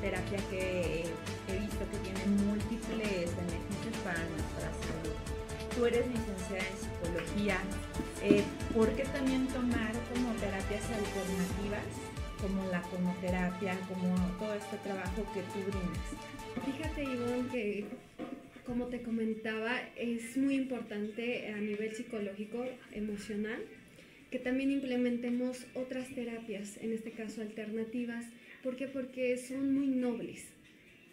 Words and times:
terapia 0.00 0.38
que 0.50 1.04
he 1.48 1.58
visto 1.58 1.82
que 1.90 1.98
tiene 2.04 2.24
múltiples 2.44 3.30
beneficios 3.36 3.96
para 4.04 4.18
nuestra 4.18 4.68
salud. 4.80 5.16
Tú 5.74 5.86
eres 5.86 6.06
licenciada 6.06 6.66
en 6.66 6.76
psicología, 6.76 7.58
eh, 8.22 8.42
¿por 8.74 8.88
qué 8.96 9.04
también 9.04 9.46
tomar 9.48 9.92
como 10.12 10.32
terapias 10.34 10.84
alternativas 10.90 11.86
como 12.40 12.64
la 12.70 12.82
cronoterapia, 12.82 13.78
como 13.88 14.14
todo 14.38 14.54
este 14.54 14.76
trabajo 14.78 15.24
que 15.32 15.42
tú 15.52 15.60
brindas? 15.68 16.08
Fíjate, 16.64 17.04
Ivonne, 17.04 17.48
que 17.52 17.84
como 18.66 18.86
te 18.86 19.02
comentaba, 19.02 19.80
es 19.96 20.36
muy 20.36 20.54
importante 20.54 21.52
a 21.52 21.56
nivel 21.56 21.94
psicológico, 21.94 22.64
emocional, 22.92 23.60
que 24.30 24.38
también 24.38 24.70
implementemos 24.70 25.66
otras 25.74 26.08
terapias, 26.14 26.76
en 26.80 26.92
este 26.92 27.10
caso 27.10 27.42
alternativas. 27.42 28.26
¿Por 28.62 28.76
qué? 28.76 28.88
Porque 28.88 29.36
son 29.38 29.74
muy 29.74 29.86
nobles. 29.86 30.44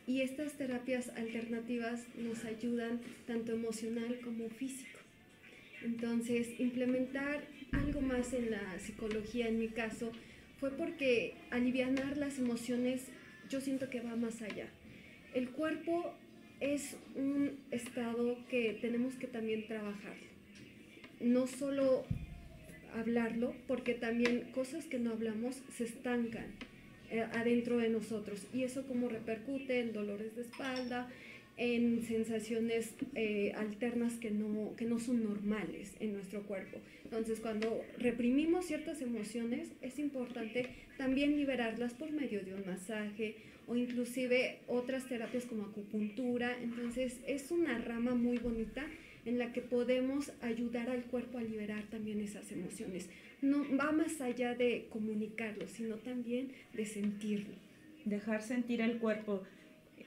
Y 0.06 0.22
estas 0.22 0.54
terapias 0.54 1.10
alternativas 1.10 2.06
nos 2.18 2.44
ayudan 2.46 3.02
tanto 3.26 3.54
emocional 3.54 4.20
como 4.24 4.50
físico. 4.50 5.00
Entonces, 5.84 6.60
implementar 6.60 7.44
algo 7.72 8.02
más 8.02 8.34
en 8.34 8.52
la 8.52 8.80
psicología, 8.80 9.48
en 9.48 9.60
mi 9.60 9.70
caso, 9.70 10.12
fue 10.60 10.72
porque 10.72 11.36
alivianar 11.52 12.18
las 12.18 12.40
emociones, 12.40 13.08
yo 13.50 13.62
siento 13.62 13.90
que 13.90 14.02
va 14.02 14.16
más 14.16 14.42
allá. 14.42 14.68
El 15.34 15.50
cuerpo 15.52 16.14
es 16.60 16.98
un 17.16 17.58
estado 17.72 18.38
que 18.50 18.78
tenemos 18.82 19.16
que 19.16 19.28
también 19.28 19.68
trabajar. 19.68 20.16
No 21.20 21.48
solo 21.48 22.06
hablarlo, 22.94 23.54
porque 23.68 23.94
también 23.94 24.50
cosas 24.54 24.86
que 24.86 25.00
no 25.00 25.12
hablamos 25.12 25.62
se 25.76 25.84
estancan 25.84 26.48
adentro 27.34 27.78
de 27.78 27.90
nosotros. 27.90 28.42
Y 28.54 28.64
eso 28.64 28.86
como 28.86 29.10
repercute 29.10 29.80
en 29.80 29.94
dolores 29.94 30.36
de 30.36 30.42
espalda, 30.42 31.10
en 31.58 32.04
sensaciones 32.04 32.94
eh, 33.16 33.52
alternas 33.58 34.14
que 34.14 34.30
no, 34.30 34.76
que 34.76 34.86
no 34.86 35.00
son 35.00 35.24
normales 35.24 35.94
en 36.00 36.14
nuestro 36.14 36.44
cuerpo. 36.44 36.78
Entonces, 37.04 37.40
cuando 37.40 37.84
reprimimos 37.98 38.66
ciertas 38.66 39.02
emociones, 39.02 39.70
es 39.82 39.98
importante 39.98 40.68
también 40.98 41.36
liberarlas 41.36 41.94
por 41.94 42.12
medio 42.12 42.44
de 42.44 42.54
un 42.54 42.66
masaje 42.66 43.36
o 43.68 43.76
inclusive 43.76 44.60
otras 44.68 45.08
terapias 45.08 45.46
como 45.46 45.66
acupuntura. 45.66 46.56
Entonces, 46.62 47.20
es 47.26 47.50
una 47.52 47.80
rama 47.80 48.14
muy 48.14 48.38
bonita 48.38 48.86
en 49.26 49.40
la 49.40 49.52
que 49.52 49.62
podemos 49.62 50.32
ayudar 50.42 50.90
al 50.90 51.04
cuerpo 51.04 51.38
a 51.38 51.42
liberar 51.42 51.84
también 51.90 52.22
esas 52.22 52.52
emociones. 52.52 53.10
No 53.42 53.64
va 53.78 53.92
más 53.92 54.20
allá 54.22 54.56
de 54.56 54.88
comunicarlo, 54.90 55.68
sino 55.68 55.96
también 55.96 56.52
de 56.74 56.86
sentirlo. 56.86 57.54
Dejar 58.06 58.42
sentir 58.42 58.82
el 58.82 58.98
cuerpo. 58.98 59.44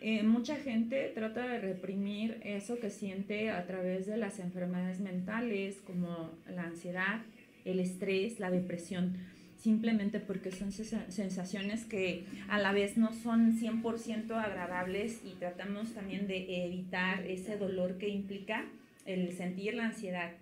Eh, 0.00 0.22
mucha 0.22 0.56
gente 0.56 1.12
trata 1.14 1.46
de 1.46 1.60
reprimir 1.60 2.40
eso 2.42 2.80
que 2.80 2.90
siente 2.90 3.50
a 3.50 3.66
través 3.66 4.06
de 4.06 4.16
las 4.16 4.38
enfermedades 4.38 5.00
mentales 5.00 5.76
como 5.86 6.30
la 6.48 6.64
ansiedad, 6.64 7.20
el 7.64 7.78
estrés, 7.80 8.40
la 8.40 8.50
depresión, 8.50 9.16
simplemente 9.58 10.18
porque 10.18 10.52
son 10.52 10.72
sensaciones 10.72 11.84
que 11.84 12.24
a 12.48 12.58
la 12.58 12.72
vez 12.72 12.96
no 12.96 13.12
son 13.12 13.60
100% 13.60 14.30
agradables 14.32 15.20
y 15.24 15.34
tratamos 15.34 15.92
también 15.92 16.26
de 16.26 16.64
evitar 16.64 17.26
ese 17.26 17.58
dolor 17.58 17.98
que 17.98 18.08
implica 18.08 18.64
el 19.04 19.32
sentir 19.32 19.74
la 19.74 19.86
ansiedad 19.86 20.32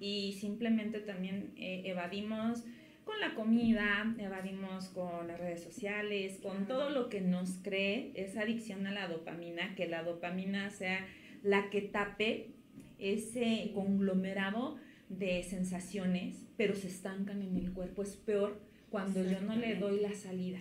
y 0.00 0.32
simplemente 0.40 1.00
también 1.00 1.52
eh, 1.56 1.82
evadimos 1.84 2.64
con 3.04 3.18
la 3.20 3.34
comida, 3.34 4.14
evadimos 4.18 4.88
con 4.88 5.28
las 5.28 5.38
redes 5.38 5.62
sociales, 5.62 6.38
con 6.42 6.66
todo 6.66 6.90
lo 6.90 7.08
que 7.08 7.20
nos 7.20 7.58
cree 7.62 8.12
esa 8.14 8.42
adicción 8.42 8.86
a 8.86 8.92
la 8.92 9.08
dopamina, 9.08 9.74
que 9.74 9.88
la 9.88 10.02
dopamina 10.02 10.70
sea 10.70 11.06
la 11.42 11.70
que 11.70 11.82
tape 11.82 12.50
ese 12.98 13.72
conglomerado 13.74 14.78
de 15.08 15.42
sensaciones, 15.42 16.46
pero 16.56 16.74
se 16.74 16.88
estancan 16.88 17.42
en 17.42 17.56
el 17.56 17.72
cuerpo. 17.72 18.02
Es 18.02 18.16
peor 18.16 18.60
cuando 18.90 19.22
yo 19.24 19.40
no 19.40 19.56
le 19.56 19.74
doy 19.74 20.00
la 20.00 20.14
salida. 20.14 20.60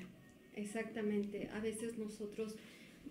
Exactamente. 0.55 1.49
A 1.53 1.59
veces 1.59 1.97
nosotros 1.97 2.55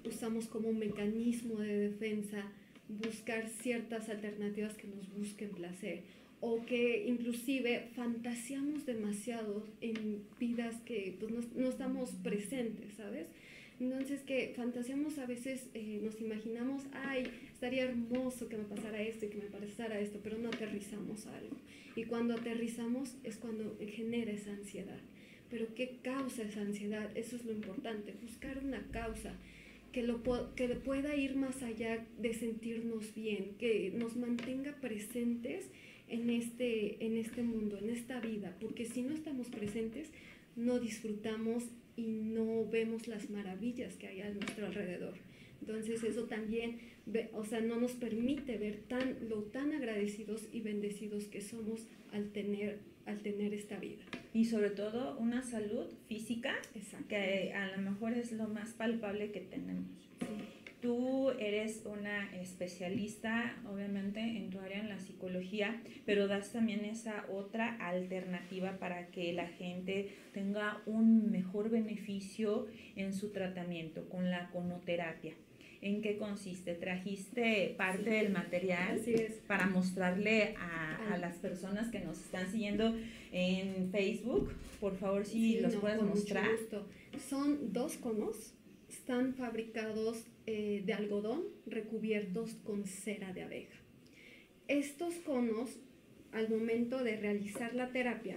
usamos 0.04 0.46
como 0.46 0.68
un 0.68 0.78
mecanismo 0.78 1.60
de 1.60 1.90
defensa 1.90 2.44
buscar 2.98 3.48
ciertas 3.48 4.08
alternativas 4.08 4.74
que 4.74 4.88
nos 4.88 5.08
busquen 5.14 5.50
placer 5.50 6.02
o 6.40 6.64
que 6.64 7.04
inclusive 7.06 7.90
fantaseamos 7.94 8.86
demasiado 8.86 9.66
en 9.80 10.22
vidas 10.38 10.74
que 10.86 11.16
pues, 11.20 11.32
no, 11.54 11.68
estamos 11.68 12.10
presentes, 12.22 12.94
¿sabes? 12.94 13.26
Entonces 13.78 14.20
que 14.22 14.52
fantaseamos 14.56 15.18
a 15.18 15.26
veces, 15.26 15.68
eh, 15.74 16.00
nos 16.02 16.20
imaginamos, 16.20 16.84
ay, 16.92 17.24
estaría 17.52 17.84
hermoso 17.84 18.48
que 18.48 18.56
me 18.56 18.64
pasara 18.64 19.02
esto 19.02 19.26
y 19.26 19.28
que 19.28 19.38
me 19.38 19.44
pasara 19.44 20.00
esto, 20.00 20.20
pero 20.22 20.38
no 20.38 20.48
aterrizamos 20.48 21.26
algo. 21.26 21.56
Y 21.96 22.04
cuando 22.04 22.34
aterrizamos 22.34 23.16
es 23.24 23.36
cuando 23.36 23.78
genera 23.78 24.32
esa 24.32 24.50
ansiedad. 24.50 25.00
Pero 25.50 25.74
¿qué 25.74 25.98
causa 26.02 26.42
esa 26.42 26.60
ansiedad? 26.60 27.10
Eso 27.14 27.36
es 27.36 27.44
lo 27.44 27.52
importante, 27.52 28.14
buscar 28.22 28.62
una 28.64 28.82
causa 28.92 29.34
que, 29.92 30.02
lo, 30.02 30.22
que 30.54 30.68
pueda 30.68 31.16
ir 31.16 31.36
más 31.36 31.62
allá 31.62 32.06
de 32.18 32.34
sentirnos 32.34 33.14
bien, 33.14 33.54
que 33.58 33.92
nos 33.96 34.16
mantenga 34.16 34.76
presentes 34.80 35.70
en 36.08 36.30
este, 36.30 37.04
en 37.04 37.16
este 37.16 37.42
mundo, 37.42 37.78
en 37.78 37.90
esta 37.90 38.20
vida, 38.20 38.56
porque 38.60 38.84
si 38.84 39.02
no 39.02 39.14
estamos 39.14 39.48
presentes, 39.48 40.10
no 40.56 40.80
disfrutamos 40.80 41.64
y 41.96 42.06
no 42.06 42.68
vemos 42.68 43.08
las 43.08 43.30
maravillas 43.30 43.96
que 43.96 44.08
hay 44.08 44.20
a 44.22 44.30
nuestro 44.30 44.66
alrededor. 44.66 45.14
Entonces 45.60 46.02
eso 46.02 46.24
también, 46.24 46.78
o 47.32 47.44
sea, 47.44 47.60
no 47.60 47.78
nos 47.78 47.92
permite 47.92 48.56
ver 48.58 48.78
tan, 48.88 49.28
lo 49.28 49.42
tan 49.42 49.72
agradecidos 49.72 50.48
y 50.52 50.60
bendecidos 50.60 51.26
que 51.26 51.40
somos 51.40 51.86
al 52.12 52.30
tener, 52.30 52.78
al 53.06 53.20
tener 53.20 53.54
esta 53.54 53.78
vida. 53.78 54.04
Y 54.32 54.44
sobre 54.44 54.70
todo 54.70 55.18
una 55.18 55.42
salud 55.42 55.86
física, 56.06 56.54
que 57.08 57.52
a 57.52 57.76
lo 57.76 57.78
mejor 57.78 58.12
es 58.12 58.32
lo 58.32 58.48
más 58.48 58.72
palpable 58.74 59.32
que 59.32 59.40
tenemos. 59.40 60.10
Tú 60.80 61.30
eres 61.32 61.84
una 61.84 62.34
especialista, 62.36 63.54
obviamente, 63.70 64.20
en 64.20 64.48
tu 64.48 64.60
área 64.60 64.80
en 64.80 64.88
la 64.88 64.98
psicología, 64.98 65.82
pero 66.06 66.26
das 66.26 66.52
también 66.52 66.86
esa 66.86 67.26
otra 67.30 67.76
alternativa 67.86 68.78
para 68.78 69.08
que 69.08 69.34
la 69.34 69.48
gente 69.48 70.14
tenga 70.32 70.80
un 70.86 71.30
mejor 71.30 71.68
beneficio 71.68 72.66
en 72.96 73.12
su 73.12 73.30
tratamiento 73.30 74.08
con 74.08 74.30
la 74.30 74.48
conoterapia. 74.50 75.34
¿En 75.82 76.02
qué 76.02 76.18
consiste? 76.18 76.74
¿Trajiste 76.74 77.74
parte 77.78 78.10
del 78.10 78.32
material 78.32 79.00
para 79.46 79.66
mostrarle 79.66 80.54
a, 80.58 81.14
a, 81.14 81.16
las 81.16 81.38
personas 81.38 81.90
que 81.90 82.00
nos 82.00 82.20
están 82.20 82.50
siguiendo 82.52 82.94
en 83.32 83.90
Facebook? 83.90 84.52
Por 84.78 84.96
favor, 84.98 85.24
si 85.24 85.58
los 85.60 85.74
puedes 85.76 86.02
mostrar. 86.02 86.46
Son 87.30 87.72
dos 87.72 87.96
conos, 87.96 88.52
están 88.90 89.34
fabricados 89.34 90.26
eh, 90.46 90.82
de 90.84 90.92
algodón 90.92 91.44
recubiertos 91.66 92.54
con 92.64 92.84
cera 92.84 93.32
de 93.32 93.42
abeja. 93.42 93.78
Estos 94.68 95.14
conos, 95.14 95.78
al 96.32 96.50
momento 96.50 97.02
de 97.02 97.16
realizar 97.16 97.74
la 97.74 97.90
terapia, 97.90 98.36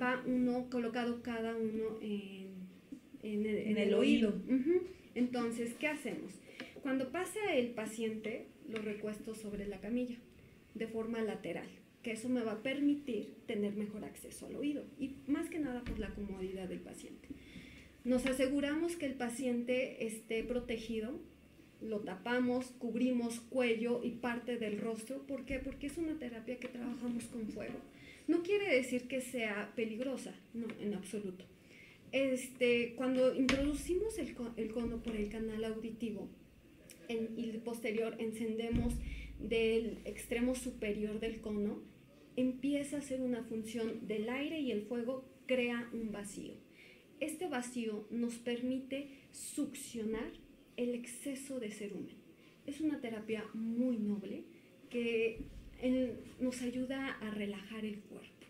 va 0.00 0.22
uno 0.24 0.70
colocado 0.70 1.20
cada 1.22 1.56
uno 1.56 1.98
en, 2.00 2.46
en, 3.22 3.76
el, 3.76 3.94
oído. 3.94 4.34
Entonces, 5.14 5.74
¿qué 5.74 5.88
hacemos? 5.88 6.30
Cuando 6.86 7.10
pasa 7.10 7.52
el 7.52 7.70
paciente, 7.70 8.46
lo 8.68 8.78
recuesto 8.78 9.34
sobre 9.34 9.66
la 9.66 9.80
camilla 9.80 10.18
de 10.76 10.86
forma 10.86 11.20
lateral, 11.20 11.66
que 12.04 12.12
eso 12.12 12.28
me 12.28 12.44
va 12.44 12.52
a 12.52 12.62
permitir 12.62 13.34
tener 13.48 13.74
mejor 13.74 14.04
acceso 14.04 14.46
al 14.46 14.54
oído 14.54 14.84
y 14.96 15.16
más 15.26 15.50
que 15.50 15.58
nada 15.58 15.82
por 15.82 15.98
la 15.98 16.14
comodidad 16.14 16.68
del 16.68 16.78
paciente. 16.78 17.26
Nos 18.04 18.24
aseguramos 18.24 18.94
que 18.94 19.06
el 19.06 19.14
paciente 19.14 20.06
esté 20.06 20.44
protegido, 20.44 21.18
lo 21.80 22.02
tapamos, 22.02 22.66
cubrimos 22.78 23.40
cuello 23.40 24.04
y 24.04 24.12
parte 24.12 24.56
del 24.56 24.78
rostro. 24.78 25.26
¿Por 25.26 25.44
qué? 25.44 25.58
Porque 25.58 25.88
es 25.88 25.98
una 25.98 26.20
terapia 26.20 26.60
que 26.60 26.68
trabajamos 26.68 27.24
con 27.24 27.48
fuego. 27.48 27.80
No 28.28 28.44
quiere 28.44 28.72
decir 28.72 29.08
que 29.08 29.20
sea 29.20 29.72
peligrosa, 29.74 30.36
no, 30.54 30.68
en 30.80 30.94
absoluto 30.94 31.46
este, 32.12 32.94
cuando 32.96 33.34
introducimos 33.34 34.18
el, 34.18 34.34
cono 34.72 35.02
por 35.02 35.16
el 35.16 35.28
canal 35.28 35.64
auditivo 35.64 36.28
y 37.08 37.58
posterior 37.58 38.16
encendemos 38.18 38.94
del 39.38 39.98
extremo 40.04 40.54
superior 40.54 41.20
del 41.20 41.40
cono, 41.40 41.82
empieza 42.36 42.96
a 42.96 42.98
hacer 43.00 43.20
una 43.20 43.42
función 43.44 44.06
del 44.06 44.28
aire 44.28 44.60
y 44.60 44.70
el 44.70 44.82
fuego 44.82 45.24
crea 45.46 45.88
un 45.92 46.12
vacío. 46.12 46.54
Este 47.20 47.48
vacío 47.48 48.06
nos 48.10 48.34
permite 48.34 49.08
succionar 49.32 50.32
el 50.76 50.94
exceso 50.94 51.58
de 51.60 51.70
cerumen. 51.70 52.16
Es 52.66 52.80
una 52.80 53.00
terapia 53.00 53.44
muy 53.54 53.96
noble 53.96 54.44
que 54.90 55.40
nos 56.40 56.62
ayuda 56.62 57.12
a 57.20 57.30
relajar 57.30 57.84
el 57.84 58.00
cuerpo. 58.00 58.46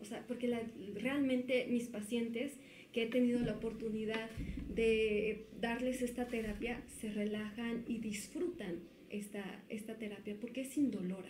O 0.00 0.04
sea, 0.04 0.26
porque 0.26 0.48
realmente 0.94 1.66
mis 1.68 1.88
pacientes 1.88 2.52
que 2.96 3.02
he 3.02 3.08
tenido 3.08 3.40
la 3.40 3.52
oportunidad 3.52 4.30
de 4.70 5.48
darles 5.60 6.00
esta 6.00 6.28
terapia 6.28 6.82
se 6.98 7.10
relajan 7.10 7.84
y 7.86 7.98
disfrutan 7.98 8.78
esta, 9.10 9.62
esta 9.68 9.98
terapia 9.98 10.34
porque 10.40 10.62
es 10.62 10.78
indolora. 10.78 11.28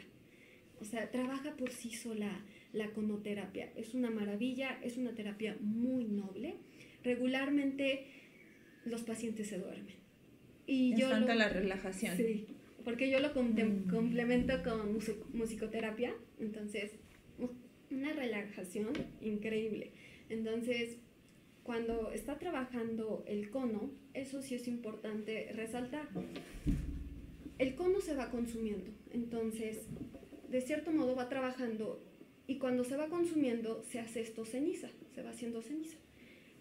O 0.78 0.84
sea, 0.84 1.10
trabaja 1.10 1.56
por 1.56 1.72
sí 1.72 1.90
sola 1.90 2.40
la 2.72 2.92
conoterapia. 2.92 3.72
Es 3.74 3.94
una 3.94 4.10
maravilla, 4.10 4.78
es 4.84 4.96
una 4.96 5.16
terapia 5.16 5.56
muy 5.58 6.04
noble. 6.04 6.54
Regularmente 7.02 8.04
los 8.84 9.02
pacientes 9.02 9.48
se 9.48 9.58
duermen. 9.58 9.96
Y 10.68 10.94
yo 10.94 11.08
la 11.08 11.48
relajación. 11.48 12.16
Sí, 12.16 12.46
porque 12.84 13.10
yo 13.10 13.18
lo 13.18 13.30
mm. 13.30 13.88
complemento 13.90 14.62
con 14.62 15.00
musicoterapia, 15.32 16.14
entonces 16.38 16.92
una 17.90 18.12
relajación 18.12 18.92
increíble. 19.20 19.90
Entonces, 20.28 20.98
cuando 21.66 22.12
está 22.12 22.38
trabajando 22.38 23.24
el 23.26 23.50
cono, 23.50 23.90
eso 24.14 24.40
sí 24.40 24.54
es 24.54 24.68
importante 24.68 25.50
resaltar. 25.52 26.08
El 27.58 27.74
cono 27.74 28.00
se 28.00 28.14
va 28.14 28.30
consumiendo, 28.30 28.92
entonces, 29.10 29.88
de 30.48 30.60
cierto 30.60 30.92
modo 30.92 31.16
va 31.16 31.28
trabajando 31.28 32.00
y 32.46 32.58
cuando 32.58 32.84
se 32.84 32.96
va 32.96 33.08
consumiendo 33.08 33.82
se 33.82 33.98
hace 33.98 34.20
esto 34.20 34.44
ceniza, 34.44 34.90
se 35.12 35.22
va 35.22 35.30
haciendo 35.30 35.60
ceniza. 35.60 35.96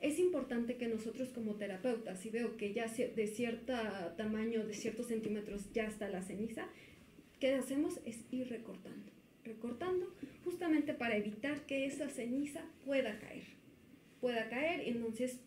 Es 0.01 0.17
importante 0.17 0.75
que 0.75 0.87
nosotros 0.87 1.29
como 1.29 1.53
terapeutas, 1.53 2.19
si 2.19 2.31
veo 2.31 2.57
que 2.57 2.73
ya 2.73 2.87
de 2.87 3.27
cierto 3.27 3.73
tamaño, 4.17 4.65
de 4.65 4.73
ciertos 4.73 5.07
centímetros 5.07 5.71
ya 5.71 5.85
está 5.85 6.09
la 6.09 6.23
ceniza, 6.23 6.67
¿qué 7.39 7.53
hacemos? 7.53 7.99
Es 8.05 8.21
ir 8.31 8.49
recortando, 8.49 9.11
recortando, 9.43 10.11
justamente 10.43 10.95
para 10.95 11.15
evitar 11.15 11.67
que 11.67 11.85
esa 11.85 12.09
ceniza 12.09 12.65
pueda 12.83 13.19
caer 13.19 13.64
pueda 14.25 14.49
caer 14.49 14.87
y 14.87 14.89
entonces 14.89 15.39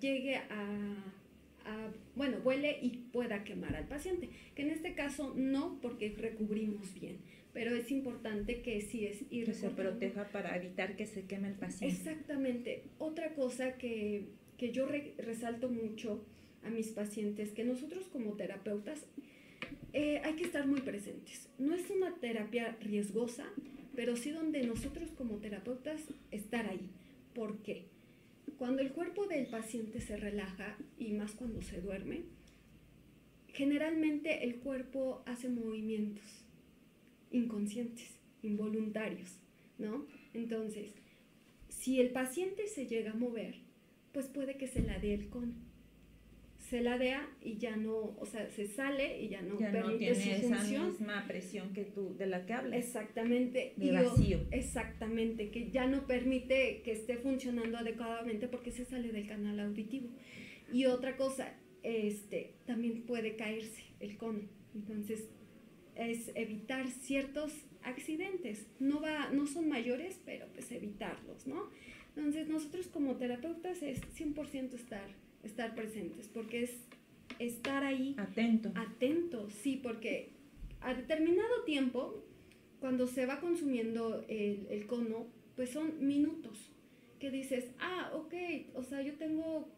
llegue 0.00 0.34
a, 0.34 1.92
bueno, 2.16 2.38
huele 2.42 2.80
y 2.82 2.88
pueda 3.12 3.44
quemar 3.44 3.76
al 3.76 3.86
paciente. 3.86 4.28
Que 4.56 4.62
en 4.62 4.70
este 4.70 4.94
caso 4.94 5.34
no, 5.36 5.78
porque 5.80 6.12
recubrimos 6.18 6.92
bien, 6.94 7.18
pero 7.52 7.76
es 7.76 7.92
importante 7.92 8.60
que 8.60 8.80
sí 8.80 9.06
es 9.06 9.22
ir. 9.30 9.44
Que 9.44 9.54
se 9.54 9.70
proteja 9.70 10.28
para 10.30 10.56
evitar 10.56 10.96
que 10.96 11.06
se 11.06 11.26
queme 11.26 11.46
el 11.46 11.54
paciente. 11.54 11.96
Exactamente. 11.96 12.82
Otra 12.98 13.34
cosa 13.34 13.78
que, 13.78 14.30
yo 14.58 14.88
resalto 15.18 15.68
mucho 15.68 16.26
a 16.64 16.70
mis 16.70 16.88
pacientes, 16.88 17.52
que 17.52 17.62
nosotros 17.62 18.08
como 18.08 18.32
terapeutas 18.32 19.06
eh, 19.92 20.22
hay 20.24 20.34
que 20.34 20.42
estar 20.42 20.66
muy 20.66 20.80
presentes. 20.80 21.48
No 21.60 21.72
es 21.76 21.88
una 21.88 22.16
terapia 22.16 22.76
riesgosa, 22.80 23.44
pero 23.94 24.16
sí 24.16 24.32
donde 24.32 24.66
nosotros 24.66 25.12
como 25.12 25.36
terapeutas 25.36 26.00
estar 26.32 26.66
ahí. 26.66 26.90
¿Por 27.32 27.62
qué? 27.62 27.93
Cuando 28.58 28.82
el 28.82 28.92
cuerpo 28.92 29.26
del 29.26 29.46
paciente 29.46 30.00
se 30.00 30.16
relaja, 30.16 30.76
y 30.98 31.12
más 31.12 31.32
cuando 31.32 31.62
se 31.62 31.80
duerme, 31.80 32.24
generalmente 33.48 34.44
el 34.44 34.56
cuerpo 34.56 35.22
hace 35.26 35.48
movimientos 35.48 36.44
inconscientes, 37.30 38.16
involuntarios, 38.42 39.38
¿no? 39.78 40.06
Entonces, 40.32 40.92
si 41.68 42.00
el 42.00 42.10
paciente 42.10 42.68
se 42.68 42.86
llega 42.86 43.10
a 43.10 43.16
mover, 43.16 43.56
pues 44.12 44.26
puede 44.28 44.56
que 44.56 44.68
se 44.68 44.82
la 44.82 44.98
dé 44.98 45.14
el 45.14 45.28
cono 45.28 45.54
se 46.70 46.80
ladea 46.80 47.28
y 47.42 47.58
ya 47.58 47.76
no, 47.76 48.16
o 48.18 48.24
sea, 48.24 48.48
se 48.50 48.66
sale 48.66 49.20
y 49.20 49.28
ya 49.28 49.42
no 49.42 49.58
ya 49.60 49.70
no 49.70 49.96
tiene 49.96 50.38
esa 50.38 50.64
misma 50.64 51.24
presión 51.26 51.74
que 51.74 51.84
tú, 51.84 52.16
de 52.16 52.26
la 52.26 52.46
que 52.46 52.54
hablas. 52.54 52.78
Exactamente. 52.78 53.74
De 53.76 53.92
vacío. 53.92 54.40
exactamente, 54.50 55.50
que 55.50 55.70
ya 55.70 55.86
no 55.86 56.06
permite 56.06 56.80
que 56.82 56.92
esté 56.92 57.18
funcionando 57.18 57.76
adecuadamente 57.76 58.48
porque 58.48 58.70
se 58.70 58.86
sale 58.86 59.12
del 59.12 59.26
canal 59.26 59.60
auditivo. 59.60 60.08
Y 60.72 60.86
otra 60.86 61.16
cosa, 61.16 61.54
este, 61.82 62.54
también 62.64 63.02
puede 63.02 63.36
caerse 63.36 63.84
el 64.00 64.16
cono. 64.16 64.48
Entonces, 64.74 65.28
es 65.94 66.30
evitar 66.34 66.88
ciertos 66.88 67.52
accidentes. 67.82 68.66
No, 68.80 69.02
va, 69.02 69.30
no 69.30 69.46
son 69.46 69.68
mayores, 69.68 70.18
pero 70.24 70.46
pues 70.54 70.72
evitarlos, 70.72 71.46
¿no? 71.46 71.68
Entonces, 72.16 72.48
nosotros 72.48 72.86
como 72.88 73.16
terapeutas 73.16 73.82
es 73.82 74.00
100% 74.18 74.74
estar 74.74 75.23
estar 75.44 75.74
presentes, 75.74 76.28
porque 76.28 76.64
es 76.64 76.70
estar 77.38 77.84
ahí. 77.84 78.14
Atento. 78.18 78.72
Atento, 78.74 79.48
sí, 79.50 79.80
porque 79.82 80.30
a 80.80 80.94
determinado 80.94 81.62
tiempo, 81.64 82.22
cuando 82.80 83.06
se 83.06 83.26
va 83.26 83.40
consumiendo 83.40 84.24
el, 84.28 84.66
el 84.70 84.86
cono, 84.86 85.26
pues 85.56 85.70
son 85.70 86.06
minutos 86.06 86.70
que 87.18 87.30
dices, 87.30 87.70
ah, 87.78 88.10
ok, 88.14 88.34
o 88.74 88.82
sea, 88.82 89.00
yo 89.00 89.14
tengo 89.14 89.68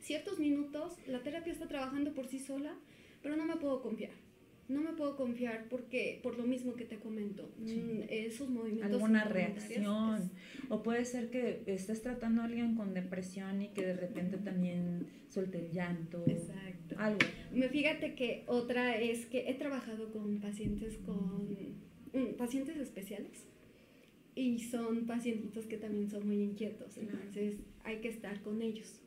ciertos 0.00 0.38
minutos, 0.38 0.96
la 1.06 1.22
terapia 1.22 1.52
está 1.52 1.68
trabajando 1.68 2.12
por 2.12 2.26
sí 2.26 2.38
sola, 2.38 2.74
pero 3.22 3.36
no 3.36 3.44
me 3.44 3.56
puedo 3.56 3.82
confiar 3.82 4.25
no 4.68 4.80
me 4.80 4.92
puedo 4.92 5.16
confiar 5.16 5.66
porque 5.68 6.20
por 6.22 6.36
lo 6.36 6.44
mismo 6.44 6.74
que 6.74 6.84
te 6.84 6.96
comento, 6.96 7.48
mm, 7.58 8.02
esos 8.08 8.48
movimientos. 8.50 8.92
Alguna 8.92 9.24
reacción. 9.24 10.30
O 10.68 10.82
puede 10.82 11.04
ser 11.04 11.30
que 11.30 11.62
estés 11.66 12.02
tratando 12.02 12.42
a 12.42 12.46
alguien 12.46 12.74
con 12.74 12.92
depresión 12.92 13.62
y 13.62 13.68
que 13.68 13.86
de 13.86 13.94
repente 13.94 14.38
también 14.38 15.06
suelte 15.28 15.58
el 15.58 15.70
llanto. 15.70 16.24
Exacto. 16.26 16.96
Algo. 16.98 17.18
Me 17.52 17.68
fíjate 17.68 18.14
que 18.14 18.44
otra 18.46 18.98
es 18.98 19.26
que 19.26 19.48
he 19.50 19.54
trabajado 19.54 20.10
con 20.12 20.40
pacientes 20.40 20.96
con 20.98 21.56
mm, 22.12 22.34
pacientes 22.36 22.76
especiales 22.76 23.46
y 24.34 24.58
son 24.60 25.06
pacientitos 25.06 25.66
que 25.66 25.78
también 25.78 26.10
son 26.10 26.26
muy 26.26 26.42
inquietos, 26.42 26.98
entonces 26.98 27.54
hay 27.84 28.00
que 28.00 28.08
estar 28.08 28.42
con 28.42 28.62
ellos. 28.62 29.00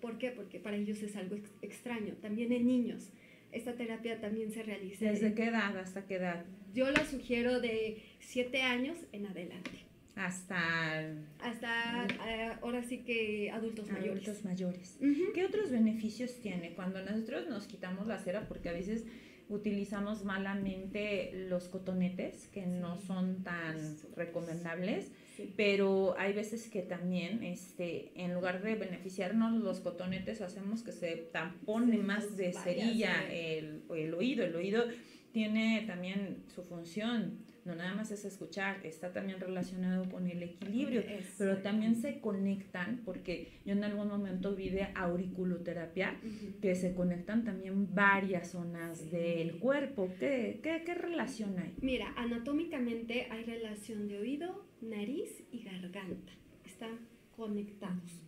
¿Por 0.00 0.18
qué? 0.18 0.30
Porque 0.30 0.58
para 0.60 0.76
ellos 0.76 1.02
es 1.02 1.16
algo 1.16 1.36
extraño. 1.62 2.14
También 2.20 2.52
en 2.52 2.66
niños 2.66 3.10
esta 3.52 3.74
terapia 3.74 4.20
también 4.20 4.52
se 4.52 4.62
realiza. 4.62 5.06
¿Desde 5.06 5.34
qué 5.34 5.44
edad 5.44 5.76
hasta 5.78 6.06
qué 6.06 6.16
edad? 6.16 6.44
Yo 6.74 6.90
la 6.90 7.04
sugiero 7.04 7.60
de 7.60 8.02
7 8.20 8.62
años 8.62 8.98
en 9.12 9.26
adelante. 9.26 9.70
Hasta... 10.16 11.00
Hasta 11.40 12.06
eh, 12.26 12.52
ahora 12.60 12.82
sí 12.82 12.98
que 12.98 13.50
adultos 13.52 13.88
mayores. 13.88 14.24
Adultos 14.24 14.44
mayores. 14.44 14.98
¿Qué 15.34 15.44
otros 15.44 15.70
beneficios 15.70 16.40
tiene 16.40 16.74
cuando 16.74 17.00
nosotros 17.02 17.48
nos 17.48 17.66
quitamos 17.66 18.06
la 18.06 18.18
cera? 18.18 18.48
Porque 18.48 18.68
a 18.68 18.72
veces 18.72 19.04
utilizamos 19.48 20.24
malamente 20.24 21.30
los 21.48 21.68
cotonetes, 21.68 22.48
que 22.48 22.66
no 22.66 22.98
son 22.98 23.44
tan 23.44 23.96
recomendables 24.16 25.10
pero 25.56 26.14
hay 26.18 26.32
veces 26.32 26.68
que 26.68 26.82
también, 26.82 27.42
este, 27.42 28.12
en 28.14 28.34
lugar 28.34 28.62
de 28.62 28.74
beneficiarnos 28.74 29.60
los 29.62 29.80
cotonetes, 29.80 30.40
hacemos 30.40 30.82
que 30.82 30.92
se 30.92 31.16
tampone 31.32 31.98
más 31.98 32.36
de 32.36 32.52
cerilla 32.52 33.30
el, 33.30 33.82
el 33.94 34.14
oído. 34.14 34.44
El 34.44 34.56
oído 34.56 34.84
tiene 35.32 35.84
también 35.86 36.44
su 36.48 36.62
función, 36.62 37.38
no 37.64 37.74
nada 37.74 37.94
más 37.94 38.10
es 38.10 38.24
escuchar, 38.24 38.84
está 38.84 39.12
también 39.12 39.40
relacionado 39.40 40.08
con 40.10 40.26
el 40.26 40.42
equilibrio, 40.42 41.02
pero 41.36 41.58
también 41.58 41.96
se 41.96 42.18
conectan, 42.20 43.02
porque 43.04 43.60
yo 43.64 43.74
en 43.74 43.84
algún 43.84 44.08
momento 44.08 44.54
vi 44.54 44.70
de 44.70 44.88
auriculoterapia, 44.94 46.18
que 46.62 46.74
se 46.74 46.94
conectan 46.94 47.44
también 47.44 47.94
varias 47.94 48.52
zonas 48.52 49.10
del 49.10 49.58
cuerpo. 49.58 50.08
¿Qué, 50.18 50.60
¿Qué, 50.62 50.82
qué, 50.84 50.94
relación 50.94 51.58
hay? 51.58 51.74
Mira, 51.82 52.14
anatómicamente 52.16 53.28
hay 53.30 53.44
relación 53.44 54.08
de 54.08 54.18
oído, 54.18 54.66
nariz 54.80 55.42
y 55.50 55.62
garganta, 55.62 56.32
están 56.64 56.98
conectados. 57.36 58.22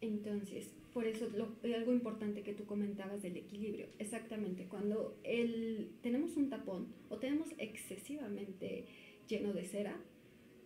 Entonces, 0.00 0.70
por 0.92 1.06
eso 1.06 1.28
lo, 1.30 1.56
algo 1.74 1.92
importante 1.92 2.42
que 2.42 2.54
tú 2.54 2.64
comentabas 2.64 3.22
del 3.22 3.36
equilibrio. 3.36 3.86
Exactamente, 3.98 4.66
cuando 4.66 5.18
el, 5.24 5.90
tenemos 6.02 6.36
un 6.36 6.50
tapón 6.50 6.88
o 7.08 7.18
tenemos 7.18 7.48
excesivamente 7.58 8.86
lleno 9.28 9.52
de 9.52 9.64
cera, 9.64 9.96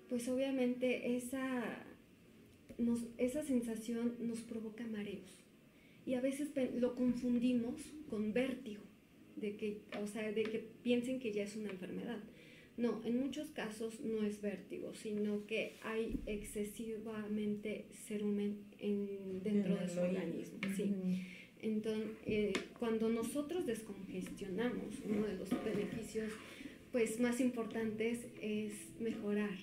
pues 0.09 0.29
obviamente 0.29 1.17
esa, 1.17 1.87
nos, 2.79 3.07
esa 3.19 3.43
sensación 3.43 4.17
nos 4.21 4.41
provoca 4.41 4.87
mareos. 4.87 5.45
Y 6.05 6.14
a 6.14 6.21
veces 6.21 6.50
lo 6.75 6.95
confundimos 6.95 7.81
con 8.11 8.33
vértigo, 8.33 8.83
de 9.37 9.57
que, 9.57 9.83
o 10.02 10.07
sea, 10.07 10.31
de 10.33 10.43
que 10.43 10.59
piensen 10.83 11.19
que 11.19 11.33
ya 11.33 11.45
es 11.45 11.57
una 11.57 11.71
enfermedad. 11.71 12.19
No, 12.76 13.02
en 13.05 13.21
muchos 13.21 13.50
casos 13.50 14.00
no 14.00 14.25
es 14.25 14.41
vértigo, 14.41 14.95
sino 14.95 15.47
que 15.47 15.76
hay 15.83 16.21
excesivamente 16.26 17.87
cerumen 18.07 18.64
en, 18.79 19.43
dentro 19.43 19.76
de 19.76 19.88
su 19.88 20.00
organismo. 20.00 20.59
Sí. 20.75 20.95
Entonces, 21.61 22.08
eh, 22.26 22.52
cuando 22.78 23.08
nosotros 23.08 23.67
descongestionamos, 23.67 24.97
uno 25.04 25.26
de 25.26 25.35
los 25.35 25.50
beneficios 25.65 26.32
pues, 26.91 27.21
más 27.21 27.41
importantes 27.41 28.26
es 28.41 28.73
mejorar 28.99 29.56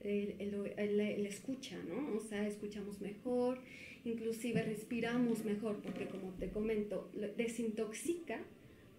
el, 0.00 0.34
el, 0.38 1.00
el, 1.00 1.26
escucha, 1.26 1.76
¿no? 1.88 2.16
O 2.16 2.20
sea, 2.20 2.46
escuchamos 2.46 3.00
mejor, 3.00 3.60
inclusive 4.04 4.62
respiramos 4.62 5.44
mejor, 5.44 5.80
porque 5.82 6.06
como 6.06 6.32
te 6.34 6.50
comento, 6.50 7.10
desintoxica 7.36 8.40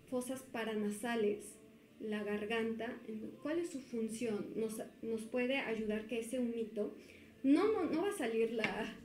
fosas 0.10 0.42
paranasales, 0.42 1.59
la 2.00 2.24
garganta. 2.24 2.98
¿Cuál 3.42 3.60
es 3.60 3.70
su 3.70 3.80
función? 3.80 4.48
Nos, 4.56 4.82
nos 5.02 5.22
puede 5.22 5.58
ayudar 5.58 6.08
que 6.08 6.20
ese 6.20 6.40
humito, 6.40 6.96
no, 7.44 7.72
no, 7.72 7.84
no 7.86 8.02
va 8.02 8.10
a 8.10 8.18
salir 8.18 8.52
la, 8.52 8.96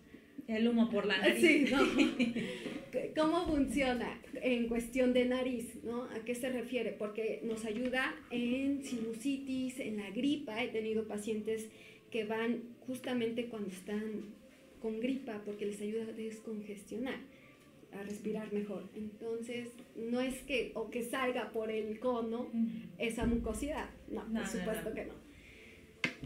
el 0.49 0.69
humo 0.69 0.91
por 0.91 1.07
la 1.07 1.19
nariz. 1.19 1.41
Sí, 1.41 1.67
no. 1.71 1.81
¿Cómo 3.17 3.47
funciona 3.47 4.21
en 4.35 4.69
cuestión 4.69 5.13
de 5.13 5.25
nariz? 5.25 5.83
¿no? 5.83 6.05
¿A 6.05 6.25
qué 6.25 6.35
se 6.35 6.49
refiere? 6.51 6.93
Porque 6.93 7.41
nos 7.43 7.65
ayuda 7.65 8.15
en 8.31 8.85
sinusitis, 8.85 9.81
en 9.81 9.97
la 9.97 10.11
gripa. 10.11 10.63
He 10.63 10.69
tenido 10.69 11.09
pacientes 11.09 11.69
que 12.11 12.25
van 12.25 12.63
justamente 12.87 13.47
cuando 13.47 13.71
están 13.71 14.35
con 14.85 15.01
gripa 15.01 15.41
porque 15.47 15.65
les 15.65 15.81
ayuda 15.81 16.03
a 16.03 16.13
descongestionar, 16.13 17.19
a 17.95 18.03
respirar 18.03 18.53
mejor. 18.53 18.89
Entonces, 18.95 19.69
no 19.97 20.21
es 20.21 20.43
que 20.43 20.73
o 20.75 20.91
que 20.91 21.03
salga 21.03 21.51
por 21.53 21.71
el 21.71 21.99
cono 21.99 22.51
esa 22.99 23.27
mucosidad. 23.27 23.91
No, 24.09 24.25
por 24.27 24.47
supuesto 24.47 24.93
que 24.95 25.05
no. 25.07 25.15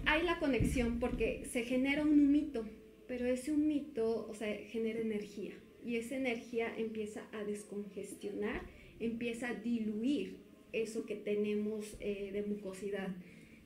Hay 0.07 0.23
la 0.25 0.39
conexión 0.39 0.99
porque 0.99 1.45
se 1.45 1.65
genera 1.65 2.03
un 2.03 2.13
humito 2.13 2.65
pero 3.09 3.27
ese 3.27 3.53
humito, 3.53 4.29
o 4.29 4.35
sea, 4.35 4.55
genera 4.69 5.01
energía 5.01 5.55
y 5.85 5.97
esa 5.97 6.15
energía 6.17 6.73
empieza 6.77 7.27
a 7.33 7.43
descongestionar, 7.43 8.61
empieza 9.01 9.49
a 9.49 9.55
diluir 9.55 10.37
eso 10.73 11.07
que 11.07 11.17
tenemos 11.17 11.97
eh, 12.01 12.31
de 12.33 12.43
mucosidad. 12.43 13.09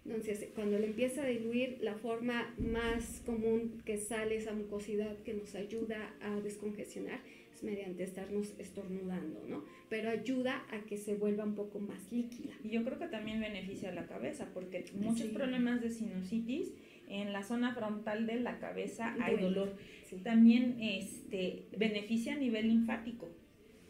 Entonces, 0.04 0.48
cuando 0.54 0.78
le 0.78 0.86
empieza 0.86 1.24
a 1.24 1.26
diluir, 1.26 1.78
la 1.80 1.96
forma 1.96 2.54
más 2.58 3.20
común 3.26 3.82
que 3.84 3.98
sale 3.98 4.36
esa 4.36 4.52
mucosidad 4.52 5.18
que 5.24 5.34
nos 5.34 5.54
ayuda 5.56 6.14
a 6.20 6.40
descongestionar 6.40 7.20
es 7.62 7.64
mediante 7.64 8.02
estarnos 8.02 8.54
estornudando, 8.58 9.44
¿no? 9.48 9.64
Pero 9.88 10.10
ayuda 10.10 10.64
a 10.70 10.80
que 10.80 10.96
se 10.96 11.14
vuelva 11.14 11.44
un 11.44 11.54
poco 11.54 11.78
más 11.78 12.10
líquida. 12.10 12.52
Y 12.64 12.70
yo 12.70 12.84
creo 12.84 12.98
que 12.98 13.08
también 13.08 13.40
beneficia 13.40 13.90
a 13.90 13.92
la 13.92 14.06
cabeza, 14.06 14.48
porque 14.52 14.84
muchos 14.94 15.28
problemas 15.28 15.80
de 15.80 15.90
sinusitis 15.90 16.72
en 17.08 17.32
la 17.32 17.42
zona 17.42 17.74
frontal 17.74 18.26
de 18.26 18.40
la 18.40 18.58
cabeza 18.58 19.14
hay 19.20 19.36
dolor. 19.36 19.76
También 20.22 20.76
este, 20.80 21.66
beneficia 21.76 22.34
a 22.34 22.36
nivel 22.36 22.68
linfático. 22.68 23.30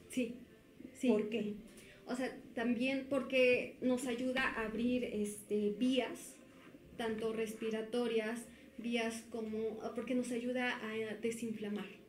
Sí, 0.08 0.36
sí. 0.94 1.08
¿Por 1.08 1.28
qué? 1.28 1.54
O 2.06 2.14
sea, 2.14 2.36
también 2.54 3.06
porque 3.08 3.76
nos 3.80 4.06
ayuda 4.06 4.42
a 4.42 4.66
abrir 4.66 5.04
este, 5.04 5.74
vías, 5.78 6.36
tanto 6.96 7.32
respiratorias, 7.32 8.46
vías 8.78 9.24
como, 9.30 9.78
porque 9.94 10.14
nos 10.14 10.30
ayuda 10.32 10.78
a 10.84 11.14
desinflamar. 11.16 12.01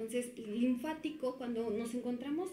Entonces, 0.00 0.32
linfático, 0.38 1.36
cuando 1.36 1.68
nos 1.68 1.94
encontramos 1.94 2.48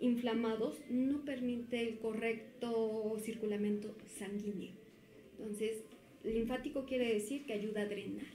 inflamados, 0.00 0.82
no 0.90 1.24
permite 1.24 1.80
el 1.80 1.98
correcto 1.98 3.16
circulamiento 3.22 3.96
sanguíneo. 4.18 4.74
Entonces, 5.38 5.78
linfático 6.24 6.84
quiere 6.84 7.14
decir 7.14 7.46
que 7.46 7.54
ayuda 7.54 7.80
a 7.80 7.86
drenar. 7.86 8.26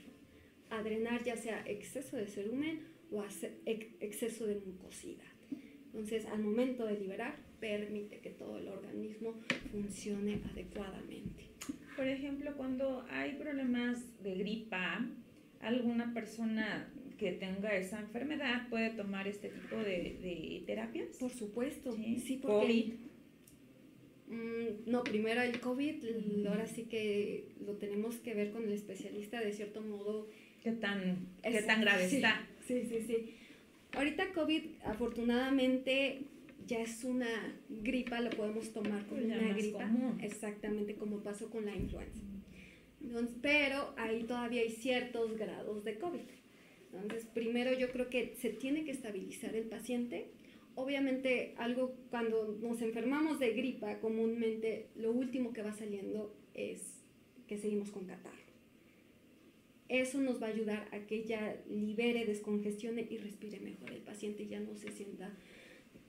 A 0.70 0.82
drenar 0.82 1.22
ya 1.22 1.36
sea 1.36 1.62
exceso 1.64 2.16
de 2.16 2.26
cerumen 2.26 2.80
o 3.12 3.24
exceso 4.00 4.46
de 4.46 4.56
mucosidad. 4.56 5.22
Entonces, 5.86 6.26
al 6.26 6.40
momento 6.40 6.86
de 6.86 6.98
liberar, 6.98 7.36
permite 7.60 8.18
que 8.18 8.30
todo 8.30 8.58
el 8.58 8.66
organismo 8.66 9.34
funcione 9.70 10.40
adecuadamente. 10.50 11.50
Por 11.94 12.08
ejemplo, 12.08 12.52
cuando 12.56 13.06
hay 13.10 13.36
problemas 13.36 14.20
de 14.24 14.34
gripa, 14.34 15.06
alguna 15.60 16.12
persona 16.12 16.92
que 17.18 17.32
tenga 17.32 17.74
esa 17.76 18.00
enfermedad 18.00 18.68
puede 18.68 18.90
tomar 18.90 19.26
este 19.26 19.48
tipo 19.48 19.76
de, 19.76 20.62
terapias. 20.66 21.16
Por 21.18 21.32
supuesto, 21.32 21.92
sí, 21.92 22.38
porque 22.42 22.96
Mm, 24.28 24.90
no, 24.90 25.04
primero 25.04 25.40
el 25.42 25.60
COVID, 25.60 26.46
ahora 26.48 26.66
sí 26.66 26.84
que 26.84 27.48
lo 27.64 27.74
tenemos 27.74 28.16
que 28.16 28.34
ver 28.34 28.50
con 28.50 28.64
el 28.64 28.72
especialista 28.72 29.40
de 29.40 29.52
cierto 29.52 29.80
modo. 29.80 30.28
¿Qué 30.62 30.72
tan, 30.72 31.28
qué 31.42 31.62
tan 31.62 31.80
grave 31.80 32.06
está? 32.06 32.44
Sí, 32.66 32.82
sí, 32.88 33.04
sí. 33.06 33.34
Ahorita 33.92 34.32
COVID, 34.32 34.62
afortunadamente, 34.84 36.22
ya 36.66 36.80
es 36.80 37.04
una 37.04 37.54
gripa, 37.68 38.20
lo 38.20 38.30
podemos 38.30 38.72
tomar 38.72 39.06
como 39.06 39.24
una 39.24 39.54
gripa. 39.54 39.88
Exactamente 40.20 40.96
como 40.96 41.22
pasó 41.22 41.48
con 41.50 41.66
la 41.66 41.76
influenza. 41.76 42.20
pero 43.40 43.94
ahí 43.96 44.24
todavía 44.24 44.62
hay 44.62 44.70
ciertos 44.70 45.36
grados 45.38 45.84
de 45.84 45.98
COVID. 45.98 46.20
Entonces, 47.02 47.28
primero 47.32 47.72
yo 47.72 47.90
creo 47.90 48.08
que 48.08 48.34
se 48.36 48.50
tiene 48.50 48.84
que 48.84 48.90
estabilizar 48.90 49.54
el 49.54 49.64
paciente 49.64 50.30
obviamente 50.76 51.54
algo 51.56 51.96
cuando 52.10 52.56
nos 52.60 52.80
enfermamos 52.82 53.40
de 53.40 53.52
gripa, 53.54 53.98
comúnmente 53.98 54.86
lo 54.94 55.10
último 55.10 55.52
que 55.52 55.62
va 55.62 55.72
saliendo 55.72 56.36
es 56.54 57.02
que 57.48 57.58
seguimos 57.58 57.90
con 57.90 58.04
catarro. 58.06 58.46
Eso 59.88 60.20
nos 60.20 60.40
va 60.40 60.48
a 60.48 60.50
ayudar 60.50 60.88
a 60.92 61.06
que 61.06 61.24
ya 61.24 61.56
libere, 61.68 62.26
descongestione 62.26 63.06
y 63.08 63.18
respire 63.18 63.58
mejor. 63.60 63.92
El 63.92 64.02
paciente 64.02 64.46
ya 64.46 64.60
no 64.60 64.76
se 64.76 64.90
sienta 64.92 65.32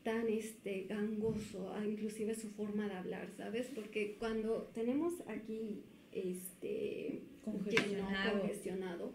tan 0.04 0.28
este, 0.28 0.84
gangoso, 0.84 1.74
inclusive 1.86 2.36
su 2.36 2.50
forma 2.50 2.88
de 2.88 2.96
hablar, 2.96 3.30
¿sabes? 3.38 3.68
Porque 3.74 4.16
cuando 4.20 4.70
tenemos 4.74 5.14
aquí 5.28 5.84
este, 6.12 7.22
congestionado, 7.44 9.14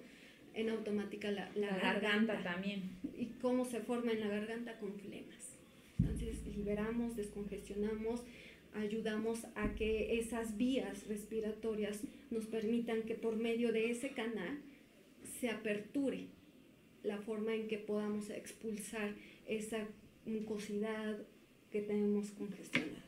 en 0.54 0.70
automática 0.70 1.30
la, 1.30 1.50
la, 1.54 1.76
garganta, 1.78 2.42
también. 2.42 2.82
¿Y 3.16 3.26
cómo 3.40 3.64
se 3.64 3.80
forma 3.80 4.12
en 4.12 4.20
la 4.20 4.28
garganta? 4.28 4.78
Con 4.78 4.94
flemas. 4.94 5.56
Entonces 5.98 6.46
liberamos, 6.46 7.16
descongestionamos, 7.16 8.22
ayudamos 8.74 9.46
a 9.54 9.74
que 9.74 10.18
esas 10.18 10.56
vías 10.56 11.06
respiratorias 11.06 12.00
nos 12.30 12.46
permitan 12.46 13.02
que 13.02 13.14
por 13.14 13.36
medio 13.36 13.72
de 13.72 13.90
ese 13.90 14.10
canal 14.10 14.58
se 15.40 15.48
aperture 15.48 16.26
la 17.02 17.18
forma 17.18 17.54
en 17.54 17.68
que 17.68 17.78
podamos 17.78 18.30
expulsar 18.30 19.14
esa 19.46 19.86
mucosidad 20.26 21.18
que 21.70 21.82
tenemos 21.82 22.30
congestionada. 22.30 23.02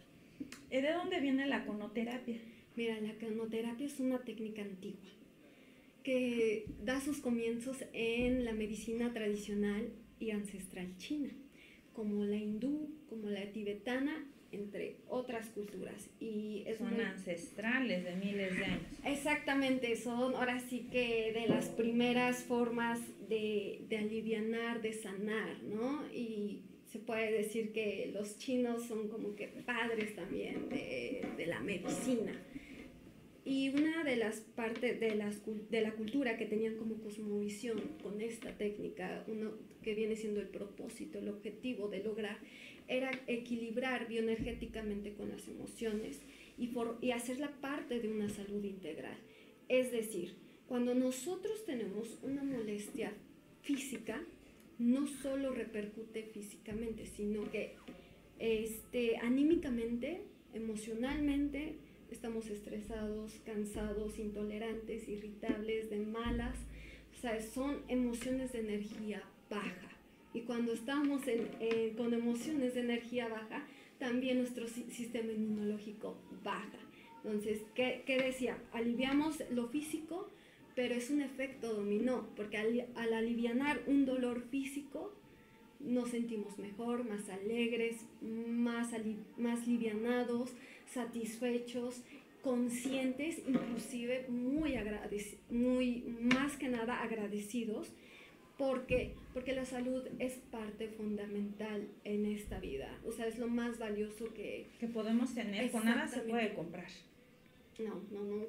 ¿Y 0.71 0.81
de 0.81 0.93
dónde 0.93 1.21
viene 1.21 1.47
la 1.47 1.65
conoterapia? 1.65 2.39
Mira, 2.77 3.01
la 3.01 3.15
conoterapia 3.15 3.87
es 3.87 4.01
una 4.01 4.19
técnica 4.19 4.63
antigua 4.63 5.11
que 6.05 6.67
da 6.85 7.01
sus 7.01 7.19
comienzos 7.19 7.79
en 7.93 8.45
la 8.45 8.53
medicina 8.53 9.13
tradicional 9.13 9.89
y 10.21 10.31
ancestral 10.31 10.97
china, 10.99 11.31
como 11.93 12.25
la 12.25 12.37
hindú, 12.37 12.95
como 13.09 13.31
la 13.31 13.51
tibetana, 13.53 14.31
entre 14.53 14.99
otras 15.09 15.49
culturas. 15.49 16.11
Y 16.21 16.65
son 16.79 17.01
ancestrales 17.01 18.05
de 18.05 18.15
miles 18.17 18.57
de 18.57 18.65
años. 18.67 18.83
Exactamente, 19.05 19.97
son 19.97 20.37
ahora 20.37 20.61
sí 20.61 20.89
que 20.93 21.33
de 21.33 21.49
las 21.49 21.69
primeras 21.71 22.45
formas 22.45 23.01
de, 23.29 23.87
de 23.89 23.97
alivianar, 23.97 24.83
de 24.83 24.93
sanar, 24.93 25.63
¿no? 25.63 26.07
Y 26.13 26.65
se 26.85 26.99
puede 26.99 27.33
decir 27.33 27.73
que 27.73 28.11
los 28.13 28.39
chinos 28.39 28.85
son 28.87 29.09
como 29.09 29.35
que 29.35 29.49
padres 29.49 30.15
también 30.15 30.69
de, 30.69 31.27
de 31.37 31.47
la 31.47 31.61
medicina. 31.61 32.41
Y 33.45 33.69
una 33.69 34.05
de 34.05 34.17
las 34.17 34.41
partes 34.41 34.99
de, 35.01 35.11
de 35.71 35.81
la 35.83 35.93
cultura 35.93 36.39
que 36.39 36.47
tenían 36.47 36.77
como 36.77 37.01
cosmovisión 37.03 37.79
con 38.03 38.23
esta 38.23 38.57
técnica, 38.57 39.23
uno 39.27 39.53
que 39.83 39.95
viene 39.95 40.17
siendo 40.17 40.41
el 40.41 40.49
propósito, 40.49 41.19
el 41.19 41.29
objetivo 41.29 41.89
de 41.89 42.03
lograr, 42.03 42.39
era 42.89 43.11
equilibrar 43.27 44.09
bioenergéticamente 44.09 45.13
con 45.15 45.29
las 45.29 45.47
emociones 45.49 46.21
y, 46.57 46.69
por, 46.69 46.99
y 47.03 47.11
hacerla 47.11 47.51
parte 47.61 48.01
de 48.01 48.09
una 48.09 48.29
salud 48.29 48.65
integral. 48.65 49.17
Es 49.69 49.93
decir, 49.93 50.35
cuando 50.67 50.95
nosotros 50.95 51.65
tenemos 51.67 52.19
una 52.23 52.43
molestia 52.43 53.13
física, 53.63 54.23
no 54.79 55.07
solo 55.07 55.53
repercute 55.53 56.25
físicamente, 56.25 57.07
sino 57.07 57.51
que 57.51 57.77
este, 58.39 59.17
anímicamente, 59.19 60.23
emocionalmente, 60.53 61.77
estamos 62.15 62.49
estresados, 62.49 63.33
cansados, 63.45 64.19
intolerantes, 64.19 65.09
irritables, 65.09 65.91
de 65.91 65.99
malas. 65.99 66.57
O 67.13 67.21
sea, 67.21 67.41
son 67.43 67.83
emociones 67.89 68.53
de 68.53 68.61
energía 68.61 69.23
baja. 69.51 69.91
Y 70.33 70.43
cuando 70.43 70.73
estamos 70.73 71.23
con 71.97 72.15
emociones 72.15 72.75
de 72.75 72.81
energía 72.81 73.29
baja, 73.29 73.67
también 73.99 74.39
nuestro 74.39 74.67
sistema 74.69 75.33
inmunológico 75.33 76.17
baja. 76.43 76.79
Entonces, 77.25 77.63
¿qué, 77.75 78.03
qué 78.07 78.19
decía? 78.19 78.59
Aliviamos 78.73 79.43
lo 79.51 79.69
físico, 79.69 80.31
pero 80.75 80.95
es 80.95 81.11
un 81.11 81.21
efecto 81.21 81.73
dominó, 81.75 82.29
porque 82.37 82.59
al, 82.59 82.87
al 82.97 83.13
alivianar 83.13 83.81
un 83.87 84.05
dolor 84.05 84.43
físico, 84.51 85.13
nos 85.81 86.11
sentimos 86.11 86.59
mejor, 86.59 87.09
más 87.09 87.29
alegres, 87.29 88.07
más, 88.21 88.91
más 89.37 89.67
livianados, 89.67 90.53
satisfechos, 90.95 92.03
conscientes, 92.43 93.43
inclusive 93.47 94.27
muy, 94.29 94.77
muy 95.51 96.05
más 96.21 96.57
que 96.57 96.69
nada 96.69 97.03
agradecidos, 97.03 97.93
porque, 98.59 99.15
porque 99.33 99.53
la 99.53 99.65
salud 99.65 100.07
es 100.19 100.35
parte 100.51 100.89
fundamental 100.89 101.89
en 102.05 102.27
esta 102.27 102.61
vida, 102.61 102.89
o 103.05 103.13
sea, 103.13 103.27
es 103.27 103.39
lo 103.39 103.49
más 103.49 103.79
valioso 103.79 104.33
que, 104.33 104.69
que 104.79 104.87
podemos 104.87 105.35
tener, 105.35 105.71
con 105.71 105.85
nada 105.85 106.07
se 106.07 106.21
puede 106.21 106.55
comprar. 106.55 106.89
No, 107.79 108.01
no, 108.13 108.25
no. 108.25 108.45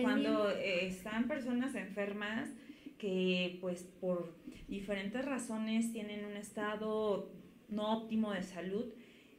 Cuando 0.00 0.50
eh, 0.50 0.86
están 0.86 1.28
personas 1.28 1.74
enfermas, 1.74 2.48
que 2.96 3.58
pues 3.60 3.82
por 4.00 4.32
diferentes 4.68 5.22
razones 5.22 5.92
tienen 5.92 6.24
un 6.24 6.36
estado 6.36 7.30
no 7.68 7.98
óptimo 7.98 8.32
de 8.32 8.42
salud, 8.42 8.86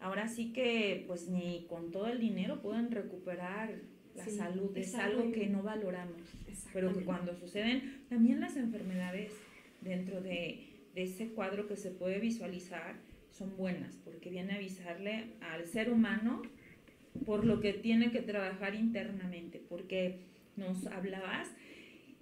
ahora 0.03 0.27
sí 0.27 0.53
que 0.53 1.03
pues 1.07 1.29
ni 1.29 1.65
con 1.67 1.91
todo 1.91 2.07
el 2.07 2.19
dinero 2.19 2.61
pueden 2.61 2.91
recuperar 2.91 3.73
la 4.15 4.27
salud, 4.27 4.77
es, 4.77 4.93
algo, 4.93 5.31
que 5.31 5.47
no 5.47 5.63
valoramos, 5.63 6.21
pero 6.71 6.93
que 6.93 7.03
cuando 7.03 7.33
suceden 7.33 8.03
también 8.09 8.39
las 8.39 8.57
enfermedades 8.57 9.31
dentro 9.81 10.21
de, 10.21 10.67
de 10.93 11.03
ese 11.03 11.29
cuadro 11.29 11.67
que 11.67 11.75
se 11.75 11.89
puede 11.89 12.19
visualizar 12.19 12.95
son 13.31 13.57
buenas, 13.57 13.95
porque 14.03 14.29
viene 14.29 14.53
a 14.53 14.55
avisarle 14.57 15.31
al 15.41 15.65
ser 15.65 15.89
humano 15.89 16.43
por 17.25 17.43
lo 17.43 17.59
que 17.59 17.73
tiene 17.73 18.11
que 18.11 18.21
trabajar 18.21 18.75
internamente, 18.75 19.59
porque 19.67 20.19
nos 20.55 20.85
hablabas 20.85 21.49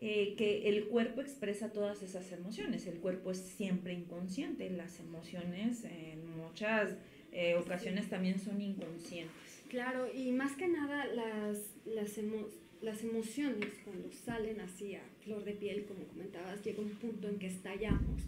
eh, 0.04 0.34
que 0.36 0.68
el 0.68 0.88
cuerpo 0.88 1.22
expresa 1.22 1.72
todas 1.72 2.02
esas 2.02 2.32
emociones. 2.32 2.88
El 2.88 3.00
cuerpo 3.00 3.32
es 3.32 3.38
siempre 3.38 3.94
inconsciente. 3.94 4.70
Las 4.72 5.00
emociones 5.00 5.84
en 5.86 6.38
muchas 6.38 6.96
eh, 7.32 7.56
ocasiones 7.56 8.10
también 8.10 8.40
son 8.40 8.62
inconscientes. 8.62 9.64
Claro, 9.70 10.08
y 10.14 10.32
más 10.32 10.56
que 10.56 10.68
nada 10.68 11.06
las, 11.06 11.58
las, 11.86 12.20
las 12.82 13.04
emociones 13.04 13.70
cuando 13.86 14.12
salen 14.12 14.60
así 14.60 14.96
a 14.96 15.04
flor 15.24 15.44
de 15.46 15.54
piel, 15.54 15.86
como 15.86 16.04
comentabas, 16.06 16.64
llega 16.64 16.82
un 16.82 16.90
punto 16.90 17.30
en 17.30 17.40
que 17.40 17.48
estallamos. 17.48 18.24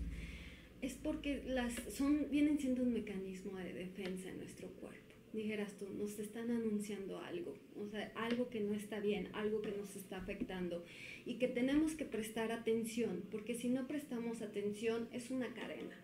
Es 0.82 0.94
porque 0.96 1.44
las 1.46 1.74
son, 1.94 2.28
vienen 2.30 2.60
siendo 2.60 2.84
un 2.84 2.94
mecanismo 2.94 3.58
de 3.58 3.74
defensa 3.74 4.30
en 4.30 4.38
nuestro 4.38 4.68
cuerpo 4.70 5.04
dijeras 5.34 5.74
tú, 5.78 5.88
nos 5.90 6.20
están 6.20 6.52
anunciando 6.52 7.20
algo, 7.20 7.56
o 7.76 7.88
sea, 7.88 8.12
algo 8.16 8.50
que 8.50 8.60
no 8.60 8.74
está 8.74 9.00
bien, 9.00 9.30
algo 9.34 9.62
que 9.62 9.72
nos 9.72 9.96
está 9.96 10.18
afectando 10.18 10.86
y 11.26 11.36
que 11.36 11.48
tenemos 11.48 11.96
que 11.96 12.06
prestar 12.06 12.52
atención, 12.52 13.24
porque 13.32 13.56
si 13.56 13.70
no 13.70 13.88
prestamos 13.88 14.42
atención 14.42 15.10
es 15.12 15.32
una 15.32 15.54
cadena 15.54 16.00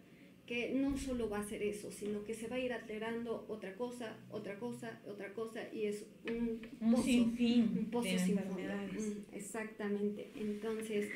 que 0.49 0.71
no 0.71 0.97
solo 0.97 1.29
va 1.29 1.41
a 1.41 1.43
ser 1.43 1.62
eso, 1.62 1.91
sino 1.91 2.23
que 2.23 2.33
se 2.33 2.47
va 2.47 2.55
a 2.55 2.59
ir 2.59 2.73
alterando 2.73 3.45
otra 3.49 3.75
cosa, 3.75 4.17
otra 4.31 4.57
cosa, 4.57 4.99
otra 5.05 5.31
cosa, 5.35 5.62
y 5.71 5.85
es 5.85 6.07
un, 6.27 6.59
un 6.81 6.91
pozo, 6.91 7.03
sinfín 7.03 7.75
un 7.77 7.85
pozo 7.91 8.17
sin 8.17 8.33
mm, 8.33 9.25
Exactamente. 9.31 10.31
Entonces, 10.35 11.07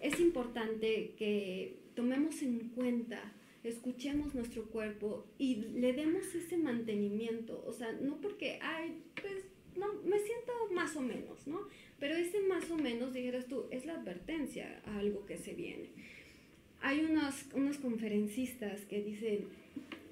es 0.00 0.18
importante 0.20 1.12
que 1.18 1.80
tomemos 1.94 2.40
en 2.40 2.70
cuenta 2.70 3.34
escuchemos 3.62 4.34
nuestro 4.34 4.64
cuerpo 4.70 5.26
y 5.36 5.56
le 5.56 5.92
demos 5.92 6.34
ese 6.34 6.56
mantenimiento, 6.56 7.62
o 7.66 7.74
sea, 7.74 7.92
no 7.92 8.18
porque, 8.22 8.58
ay, 8.62 9.02
pues, 9.20 9.44
no, 9.76 9.92
me 10.04 10.18
siento 10.18 10.52
más 10.72 10.96
o 10.96 11.02
menos, 11.02 11.46
¿no? 11.46 11.68
Pero 12.00 12.16
ese 12.16 12.40
más 12.40 12.70
o 12.70 12.76
menos, 12.78 13.12
dijeras 13.12 13.48
tú, 13.48 13.66
es 13.70 13.84
la 13.84 13.96
advertencia 13.96 14.80
a 14.86 14.98
algo 14.98 15.26
que 15.26 15.36
se 15.36 15.52
viene. 15.52 15.90
Hay 16.80 17.00
unos, 17.04 17.46
unos 17.54 17.78
conferencistas 17.78 18.82
que 18.82 19.02
dicen, 19.02 19.46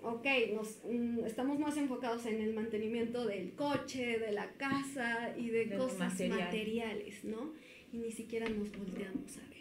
ok, 0.02 0.26
nos, 0.55 0.79
mm, 0.85 1.24
estamos 1.26 1.59
más 1.59 1.76
enfocados 1.76 2.26
en 2.26 2.40
el 2.40 2.55
mantenimiento 2.55 3.26
del 3.26 3.52
coche, 3.52 4.18
de 4.18 4.33
la 4.33 4.50
casa 4.52 5.35
y 5.37 5.50
de, 5.50 5.76
cosas 5.76 6.18
materiales, 6.29 7.24
¿no? 7.24 7.52
Y 7.92 7.98
ni 7.98 8.12
siquiera 8.12 8.48
nos 8.48 8.70
volteamos 8.76 9.37
a 9.38 9.40
ver. 9.48 9.57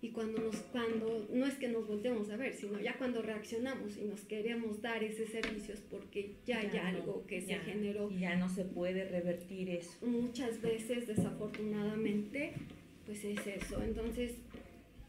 Y 0.00 0.10
cuando 0.10 0.38
nos 0.38 0.56
cuando 0.56 1.26
no 1.32 1.46
es 1.46 1.54
que 1.54 1.68
nos 1.68 1.88
volteemos 1.88 2.28
a 2.28 2.36
ver 2.36 2.52
sino 2.52 2.78
ya 2.78 2.98
cuando 2.98 3.22
reaccionamos 3.22 3.96
y 3.96 4.04
nos 4.04 4.20
queremos 4.20 4.82
dar 4.82 5.02
ese 5.02 5.26
servicio 5.26 5.72
es 5.72 5.80
porque 5.80 6.34
ya, 6.44 6.58
hay 6.58 6.76
algo 6.76 7.24
que 7.26 7.40
se 7.40 7.54
generó. 7.60 8.10
Y 8.10 8.18
ya 8.18 8.36
no 8.36 8.50
se 8.50 8.64
puede 8.64 9.08
revertir 9.08 9.70
eso. 9.70 10.06
Muchas 10.06 10.60
veces 10.60 11.06
desafortunadamente 11.06 12.52
pues 13.06 13.24
es 13.24 13.46
eso. 13.46 13.82
Entonces 13.82 14.32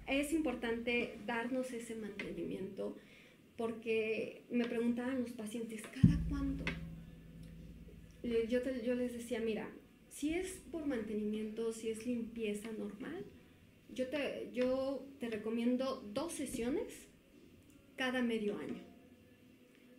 es 0.08 0.34
importante 0.34 1.18
darnos 1.26 1.72
ese 1.72 1.96
mantenimiento 1.96 2.98
porque 3.58 4.44
me 4.50 4.65
preguntaban 4.65 5.22
los 5.22 5.32
pacientes 5.32 5.82
cada 5.84 6.20
cuánto 6.30 6.63
yo, 8.24 8.60
yo 8.84 8.96
les 8.96 9.13
decía 9.13 9.39
mira 9.39 9.70
si 10.10 10.34
es 10.34 10.62
por 10.72 10.86
mantenimiento 10.86 11.72
si 11.72 11.89
es 11.89 12.06
limpieza 12.06 12.72
normal 12.72 13.26
yo 13.96 14.08
te, 14.10 14.50
yo 14.54 15.08
te 15.20 15.30
recomiendo 15.30 16.04
dos 16.13 16.34
sesiones 16.34 17.08
cada 17.96 18.22
medio 18.22 18.58
año. 18.58 18.84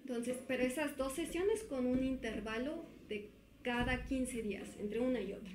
Entonces, 0.03 0.37
pero 0.47 0.63
esas 0.63 0.97
dos 0.97 1.15
sesiones 1.15 1.65
con 1.65 1.87
un 1.87 2.05
intervalo 2.05 2.85
de 3.09 3.31
cada 3.63 4.05
15 4.05 4.43
días, 4.43 4.69
entre 4.79 5.01
una 5.01 5.21
y 5.21 5.33
otra. 5.33 5.53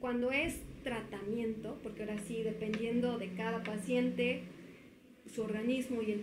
Cuando 0.00 0.32
es 0.32 0.60
tratamiento, 0.82 1.78
porque 1.82 2.02
ahora 2.02 2.18
sí, 2.18 2.42
dependiendo 2.42 3.18
de 3.18 3.32
cada 3.34 3.62
paciente, 3.62 4.42
su 5.32 5.42
organismo 5.42 6.02
y 6.02 6.12
el, 6.12 6.22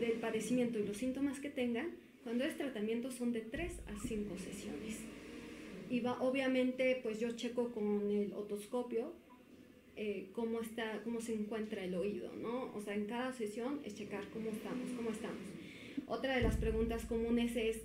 el 0.00 0.12
padecimiento 0.20 0.78
y 0.78 0.86
los 0.86 0.96
síntomas 0.96 1.40
que 1.40 1.50
tengan, 1.50 1.90
cuando 2.24 2.44
es 2.44 2.56
tratamiento 2.56 3.10
son 3.10 3.32
de 3.32 3.40
3 3.40 3.72
a 3.86 4.06
5 4.06 4.38
sesiones. 4.38 4.98
Y 5.88 6.00
va, 6.00 6.20
obviamente, 6.20 7.00
pues 7.02 7.18
yo 7.18 7.32
checo 7.32 7.72
con 7.72 8.10
el 8.10 8.32
otoscopio 8.32 9.12
eh, 9.96 10.30
cómo, 10.32 10.60
está, 10.60 11.02
cómo 11.04 11.20
se 11.20 11.34
encuentra 11.34 11.84
el 11.84 11.94
oído, 11.94 12.34
¿no? 12.36 12.72
O 12.74 12.80
sea, 12.80 12.94
en 12.94 13.04
cada 13.06 13.32
sesión 13.32 13.80
es 13.84 13.94
checar 13.94 14.24
cómo 14.30 14.48
estamos, 14.50 14.90
cómo 14.96 15.10
estamos. 15.10 15.42
Otra 16.06 16.36
de 16.36 16.40
las 16.40 16.56
preguntas 16.56 17.04
comunes 17.04 17.54
es, 17.54 17.82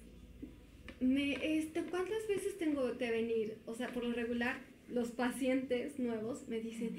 me, 1.01 1.33
este, 1.57 1.83
¿cuántas 1.83 2.25
veces 2.27 2.57
tengo 2.57 2.97
que 2.97 3.11
venir? 3.11 3.57
O 3.65 3.75
sea, 3.75 3.89
por 3.89 4.03
lo 4.03 4.13
regular, 4.13 4.61
los 4.89 5.11
pacientes 5.11 5.99
nuevos 5.99 6.47
me 6.47 6.59
dicen, 6.59 6.95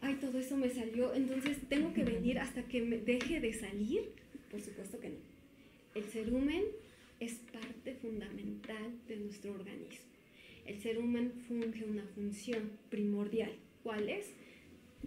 ay, 0.00 0.16
todo 0.16 0.38
eso 0.38 0.56
me 0.56 0.70
salió, 0.70 1.14
entonces 1.14 1.58
tengo 1.68 1.92
que 1.92 2.04
venir 2.04 2.38
hasta 2.38 2.62
que 2.64 2.82
me 2.82 2.98
deje 2.98 3.40
de 3.40 3.52
salir. 3.52 4.12
Por 4.50 4.60
supuesto 4.60 5.00
que 5.00 5.10
no. 5.10 5.16
El 5.94 6.04
cerumen 6.04 6.64
es 7.20 7.34
parte 7.52 7.94
fundamental 7.94 8.98
de 9.08 9.16
nuestro 9.16 9.52
organismo. 9.52 10.04
El 10.66 10.80
cerumen 10.80 11.32
funge 11.46 11.84
una 11.84 12.04
función 12.14 12.70
primordial 12.90 13.52
¿Cuál 13.84 14.08
es? 14.08 14.32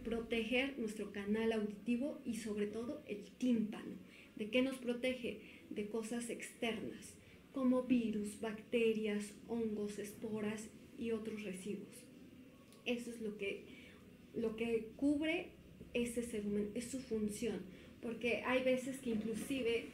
Proteger 0.04 0.78
nuestro 0.78 1.12
canal 1.12 1.52
auditivo 1.52 2.22
y 2.24 2.36
sobre 2.36 2.68
todo 2.68 3.02
el 3.08 3.24
tímpano. 3.40 3.96
¿De 4.36 4.52
qué 4.52 4.62
nos 4.62 4.78
protege? 4.78 5.42
De 5.72 5.88
cosas 5.90 6.30
externas, 6.30 7.16
como 7.54 7.84
virus, 7.84 8.40
bacterias, 8.40 9.34
hongos, 9.48 9.98
esporas 9.98 10.70
y 10.98 11.12
otros 11.12 11.44
residuos. 11.44 12.06
Eso 12.86 13.12
es 13.12 13.22
lo 13.22 13.38
que, 13.38 13.66
lo 14.34 14.56
que 14.56 14.90
cubre 14.96 15.50
ese 15.94 16.22
cerumen, 16.22 16.72
es 16.76 16.86
su 16.92 17.00
función, 17.00 17.62
porque 18.02 18.44
hay 18.46 18.64
veces 18.64 19.00
que 19.00 19.12
inclusive 19.12 19.86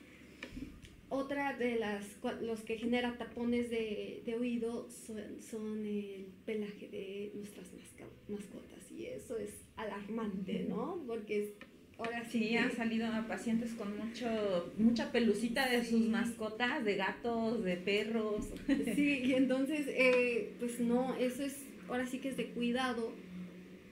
otra 1.09 1.55
de 1.55 1.75
las 1.75 2.05
los 2.41 2.61
que 2.61 2.77
genera 2.77 3.17
tapones 3.17 3.69
de, 3.69 4.35
oído 4.37 4.89
son, 4.89 5.85
el 5.85 6.25
pelaje 6.45 6.89
de 6.89 7.31
nuestras 7.35 7.67
mascotas 8.27 8.91
y 8.91 9.05
eso 9.05 9.37
es 9.37 9.51
alarmante, 9.75 10.65
¿no? 10.67 11.03
Porque 11.05 11.53
ahora 12.03 12.25
sí, 12.25 12.55
han 12.57 12.71
salido 12.75 13.07
pacientes 13.27 13.73
con 13.73 13.97
mucho 13.97 14.71
mucha 14.77 15.11
pelucita 15.11 15.69
de 15.69 15.83
sus 15.85 16.01
mascotas, 16.07 16.83
de 16.83 16.95
gatos, 16.95 17.63
de 17.63 17.77
perros. 17.77 18.47
Sí, 18.95 19.21
y 19.23 19.33
entonces 19.33 19.87
eh, 19.87 20.53
pues 20.59 20.79
no, 20.79 21.15
eso 21.15 21.43
es 21.43 21.65
ahora 21.87 22.05
sí 22.05 22.19
que 22.19 22.29
es 22.29 22.37
de 22.37 22.47
cuidado 22.47 23.11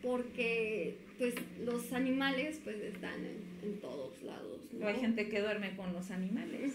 porque 0.02 0.98
pues 1.18 1.36
los 1.64 1.94
animales 1.94 2.60
pues 2.64 2.78
están 2.78 3.20
en, 3.64 3.80
todos 3.80 4.22
lados. 4.24 4.60
¿no? 4.74 4.88
Hay 4.88 4.96
gente 4.96 5.30
que 5.30 5.40
duerme 5.40 5.76
con 5.76 5.94
los 5.94 6.10
animales. 6.10 6.74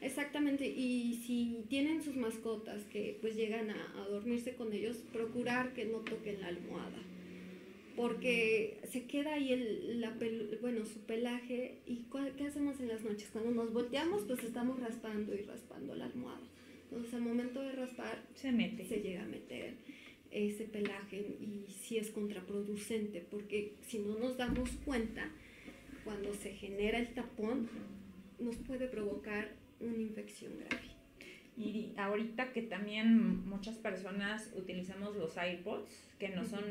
Exactamente, 0.00 0.66
y 0.66 1.20
si 1.26 1.64
tienen 1.68 2.02
sus 2.02 2.14
mascotas 2.14 2.82
que 2.84 3.18
pues 3.20 3.34
llegan 3.34 3.70
a, 3.70 4.06
dormirse 4.08 4.54
con 4.54 4.72
ellos, 4.72 4.96
procurar 5.12 5.72
que 5.74 5.86
no 5.86 5.98
toquen 5.98 6.40
la 6.40 6.48
almohada, 6.48 6.98
porque 7.98 8.78
se 8.88 9.06
queda 9.06 9.34
ahí 9.34 9.52
el, 9.52 10.00
la 10.00 10.16
bueno, 10.60 10.86
su 10.86 11.00
pelaje 11.00 11.80
y 11.84 12.06
¿qué 12.36 12.44
hacemos 12.46 12.78
en 12.78 12.86
las 12.86 13.02
noches? 13.02 13.28
Cuando 13.32 13.50
nos 13.50 13.72
volteamos 13.72 14.22
pues 14.22 14.44
estamos 14.44 14.78
raspando 14.78 15.34
y 15.34 15.42
raspando 15.42 15.96
la 15.96 16.04
almohada. 16.04 16.46
Entonces 16.84 17.12
al 17.12 17.22
momento 17.22 17.60
de 17.60 17.72
raspar 17.72 18.22
se 18.36 18.52
mete. 18.52 18.84
Se 18.84 19.00
llega 19.00 19.24
a 19.24 19.26
meter 19.26 19.74
ese 20.30 20.64
pelaje 20.66 21.16
y 21.40 21.66
sí 21.72 21.98
es 21.98 22.10
contraproducente 22.10 23.26
porque 23.28 23.74
si 23.88 23.98
no 23.98 24.16
nos 24.16 24.36
damos 24.36 24.70
cuenta, 24.84 25.28
cuando 26.04 26.32
se 26.34 26.54
genera 26.54 27.00
el 27.00 27.14
tapón, 27.14 27.68
nos 28.38 28.54
puede 28.58 28.86
provocar 28.86 29.50
una 29.80 29.98
infección 29.98 30.52
grave. 30.56 30.86
Y 31.56 31.94
ahorita 31.96 32.52
que 32.52 32.62
también 32.62 33.44
muchas 33.44 33.76
personas 33.76 34.52
utilizamos 34.54 35.16
los 35.16 35.32
iPods, 35.36 35.90
que 36.20 36.28
no 36.28 36.46
son 36.46 36.62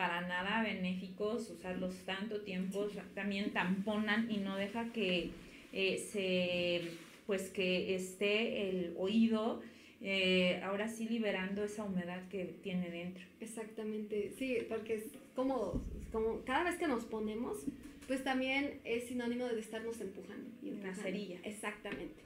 para 0.00 0.22
nada 0.22 0.62
benéficos 0.62 1.50
usarlos 1.50 1.94
tanto 2.06 2.40
tiempo, 2.40 2.88
también 3.14 3.50
tamponan 3.50 4.30
y 4.30 4.38
no 4.38 4.56
deja 4.56 4.90
que 4.94 5.30
eh, 5.74 5.98
se, 5.98 6.92
pues 7.26 7.50
que 7.50 7.94
esté 7.94 8.70
el 8.70 8.94
oído 8.96 9.60
eh, 10.00 10.58
ahora 10.64 10.88
sí 10.88 11.06
liberando 11.06 11.62
esa 11.64 11.84
humedad 11.84 12.26
que 12.30 12.46
tiene 12.62 12.88
dentro. 12.88 13.22
Exactamente, 13.40 14.32
sí, 14.38 14.56
porque 14.70 14.94
es 14.94 15.04
como, 15.36 15.82
como 16.12 16.40
cada 16.46 16.64
vez 16.64 16.78
que 16.78 16.86
nos 16.86 17.04
ponemos, 17.04 17.58
pues 18.06 18.24
también 18.24 18.80
es 18.84 19.06
sinónimo 19.06 19.44
de 19.48 19.60
estarnos 19.60 20.00
empujando. 20.00 20.48
Y 20.62 20.70
Una 20.70 20.94
cerilla. 20.94 21.40
Exactamente. 21.42 22.22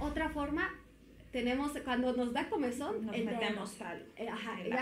Otra 0.00 0.30
forma, 0.30 0.74
tenemos, 1.30 1.70
cuando 1.84 2.12
nos 2.16 2.32
da 2.32 2.48
comezón, 2.50 3.06
nos 3.06 3.16
metemos 3.16 3.80
al 3.82 4.04
ajá, 4.28 4.60
el 4.62 4.72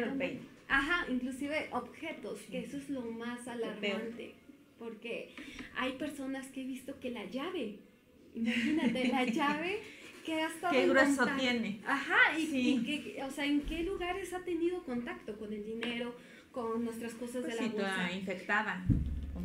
el 0.00 0.16
peine. 0.16 0.59
Ajá, 0.70 1.04
inclusive 1.10 1.68
objetos, 1.72 2.38
que 2.50 2.60
eso 2.60 2.76
es 2.76 2.88
lo 2.88 3.02
más 3.02 3.46
alarmante, 3.48 4.34
porque 4.78 5.30
hay 5.76 5.92
personas 5.92 6.46
que 6.46 6.62
he 6.62 6.64
visto 6.64 6.98
que 7.00 7.10
la 7.10 7.24
llave, 7.24 7.80
imagínate, 8.36 9.08
la 9.08 9.24
llave 9.38 9.80
que 10.24 10.34
ha 10.34 10.46
estado 10.46 10.72
¿Qué 10.72 10.86
grueso 10.86 11.26
tiene? 11.36 11.80
Ajá, 11.84 12.38
y, 12.38 12.82
que, 12.84 13.20
o 13.24 13.30
sea, 13.32 13.46
¿en 13.46 13.62
qué 13.62 13.82
lugares 13.82 14.32
ha 14.32 14.44
tenido 14.44 14.84
contacto 14.84 15.36
con 15.36 15.52
el 15.52 15.64
dinero, 15.64 16.14
con 16.52 16.84
nuestras 16.84 17.14
cosas 17.14 17.42
pues 17.42 17.58
de 17.58 17.62
la 17.62 17.68
bolsa? 17.68 18.12
infectada. 18.12 18.86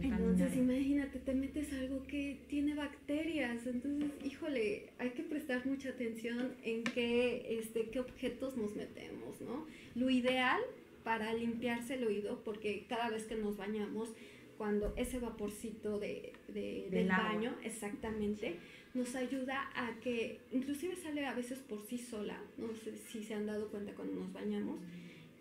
Entonces, 0.02 0.56
imagínate, 0.56 1.20
te 1.20 1.34
metes 1.34 1.74
algo 1.74 2.04
que 2.06 2.38
tiene 2.48 2.76
bacterias. 2.76 3.66
Entonces, 3.66 4.12
híjole, 4.24 4.90
hay 5.00 5.12
que 5.12 5.24
prestar 5.24 5.66
mucha 5.66 5.90
atención 5.90 6.54
en 6.64 6.84
qué, 6.84 7.58
este, 7.60 7.90
qué 7.90 8.02
objetos 8.02 8.58
nos 8.58 8.76
metemos, 8.76 9.42
¿no? 9.42 9.66
Lo 9.96 10.10
ideal 10.10 10.62
para 11.06 11.32
limpiarse 11.36 11.94
el 11.94 12.04
oído, 12.08 12.42
porque 12.44 12.86
cada 12.90 13.10
vez 13.12 13.26
que 13.26 13.36
nos 13.36 13.56
bañamos, 13.56 14.10
cuando 14.58 14.92
ese 14.98 15.20
vaporcito 15.20 16.00
de, 16.00 16.34
del, 16.48 17.08
baño, 17.08 17.56
exactamente, 17.64 18.58
nos 18.96 19.14
ayuda 19.16 19.70
a 19.76 20.00
que, 20.00 20.40
inclusive 20.52 20.96
sale 20.96 21.26
a 21.28 21.36
veces 21.36 21.60
por 21.60 21.86
sí 21.86 22.00
sola, 22.00 22.42
no 22.58 22.74
sé 22.74 22.98
si 22.98 23.24
se 23.24 23.36
han 23.36 23.46
dado 23.46 23.70
cuenta 23.70 23.94
cuando 23.94 24.16
nos 24.16 24.34
bañamos, 24.34 24.80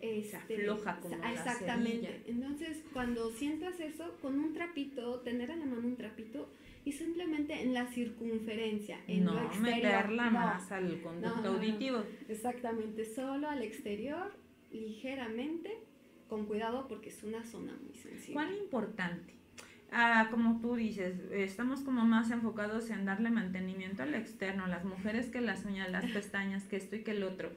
este, 0.01 0.29
se 0.29 0.37
afloja 0.37 0.99
como 0.99 1.15
Exactamente. 1.15 2.21
Entonces, 2.27 2.83
cuando 2.93 3.31
sientas 3.31 3.79
eso, 3.79 4.17
con 4.21 4.37
un 4.37 4.53
trapito, 4.53 5.21
tener 5.21 5.51
a 5.51 5.55
la 5.55 5.65
mano 5.65 5.87
un 5.87 5.95
trapito 5.95 6.47
y 6.83 6.91
simplemente 6.91 7.59
en 7.59 7.73
la 7.73 7.87
circunferencia, 7.87 8.99
en 9.07 9.23
no, 9.23 9.33
lo 9.33 9.47
exterior. 9.47 9.75
meterla 9.77 10.29
más 10.29 10.71
al 10.71 11.01
conducto 11.01 11.47
auditivo. 11.47 12.03
Exactamente, 12.29 13.03
solo 13.03 13.49
al 13.49 13.63
exterior, 13.63 14.44
ligeramente, 14.75 15.79
con 16.27 16.45
cuidado 16.45 16.87
porque 16.87 17.09
es 17.09 17.23
una 17.23 17.43
zona 17.43 17.73
muy 17.83 17.95
sensible. 17.95 18.33
¿Cuán 18.33 18.53
importante? 18.53 19.33
Ah, 19.91 20.27
como 20.31 20.59
tú 20.59 20.75
dices, 20.75 21.15
estamos 21.31 21.81
como 21.81 22.03
más 22.05 22.31
enfocados 22.31 22.89
en 22.89 23.05
darle 23.05 23.29
mantenimiento 23.29 24.03
al 24.03 24.15
externo, 24.15 24.67
las 24.67 24.83
mujeres 24.83 25.27
que 25.27 25.41
las 25.41 25.63
uñas, 25.65 25.91
las 25.91 26.05
pestañas, 26.11 26.63
que 26.63 26.77
esto 26.77 26.95
y 26.95 27.03
que 27.03 27.11
el 27.11 27.23
otro. 27.23 27.51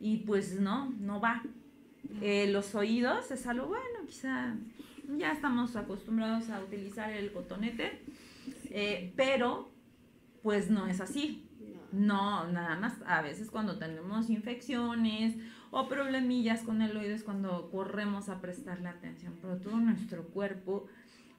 Y 0.00 0.18
pues 0.18 0.60
no, 0.60 0.90
no 1.00 1.20
va. 1.20 1.42
Eh, 2.20 2.50
los 2.50 2.74
oídos 2.74 3.30
es 3.30 3.46
algo 3.46 3.68
bueno, 3.68 4.06
quizá 4.06 4.54
ya 5.16 5.32
estamos 5.32 5.76
acostumbrados 5.76 6.50
a 6.50 6.60
utilizar 6.60 7.12
el 7.12 7.32
cotonete, 7.32 8.02
eh, 8.70 9.12
pero 9.16 9.70
pues 10.42 10.70
no 10.70 10.86
es 10.86 11.00
así. 11.00 11.44
No, 11.90 12.46
nada 12.48 12.76
más 12.76 12.94
a 13.06 13.22
veces 13.22 13.50
cuando 13.50 13.78
tenemos 13.78 14.28
infecciones 14.28 15.36
o 15.70 15.88
problemillas 15.88 16.62
con 16.62 16.82
el 16.82 16.96
oído 16.96 17.14
es 17.14 17.24
cuando 17.24 17.70
corremos 17.70 18.28
a 18.28 18.40
prestarle 18.40 18.88
atención, 18.88 19.34
pero 19.40 19.58
todo 19.58 19.78
nuestro 19.78 20.24
cuerpo 20.28 20.86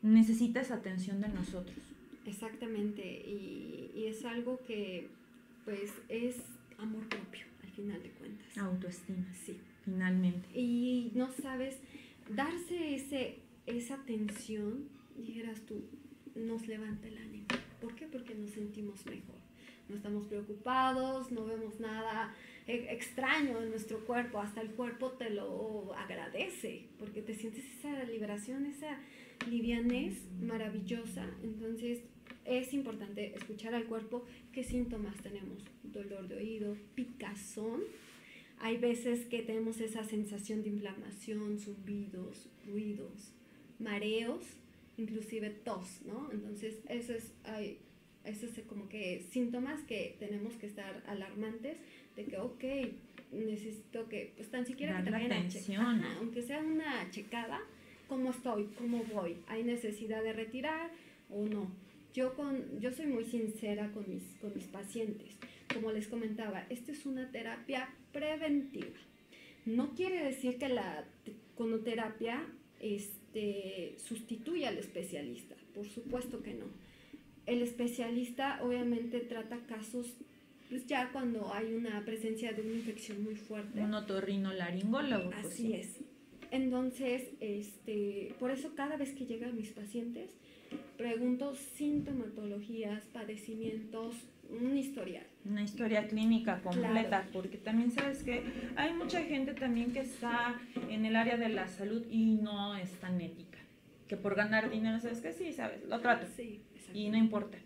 necesita 0.01 0.61
esa 0.61 0.75
atención 0.75 1.21
de 1.21 1.29
nosotros. 1.29 1.77
Exactamente, 2.25 3.01
y, 3.01 3.91
y 3.95 4.05
es 4.05 4.23
algo 4.25 4.59
que 4.65 5.09
pues 5.65 5.93
es 6.07 6.37
amor 6.77 7.07
propio 7.07 7.45
al 7.63 7.69
final 7.71 8.01
de 8.01 8.09
cuentas. 8.11 8.57
Autoestima. 8.57 9.25
Sí. 9.33 9.59
Finalmente. 9.85 10.47
Y 10.53 11.11
no 11.15 11.31
sabes, 11.31 11.77
darse 12.29 12.95
ese, 12.95 13.39
esa 13.65 13.95
atención, 13.95 14.89
dijeras 15.17 15.61
tú, 15.61 15.83
nos 16.35 16.67
levanta 16.67 17.07
el 17.07 17.17
ánimo. 17.17 17.47
¿Por 17.81 17.95
qué? 17.95 18.07
Porque 18.07 18.35
nos 18.35 18.51
sentimos 18.51 19.05
mejor. 19.05 19.35
No 19.87 19.95
estamos 19.95 20.27
preocupados, 20.27 21.31
no 21.31 21.45
vemos 21.45 21.79
nada 21.79 22.33
extraño 22.69 23.61
en 23.61 23.69
nuestro 23.69 24.05
cuerpo, 24.05 24.39
hasta 24.39 24.61
el 24.61 24.69
cuerpo 24.71 25.11
te 25.11 25.29
lo 25.29 25.93
agradece, 25.95 26.85
porque 26.97 27.21
te 27.21 27.33
sientes 27.33 27.65
esa 27.65 28.03
liberación, 28.03 28.65
esa 28.65 28.99
livianez 29.49 30.23
maravillosa. 30.39 31.25
Entonces 31.43 32.01
es 32.45 32.73
importante 32.73 33.35
escuchar 33.35 33.73
al 33.75 33.85
cuerpo 33.85 34.25
qué 34.51 34.63
síntomas 34.63 35.15
tenemos. 35.21 35.63
Dolor 35.83 36.27
de 36.27 36.35
oído, 36.35 36.77
picazón, 36.95 37.81
hay 38.59 38.77
veces 38.77 39.25
que 39.25 39.41
tenemos 39.41 39.79
esa 39.79 40.03
sensación 40.03 40.63
de 40.63 40.69
inflamación, 40.69 41.59
zumbidos, 41.59 42.49
ruidos, 42.67 43.33
mareos, 43.79 44.43
inclusive 44.97 45.49
tos, 45.49 46.01
¿no? 46.05 46.29
Entonces, 46.31 46.79
eso 46.89 47.13
es, 47.13 47.31
hay, 47.45 47.79
eso 48.25 48.45
es 48.45 48.59
como 48.67 48.89
que 48.89 49.25
síntomas 49.31 49.81
que 49.83 50.15
tenemos 50.19 50.53
que 50.55 50.67
estar 50.67 51.03
alarmantes 51.07 51.77
de 52.15 52.25
que, 52.25 52.37
ok, 52.37 52.63
necesito 53.31 54.07
que, 54.09 54.33
pues 54.35 54.49
tan 54.49 54.65
siquiera 54.65 54.97
que 54.97 55.03
te 55.03 55.11
vayan 55.11 55.31
atención. 55.31 56.03
aunque 56.17 56.41
sea 56.41 56.59
una 56.59 57.09
checada, 57.11 57.61
¿cómo 58.07 58.31
estoy? 58.31 58.65
¿Cómo 58.77 59.03
voy? 59.05 59.37
¿Hay 59.47 59.63
necesidad 59.63 60.23
de 60.23 60.33
retirar 60.33 60.89
o 61.29 61.45
no? 61.45 61.71
Yo, 62.13 62.33
con, 62.33 62.79
yo 62.79 62.91
soy 62.91 63.05
muy 63.05 63.23
sincera 63.23 63.91
con 63.91 64.09
mis, 64.09 64.23
con 64.41 64.53
mis 64.55 64.65
pacientes. 64.65 65.37
Como 65.73 65.91
les 65.91 66.07
comentaba, 66.07 66.65
esta 66.69 66.91
es 66.91 67.05
una 67.05 67.31
terapia 67.31 67.89
preventiva. 68.11 68.97
No 69.65 69.93
quiere 69.93 70.23
decir 70.23 70.57
que 70.57 70.69
la 70.69 71.05
conoterapia 71.55 72.43
este, 72.79 73.95
sustituya 73.97 74.69
al 74.69 74.77
especialista, 74.77 75.55
por 75.75 75.87
supuesto 75.87 76.41
que 76.41 76.55
no. 76.55 76.65
El 77.49 77.63
especialista 77.63 78.59
obviamente 78.63 79.19
trata 79.21 79.57
casos 79.67 80.15
pues 80.69 80.85
ya 80.85 81.09
cuando 81.11 81.51
hay 81.51 81.73
una 81.73 82.05
presencia 82.05 82.53
de 82.53 82.61
una 82.61 82.73
infección 82.73 83.23
muy 83.23 83.35
fuerte. 83.35 83.81
Un 83.81 83.93
otorrinolaringólogo. 83.95 85.31
Pues 85.31 85.45
Así 85.47 85.73
es. 85.73 85.97
Entonces, 86.51 87.23
este, 87.39 88.35
por 88.39 88.51
eso 88.51 88.75
cada 88.75 88.95
vez 88.95 89.13
que 89.13 89.25
llegan 89.25 89.55
mis 89.55 89.69
pacientes, 89.69 90.29
pregunto 90.95 91.55
sintomatologías, 91.55 93.03
padecimientos, 93.05 94.15
un 94.49 94.77
historial. 94.77 95.25
Una 95.43 95.63
historia 95.63 96.07
clínica 96.07 96.61
completa, 96.61 97.27
porque 97.33 97.57
también 97.57 97.91
sabes 97.91 98.23
que 98.23 98.43
hay 98.75 98.93
mucha 98.93 99.23
gente 99.23 99.53
también 99.53 99.91
que 99.91 100.01
está 100.01 100.59
en 100.89 101.05
el 101.05 101.15
área 101.15 101.37
de 101.37 101.49
la 101.49 101.67
salud 101.67 102.05
y 102.11 102.35
no 102.35 102.75
es 102.75 102.91
tan 102.99 103.19
ética. 103.21 103.57
Que 104.07 104.17
por 104.17 104.35
ganar 104.35 104.69
dinero, 104.69 104.99
sabes 104.99 105.21
que 105.21 105.33
sí, 105.33 105.53
sabes, 105.53 105.83
lo 105.87 105.99
trato. 105.99 106.27
Sí, 106.35 106.61
y 106.93 107.09
no 107.09 107.17
importa. 107.17 107.57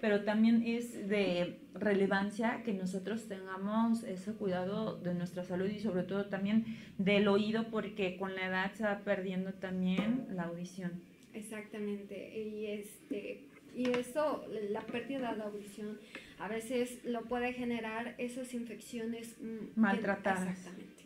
Pero 0.00 0.24
también 0.24 0.62
es 0.66 1.08
de 1.08 1.58
relevancia 1.74 2.62
que 2.64 2.72
nosotros 2.72 3.28
tengamos 3.28 4.02
ese 4.02 4.32
cuidado 4.32 4.96
de 4.96 5.14
nuestra 5.14 5.44
salud 5.44 5.68
y 5.68 5.78
sobre 5.78 6.04
todo 6.04 6.26
también 6.26 6.64
del 6.96 7.28
oído, 7.28 7.70
porque 7.70 8.16
con 8.16 8.34
la 8.34 8.46
edad 8.46 8.72
se 8.72 8.84
va 8.84 9.00
perdiendo 9.00 9.52
también 9.52 10.26
la 10.30 10.44
audición. 10.44 11.02
Exactamente. 11.34 12.38
Y 12.38 12.66
este 12.66 13.50
y 13.74 13.88
eso, 13.90 14.44
la 14.70 14.80
pérdida 14.80 15.34
de 15.34 15.42
audición, 15.42 15.98
a 16.38 16.48
veces 16.48 17.04
lo 17.04 17.22
puede 17.22 17.52
generar 17.52 18.14
esas 18.18 18.52
infecciones 18.54 19.36
mm, 19.40 19.80
maltratadas. 19.80 20.44
Que, 20.44 20.50
exactamente. 20.50 21.04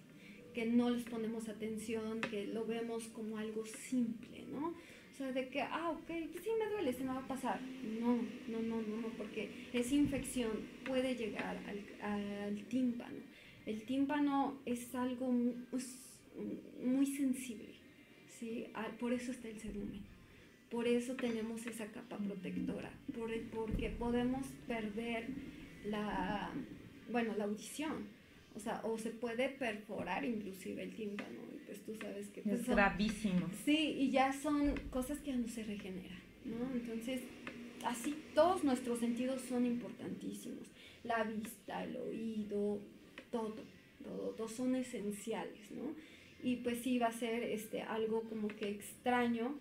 Que 0.55 0.67
no 0.67 0.91
les 0.91 1.05
ponemos 1.05 1.49
atención, 1.49 2.21
que 2.21 2.47
lo 2.47 2.65
vemos 2.65 3.09
como 3.09 3.39
algo 3.39 3.67
simple, 3.67 4.45
¿no? 4.51 4.75
O 5.15 5.17
sea, 5.17 5.31
de 5.31 5.49
que, 5.49 5.63
ah, 5.63 5.91
ok, 5.91 6.09
sí 6.09 6.51
me 6.59 6.71
duele, 6.71 6.93
se 6.93 7.05
me 7.05 7.15
va 7.15 7.21
a 7.21 7.29
pasar. 7.29 7.61
No, 8.01 8.17
no, 8.49 8.61
no, 8.61 8.83
no, 8.83 8.97
no, 9.01 9.09
porque 9.17 9.49
esa 9.73 9.95
infección 9.95 10.51
puede 10.85 11.15
llegar 11.15 11.57
al, 12.03 12.65
tímpano. 12.65 13.19
El 13.65 13.83
tímpano 13.83 14.59
es 14.67 14.93
algo 14.95 15.31
muy, 15.31 15.55
muy 16.85 17.07
sensible, 17.07 17.75
¿sí? 18.29 18.67
Ah, 18.75 18.89
por 18.99 19.13
eso 19.13 19.31
está 19.31 19.49
el 19.49 19.61
cerumen 19.61 20.15
por 20.75 20.89
eso 20.89 21.15
tenemos 21.15 21.65
esa 21.67 21.87
capa 21.87 22.19
protectora, 22.19 22.91
por, 23.15 23.31
porque 23.51 23.91
podemos 23.91 24.45
perder 24.67 25.29
la, 25.85 26.51
bueno, 27.13 27.37
la 27.37 27.45
audición. 27.45 28.09
O 28.57 28.59
sea, 28.59 28.81
o 28.83 28.99
se 28.99 29.11
puede 29.11 29.51
perforar 29.51 30.25
inclusive 30.25 30.83
el 30.83 30.95
tímpano. 30.97 31.54
Pues 31.75 31.99
tú 31.99 32.05
sabes 32.05 32.29
que... 32.29 32.43
Pues, 32.43 32.61
es 32.61 32.69
gravísimo. 32.69 33.49
Sí, 33.65 33.97
y 33.99 34.11
ya 34.11 34.33
son 34.33 34.75
cosas 34.91 35.19
que 35.21 35.33
ya 35.33 35.37
no 35.37 35.49
se 35.49 35.65
regeneran, 35.65 36.21
¿no? 36.45 36.73
Entonces, 36.73 37.23
así 37.85 38.15
todos 38.35 38.63
nuestros 38.65 39.01
sentidos 39.01 39.43
son 39.43 39.67
importantísimos. 39.67 40.69
La 41.03 41.25
vista, 41.25 41.85
el 41.85 41.97
oído, 41.97 42.79
todo, 43.31 43.55
todo, 44.03 44.31
todos 44.37 44.53
son 44.53 44.77
esenciales, 44.77 45.71
¿no? 45.73 45.95
Y 46.43 46.57
pues 46.57 46.79
sí 46.79 46.99
va 46.99 47.09
a 47.09 47.13
ser 47.13 47.43
este, 47.43 47.83
algo 47.83 48.23
como 48.23 48.49
que 48.49 48.69
extraño 48.69 49.59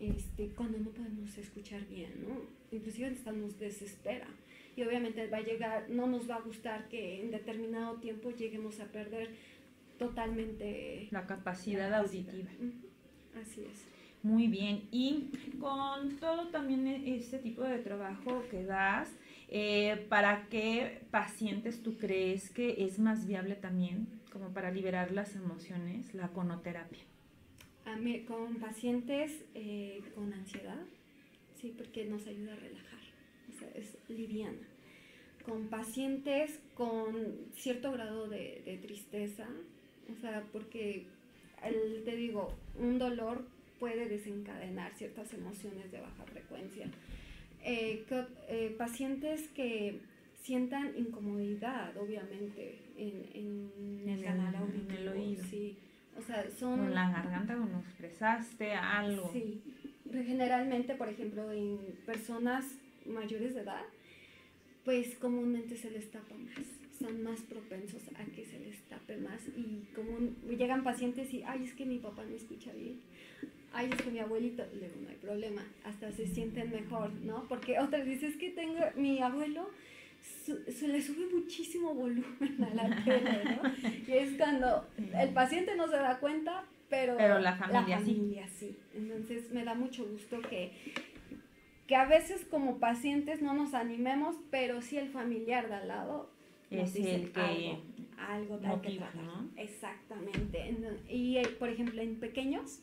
este, 0.00 0.48
cuando 0.48 0.78
no 0.78 0.90
podemos 0.90 1.36
escuchar 1.38 1.86
bien, 1.86 2.12
¿no? 2.26 2.40
Inclusive 2.76 3.08
hasta 3.08 3.32
nos 3.32 3.58
desespera. 3.58 4.26
Y 4.76 4.82
obviamente 4.82 5.28
va 5.28 5.36
a 5.38 5.42
llegar, 5.42 5.88
no 5.88 6.08
nos 6.08 6.28
va 6.28 6.36
a 6.36 6.40
gustar 6.40 6.88
que 6.88 7.20
en 7.20 7.30
determinado 7.30 7.96
tiempo 7.96 8.30
lleguemos 8.30 8.80
a 8.80 8.86
perder 8.86 9.30
totalmente 9.98 11.08
la 11.10 11.26
capacidad, 11.26 11.92
auditiva. 11.94 12.50
Así 13.40 13.62
es. 13.62 13.84
Muy 14.22 14.46
bien. 14.46 14.88
Y 14.90 15.30
con 15.60 16.16
todo 16.16 16.48
también 16.48 16.86
este 16.86 17.38
tipo 17.38 17.62
de 17.62 17.78
trabajo 17.78 18.42
que 18.50 18.64
das, 18.64 19.12
eh, 19.48 20.06
¿para 20.08 20.46
qué 20.48 21.02
pacientes 21.10 21.82
tú 21.82 21.98
crees 21.98 22.50
que 22.50 22.84
es 22.84 22.98
más 22.98 23.26
viable 23.26 23.54
también, 23.54 24.08
como 24.32 24.48
para 24.54 24.70
liberar 24.70 25.12
las 25.12 25.36
emociones, 25.36 26.14
la 26.14 26.28
conoterapia? 26.28 27.04
con 28.26 28.56
pacientes 28.56 29.44
eh, 29.54 30.02
con 30.14 30.32
ansiedad, 30.32 30.80
sí, 31.60 31.74
porque 31.76 32.04
nos 32.06 32.26
ayuda 32.26 32.54
a 32.54 32.56
relajar, 32.56 33.00
o 33.48 33.58
sea, 33.58 33.68
es 33.74 33.96
liviana. 34.08 34.66
Con 35.44 35.68
pacientes 35.68 36.60
con 36.74 37.14
cierto 37.54 37.92
grado 37.92 38.28
de, 38.28 38.78
tristeza, 38.82 39.46
o 40.12 40.20
sea, 40.20 40.44
porque 40.52 41.06
te 42.04 42.16
digo, 42.16 42.52
un 42.78 42.98
dolor 42.98 43.46
puede 43.78 44.08
desencadenar 44.08 44.92
ciertas 44.94 45.32
emociones 45.34 45.90
de 45.90 46.00
baja 46.00 46.24
frecuencia. 46.24 46.86
Eh, 47.62 48.04
eh, 48.48 48.74
pacientes 48.76 49.48
que 49.48 50.00
sientan 50.42 50.96
incomodidad, 50.96 51.96
obviamente, 51.96 52.78
en, 52.96 54.06
el 54.06 54.22
canal 54.22 54.54
auditivo. 54.56 54.90
En 54.90 54.96
el 54.96 55.08
oído. 55.08 55.44
Sí. 55.44 55.76
O 56.16 56.22
sea, 56.22 56.46
son... 56.50 56.80
En 56.84 56.94
la 56.94 57.10
garganta 57.10 57.56
como 57.56 57.80
expresaste 57.80 58.72
algo. 58.72 59.30
Sí. 59.32 59.62
Generalmente, 60.12 60.94
por 60.94 61.08
ejemplo, 61.08 61.50
en 61.50 61.78
personas 62.04 62.66
mayores 63.06 63.54
de 63.54 63.62
edad, 63.62 63.82
pues 64.84 65.16
comúnmente 65.16 65.76
se 65.76 65.90
les 65.90 66.10
tapa 66.10 66.34
más. 66.34 66.83
Son 66.98 67.22
más 67.22 67.40
propensos 67.40 68.02
a 68.16 68.24
que 68.24 68.44
se 68.44 68.58
les 68.60 68.80
tape 68.82 69.16
más. 69.16 69.48
Y 69.56 69.84
como 69.94 70.18
llegan 70.48 70.84
pacientes 70.84 71.32
y, 71.34 71.42
ay, 71.42 71.64
es 71.64 71.72
que 71.74 71.84
mi 71.84 71.98
papá 71.98 72.24
no 72.24 72.34
escucha 72.34 72.72
bien. 72.72 73.00
Ay, 73.72 73.90
es 73.92 74.00
que 74.00 74.10
mi 74.10 74.20
abuelito, 74.20 74.64
luego 74.78 74.94
no 75.02 75.08
hay 75.08 75.16
problema. 75.16 75.62
Hasta 75.84 76.12
se 76.12 76.26
sienten 76.26 76.70
mejor, 76.70 77.12
¿no? 77.22 77.46
Porque 77.48 77.78
otra 77.80 78.04
dice, 78.04 78.28
es 78.28 78.36
que 78.36 78.50
tengo, 78.50 78.80
mi 78.96 79.20
abuelo 79.20 79.68
se 80.44 80.88
le 80.88 81.02
sube 81.02 81.26
muchísimo 81.32 81.94
volumen 81.94 82.64
a 82.64 82.74
la 82.74 82.96
tele, 83.04 83.44
¿no? 83.44 83.62
Y 84.06 84.12
es 84.12 84.36
cuando 84.36 84.86
el 84.96 85.30
paciente 85.30 85.74
no 85.76 85.88
se 85.88 85.96
da 85.96 86.18
cuenta, 86.18 86.64
pero, 86.88 87.38
la 87.40 87.56
familia, 87.56 88.46
sí. 88.48 88.76
Entonces 88.94 89.50
me 89.50 89.64
da 89.64 89.74
mucho 89.74 90.06
gusto 90.06 90.40
que, 90.42 90.72
que 91.86 91.96
a 91.96 92.04
veces 92.04 92.44
como 92.44 92.78
pacientes 92.78 93.42
no 93.42 93.54
nos 93.54 93.74
animemos, 93.74 94.36
pero 94.50 94.80
sí 94.80 94.96
el 94.96 95.08
familiar 95.08 95.68
de 95.68 95.74
al 95.74 95.88
lado 95.88 96.30
es 96.78 96.96
el 96.96 97.32
que 97.32 97.78
algo, 98.18 98.54
algo 98.62 98.82
que 98.82 98.98
¿no? 98.98 99.50
Exactamente. 99.56 100.76
Y 101.08 101.36
eh, 101.38 101.48
por 101.58 101.68
ejemplo 101.68 102.00
en 102.00 102.18
pequeños, 102.20 102.80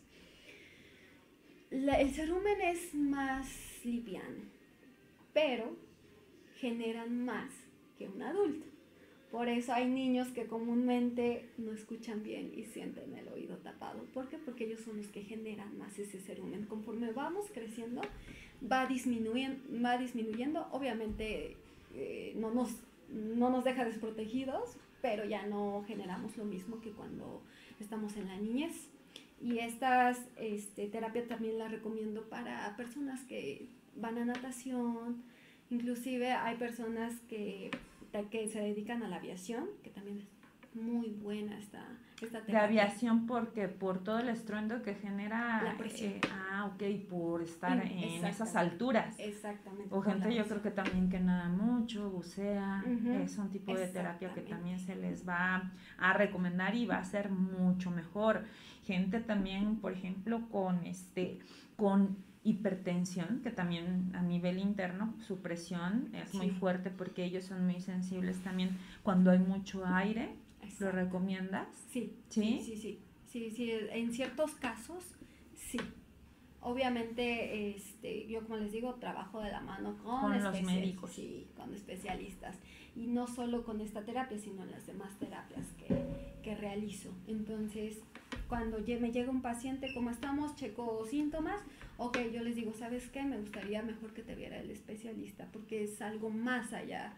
el 1.72 2.12
cerumen 2.12 2.62
es 2.62 2.94
más 2.94 3.48
liviano, 3.84 4.44
pero 5.34 5.76
generan 6.58 7.26
más 7.26 7.52
que 7.98 8.08
un 8.08 8.22
adulto. 8.22 8.66
Por 9.32 9.48
eso 9.48 9.72
hay 9.72 9.88
niños 9.88 10.28
que 10.30 10.46
comúnmente 10.46 11.50
no 11.58 11.72
escuchan 11.72 12.22
bien 12.22 12.52
y 12.54 12.66
sienten 12.66 13.16
el 13.16 13.30
oído 13.30 13.56
tapado. 13.58 14.04
¿Por 14.14 14.28
qué? 14.28 14.38
Porque 14.38 14.66
ellos 14.66 14.82
son 14.82 14.98
los 14.98 15.08
que 15.08 15.24
generan 15.24 15.78
más 15.78 15.98
ese 15.98 16.20
cerumen. 16.20 16.66
Conforme 16.66 17.14
vamos 17.14 17.46
creciendo, 17.54 18.02
va 18.70 18.86
disminuyendo, 18.88 19.58
va 19.82 19.98
disminuyendo. 19.98 20.68
obviamente 20.72 21.56
eh, 21.96 22.34
no, 22.36 22.52
nos, 22.52 22.72
no 23.12 23.50
nos 23.50 23.64
deja 23.64 23.86
desprotegidos, 23.86 24.78
pero 25.02 25.26
ya 25.26 25.46
no 25.46 25.84
generamos 25.88 26.38
lo 26.38 26.46
mismo 26.46 26.82
que 26.82 26.92
cuando 26.92 27.42
estamos 27.80 28.16
en 28.18 28.28
la 28.28 28.38
niñez. 28.38 28.90
Y 29.42 29.60
estas 29.60 30.20
este, 30.38 30.88
terapias 30.88 31.28
también 31.28 31.58
las 31.58 31.72
recomiendo 31.72 32.30
para 32.30 32.76
personas 32.78 33.24
que 33.24 33.68
van 33.96 34.18
a 34.20 34.26
natación, 34.26 35.24
Inclusive 35.72 36.34
hay 36.34 36.58
personas 36.58 37.14
que, 37.30 37.72
que 38.30 38.50
se 38.50 38.60
dedican 38.60 39.04
a 39.04 39.08
la 39.08 39.16
aviación, 39.16 39.70
que 39.84 39.90
también 39.90 40.20
es 40.20 40.76
muy 40.76 41.12
buena 41.12 41.58
esta, 41.58 41.82
La 42.48 42.64
aviación 42.64 43.26
porque 43.26 43.68
por 43.68 44.04
todo 44.04 44.20
el 44.20 44.30
estruendo 44.30 44.82
que 44.84 44.96
genera... 44.96 45.62
La 45.64 45.78
presión. 45.78 46.14
Eh, 46.14 46.22
ah, 46.32 46.72
ok, 46.74 47.10
por 47.10 47.42
estar 47.42 47.86
en 47.86 48.26
esas 48.26 48.56
alturas. 48.56 49.18
Exactamente. 49.20 49.94
O 49.94 50.02
gente 50.02 50.34
yo 50.34 50.46
creo 50.46 50.62
que 50.62 50.72
también 50.72 51.10
que 51.10 51.20
nada 51.20 51.50
mucho, 51.50 52.10
bucea, 52.10 52.84
es 53.24 53.38
un 53.38 53.50
tipo 53.50 53.74
de 53.74 53.88
terapia 53.88 54.34
que 54.34 54.42
también 54.42 54.80
se 54.80 54.96
les 54.96 55.28
va 55.28 55.72
a 55.98 56.14
recomendar 56.14 56.76
y 56.76 56.86
va 56.86 56.98
a 56.98 57.04
ser 57.04 57.30
mucho 57.30 57.92
mejor. 57.92 58.46
Gente 58.86 59.20
también, 59.20 59.78
por 59.78 59.94
ejemplo, 59.94 60.48
con 60.50 60.86
este, 60.86 61.40
con 61.76 62.18
hipertensión, 62.44 63.42
que 63.44 63.52
también 63.52 64.12
a 64.16 64.22
nivel 64.22 64.58
interno 64.58 65.14
su 65.20 65.42
presión 65.42 66.10
es 66.14 66.34
muy 66.34 66.50
fuerte 66.50 66.90
porque 66.90 67.24
ellos 67.24 67.44
son 67.44 67.66
muy 67.66 67.80
sensibles 67.82 68.42
también 68.44 68.78
cuando 69.04 69.32
hay 69.32 69.40
mucho 69.40 69.86
aire. 69.86 70.36
¿Lo 70.80 70.92
recomiendas? 70.92 71.68
Sí, 71.92 72.14
sí, 72.30 72.62
sí, 72.64 72.78
sí, 72.78 73.00
sí, 73.28 73.52
sí, 73.52 73.72
en 73.92 74.12
ciertos 74.14 74.52
casos 74.56 75.04
sí. 75.56 75.80
Obviamente, 76.64 77.76
este, 77.76 78.28
yo 78.28 78.42
como 78.44 78.58
les 78.58 78.72
digo, 78.72 78.94
trabajo 78.96 79.42
de 79.42 79.52
la 79.52 79.62
mano 79.62 79.98
con, 80.04 80.44
los 80.44 80.62
médicos. 80.62 81.12
Sí, 81.12 81.48
con 81.56 81.74
especialistas. 81.74 82.56
Y 82.96 83.08
no 83.08 83.26
solo 83.26 83.64
con 83.64 83.82
esta 83.82 84.04
terapia, 84.04 84.38
sino 84.38 84.64
las 84.66 84.86
demás 84.86 85.18
terapias 85.18 85.66
que, 85.80 85.88
que 86.44 86.56
realizo. 86.56 87.10
Entonces, 87.26 88.02
cuando 88.48 88.80
me 88.80 89.12
llega 89.12 89.32
un 89.32 89.42
paciente, 89.42 89.94
como 89.94 90.10
estamos, 90.12 90.56
checo 90.56 91.06
síntomas, 91.10 91.62
ok, 91.98 92.18
yo 92.34 92.44
les 92.44 92.56
digo, 92.56 92.74
¿sabes 92.74 93.10
qué? 93.10 93.24
Me 93.24 93.40
gustaría 93.40 93.82
mejor 93.82 94.14
que 94.14 94.22
te 94.22 94.36
viera 94.36 94.60
el 94.60 94.70
especialista, 94.70 95.48
porque 95.54 95.84
es 95.84 96.02
algo 96.02 96.30
más 96.30 96.74
allá. 96.74 97.16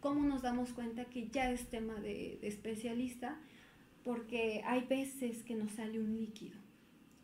¿Cómo 0.00 0.26
nos 0.26 0.42
damos 0.42 0.72
cuenta 0.72 1.06
que 1.06 1.28
ya 1.28 1.50
es 1.50 1.68
tema 1.68 1.94
de, 1.94 2.38
especialista? 2.42 3.38
Porque 4.04 4.62
hay 4.64 4.86
veces 4.86 5.42
que 5.42 5.54
nos 5.54 5.72
sale 5.72 5.98
un 5.98 6.16
líquido, 6.16 6.56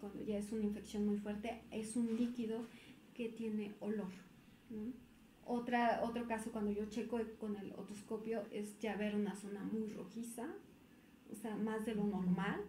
cuando 0.01 0.23
ya 0.23 0.39
es 0.39 0.51
una 0.53 0.65
infección 0.65 1.07
muy 1.07 1.19
fuerte, 1.19 1.63
es 1.71 1.97
un 1.97 2.17
líquido 2.17 2.67
que 3.15 3.29
tiene 3.29 3.75
olor. 3.81 4.11
Otra, 5.45 6.01
otro 6.03 6.27
caso, 6.27 6.51
cuando 6.51 6.73
yo 6.73 6.87
checo 6.87 7.21
con 7.39 7.57
el 7.57 7.73
otoscopio, 7.73 8.43
es 8.51 8.79
ya 8.81 8.97
ver 8.97 9.15
una 9.15 9.35
zona 9.37 9.63
muy 9.63 9.89
rojiza, 9.91 10.49
o 11.31 11.35
sea, 11.37 11.57
más 11.57 11.85
de 11.87 11.95
lo 11.95 12.05
normal 12.05 12.63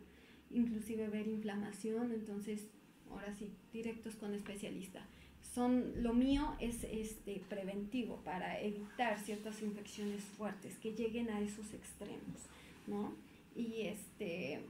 inclusive 0.53 1.09
ver 1.09 1.27
inflamación, 1.27 2.11
entonces 2.11 2.67
ahora 3.09 3.33
sí, 3.33 3.51
directos 3.71 4.15
con 4.15 4.33
especialista. 4.33 5.05
Son, 5.53 6.01
lo 6.01 6.13
mío 6.13 6.55
es 6.59 6.83
este, 6.83 7.41
preventivo 7.47 8.17
para 8.23 8.59
evitar 8.61 9.19
ciertas 9.19 9.61
infecciones 9.61 10.23
fuertes 10.23 10.77
que 10.77 10.93
lleguen 10.93 11.29
a 11.29 11.41
esos 11.41 11.73
extremos, 11.73 12.47
¿no? 12.87 13.13
Y, 13.55 13.81
este, 13.81 14.61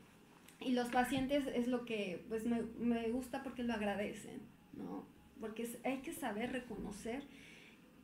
y 0.59 0.71
los 0.71 0.89
pacientes 0.89 1.45
es 1.47 1.67
lo 1.67 1.85
que 1.85 2.25
pues 2.27 2.45
me, 2.45 2.63
me 2.79 3.09
gusta 3.11 3.43
porque 3.43 3.63
lo 3.63 3.73
agradecen, 3.73 4.41
¿no? 4.73 5.05
Porque 5.39 5.69
hay 5.83 5.97
que 5.99 6.11
saber 6.11 6.51
reconocer 6.51 7.23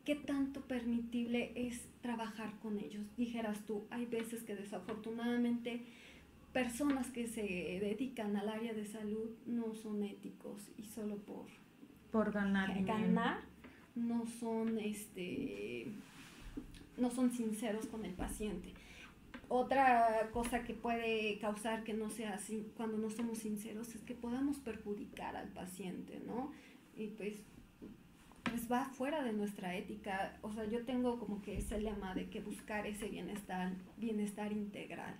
qué 0.05 0.15
tanto 0.15 0.61
permitible 0.61 1.51
es 1.55 1.81
trabajar 2.01 2.57
con 2.61 2.79
ellos. 2.79 3.05
Dijeras 3.17 3.65
tú, 3.65 3.85
hay 3.89 4.05
veces 4.05 4.43
que 4.43 4.55
desafortunadamente 4.55 5.81
personas 6.53 7.11
que 7.11 7.27
se 7.27 7.41
dedican 7.41 8.35
al 8.35 8.49
área 8.49 8.73
de 8.73 8.85
salud 8.85 9.29
no 9.45 9.75
son 9.75 10.03
éticos 10.03 10.71
y 10.77 10.83
solo 10.83 11.17
por, 11.17 11.45
por 12.11 12.31
ganar, 12.31 12.83
ganar 12.83 13.39
no 13.95 14.25
son 14.39 14.79
este 14.79 15.87
no 16.97 17.09
son 17.11 17.31
sinceros 17.31 17.87
con 17.87 18.05
el 18.05 18.13
paciente. 18.13 18.73
Otra 19.47 20.29
cosa 20.31 20.63
que 20.63 20.73
puede 20.73 21.39
causar 21.39 21.83
que 21.83 21.93
no 21.93 22.09
sea 22.09 22.35
así 22.35 22.71
cuando 22.75 22.97
no 22.97 23.09
somos 23.09 23.39
sinceros 23.39 23.95
es 23.95 24.01
que 24.01 24.13
podamos 24.13 24.57
perjudicar 24.57 25.35
al 25.35 25.47
paciente, 25.47 26.21
¿no? 26.25 26.51
Y 26.95 27.07
pues, 27.07 27.41
pues 28.43 28.71
va 28.71 28.85
fuera 28.89 29.23
de 29.23 29.33
nuestra 29.33 29.75
ética. 29.75 30.37
O 30.43 30.53
sea, 30.53 30.65
yo 30.65 30.85
tengo 30.85 31.17
como 31.17 31.41
que 31.41 31.57
ese 31.57 31.79
lema 31.79 32.13
de 32.13 32.29
que 32.29 32.41
buscar 32.41 32.85
ese 32.85 33.07
bienestar, 33.07 33.73
bienestar 33.97 34.51
integral, 34.51 35.15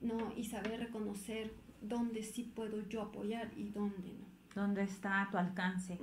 ¿no? 0.00 0.34
Y 0.36 0.44
saber 0.44 0.80
reconocer 0.80 1.54
dónde 1.80 2.22
sí 2.22 2.52
puedo 2.54 2.86
yo 2.88 3.00
apoyar 3.00 3.50
y 3.56 3.70
dónde 3.70 4.12
no. 4.12 4.33
Dónde 4.54 4.82
está 4.82 5.22
a 5.22 5.30
tu 5.30 5.36
alcance. 5.36 5.98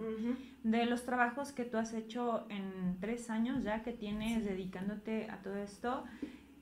De 0.64 0.86
los 0.86 1.06
trabajos 1.06 1.52
que 1.52 1.64
tú 1.64 1.78
has 1.78 1.94
hecho 1.94 2.46
en 2.50 2.98
tres 3.00 3.30
años 3.30 3.64
ya 3.64 3.82
que 3.84 3.94
tienes 3.94 4.46
dedicándote 4.46 5.30
a 5.30 5.42
todo 5.42 5.56
esto, 5.56 6.04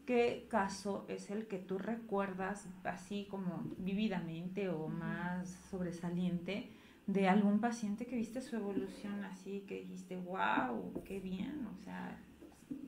¿qué 0.06 0.48
caso 0.50 1.06
es 1.08 1.32
el 1.32 1.48
que 1.48 1.58
tú 1.58 1.78
recuerdas 1.78 2.70
así 2.84 3.28
como 3.30 3.64
vividamente 3.78 4.70
o 4.70 4.88
más 4.88 5.50
sobresaliente? 5.70 6.72
de 7.14 7.28
algún 7.28 7.60
paciente 7.60 8.06
que 8.06 8.16
viste 8.16 8.40
su 8.40 8.56
evolución 8.56 9.24
así, 9.24 9.62
que 9.68 9.80
dijiste, 9.80 10.16
wow, 10.18 10.94
qué 11.04 11.20
bien, 11.20 11.66
o 11.66 11.84
sea, 11.84 12.20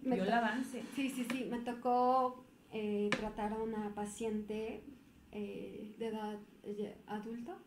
vio 0.03 0.23
el 0.23 0.31
avance. 0.31 0.83
Sí, 0.95 1.09
sí, 1.09 1.25
sí, 1.31 1.47
me 1.49 1.59
tocó 1.61 2.45
eh, 2.71 3.09
tratar 3.09 3.53
a 3.53 3.57
una 3.57 3.95
paciente 3.95 4.83
eh, 5.31 5.95
de 5.97 6.07
edad 6.07 6.37
eh, 6.61 6.97
adulta, 7.07 7.57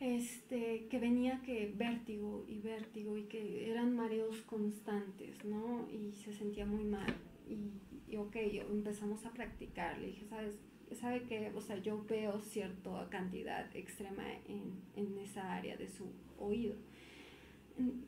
este, 0.00 0.86
que 0.88 0.98
venía 0.98 1.42
que 1.42 1.72
vértigo 1.74 2.44
y 2.48 2.58
vértigo 2.58 3.16
y 3.16 3.24
que 3.24 3.70
eran 3.70 3.94
mareos 3.94 4.42
constantes, 4.42 5.44
¿no? 5.44 5.88
Y 5.90 6.12
se 6.16 6.32
sentía 6.32 6.66
muy 6.66 6.84
mal. 6.84 7.14
Y, 7.48 8.12
y 8.12 8.16
ok, 8.16 8.36
empezamos 8.70 9.24
a 9.24 9.30
practicar, 9.30 9.98
le 9.98 10.08
dije, 10.08 10.26
¿sabes? 10.26 10.58
sabe 10.94 11.22
que, 11.24 11.52
o 11.54 11.60
sea, 11.60 11.76
yo 11.78 12.04
veo 12.04 12.40
cierta 12.40 13.08
cantidad 13.10 13.74
extrema 13.74 14.22
en, 14.46 14.80
en 14.94 15.18
esa 15.18 15.54
área 15.54 15.76
de 15.76 15.88
su 15.88 16.06
oído. 16.38 16.76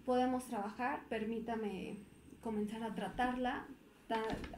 Podemos 0.04 0.46
trabajar, 0.46 1.02
permítame 1.08 1.98
comenzar 2.40 2.82
a 2.82 2.94
tratarla. 2.94 3.66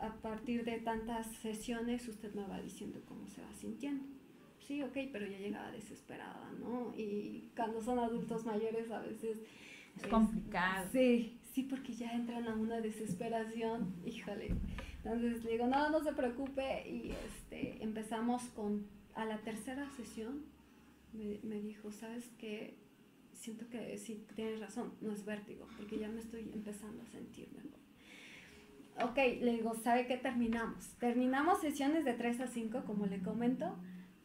a 0.01 0.15
partir 0.23 0.65
de 0.65 0.79
tantas 0.79 1.27
sesiones 1.37 2.07
usted 2.07 2.33
me 2.35 2.47
va 2.47 2.61
diciendo 2.61 3.01
cómo 3.09 3.27
se 3.29 3.43
va 3.43 3.53
sintiendo. 3.55 4.20
Sí, 4.71 4.85
ok, 4.85 4.97
pero 5.11 5.27
ya 5.27 5.37
llegaba 5.37 5.73
desesperada, 5.73 6.49
¿no? 6.61 6.95
Y 6.97 7.51
cuando 7.57 7.83
son 7.83 7.99
adultos 7.99 8.47
mayores 8.47 8.89
a 8.93 9.01
veces... 9.01 9.39
Es, 9.97 10.05
es 10.05 10.07
complicado. 10.09 10.87
Sí, 10.93 11.41
sí, 11.53 11.65
porque 11.65 11.93
ya 11.93 12.13
entran 12.13 12.47
a 12.47 12.55
una 12.55 12.81
desesperación, 12.81 13.93
híjole. 14.07 14.55
Entonces 15.03 15.43
le 15.43 15.51
digo, 15.51 15.67
no, 15.67 15.91
no 15.91 16.05
se 16.05 16.13
preocupe. 16.13 16.89
Y 16.89 17.11
este, 17.11 17.83
empezamos 17.83 18.45
con, 18.55 18.87
a 19.17 19.25
la 19.25 19.39
tercera 19.39 19.91
sesión, 19.97 20.45
me, 21.15 21.41
me 21.43 21.61
dijo, 21.61 21.91
¿sabes 21.91 22.31
qué? 22.39 22.77
Siento 23.33 23.69
que 23.71 23.99
sí, 23.99 24.25
tienes 24.37 24.61
razón, 24.61 24.93
no 25.01 25.11
es 25.11 25.25
vértigo, 25.25 25.67
porque 25.79 25.99
ya 25.99 26.07
me 26.07 26.21
estoy 26.21 26.49
empezando 26.55 27.03
a 27.03 27.07
sentir 27.07 27.49
mejor. 27.57 29.11
Ok, 29.11 29.17
le 29.17 29.51
digo, 29.51 29.75
¿sabe 29.75 30.07
qué 30.07 30.17
terminamos? 30.17 30.91
Terminamos 31.01 31.61
sesiones 31.61 32.05
de 32.05 32.15
3 32.15 32.43
a 32.43 32.47
5, 32.47 32.85
como 32.85 33.07
le 33.07 33.21
comento, 33.21 33.77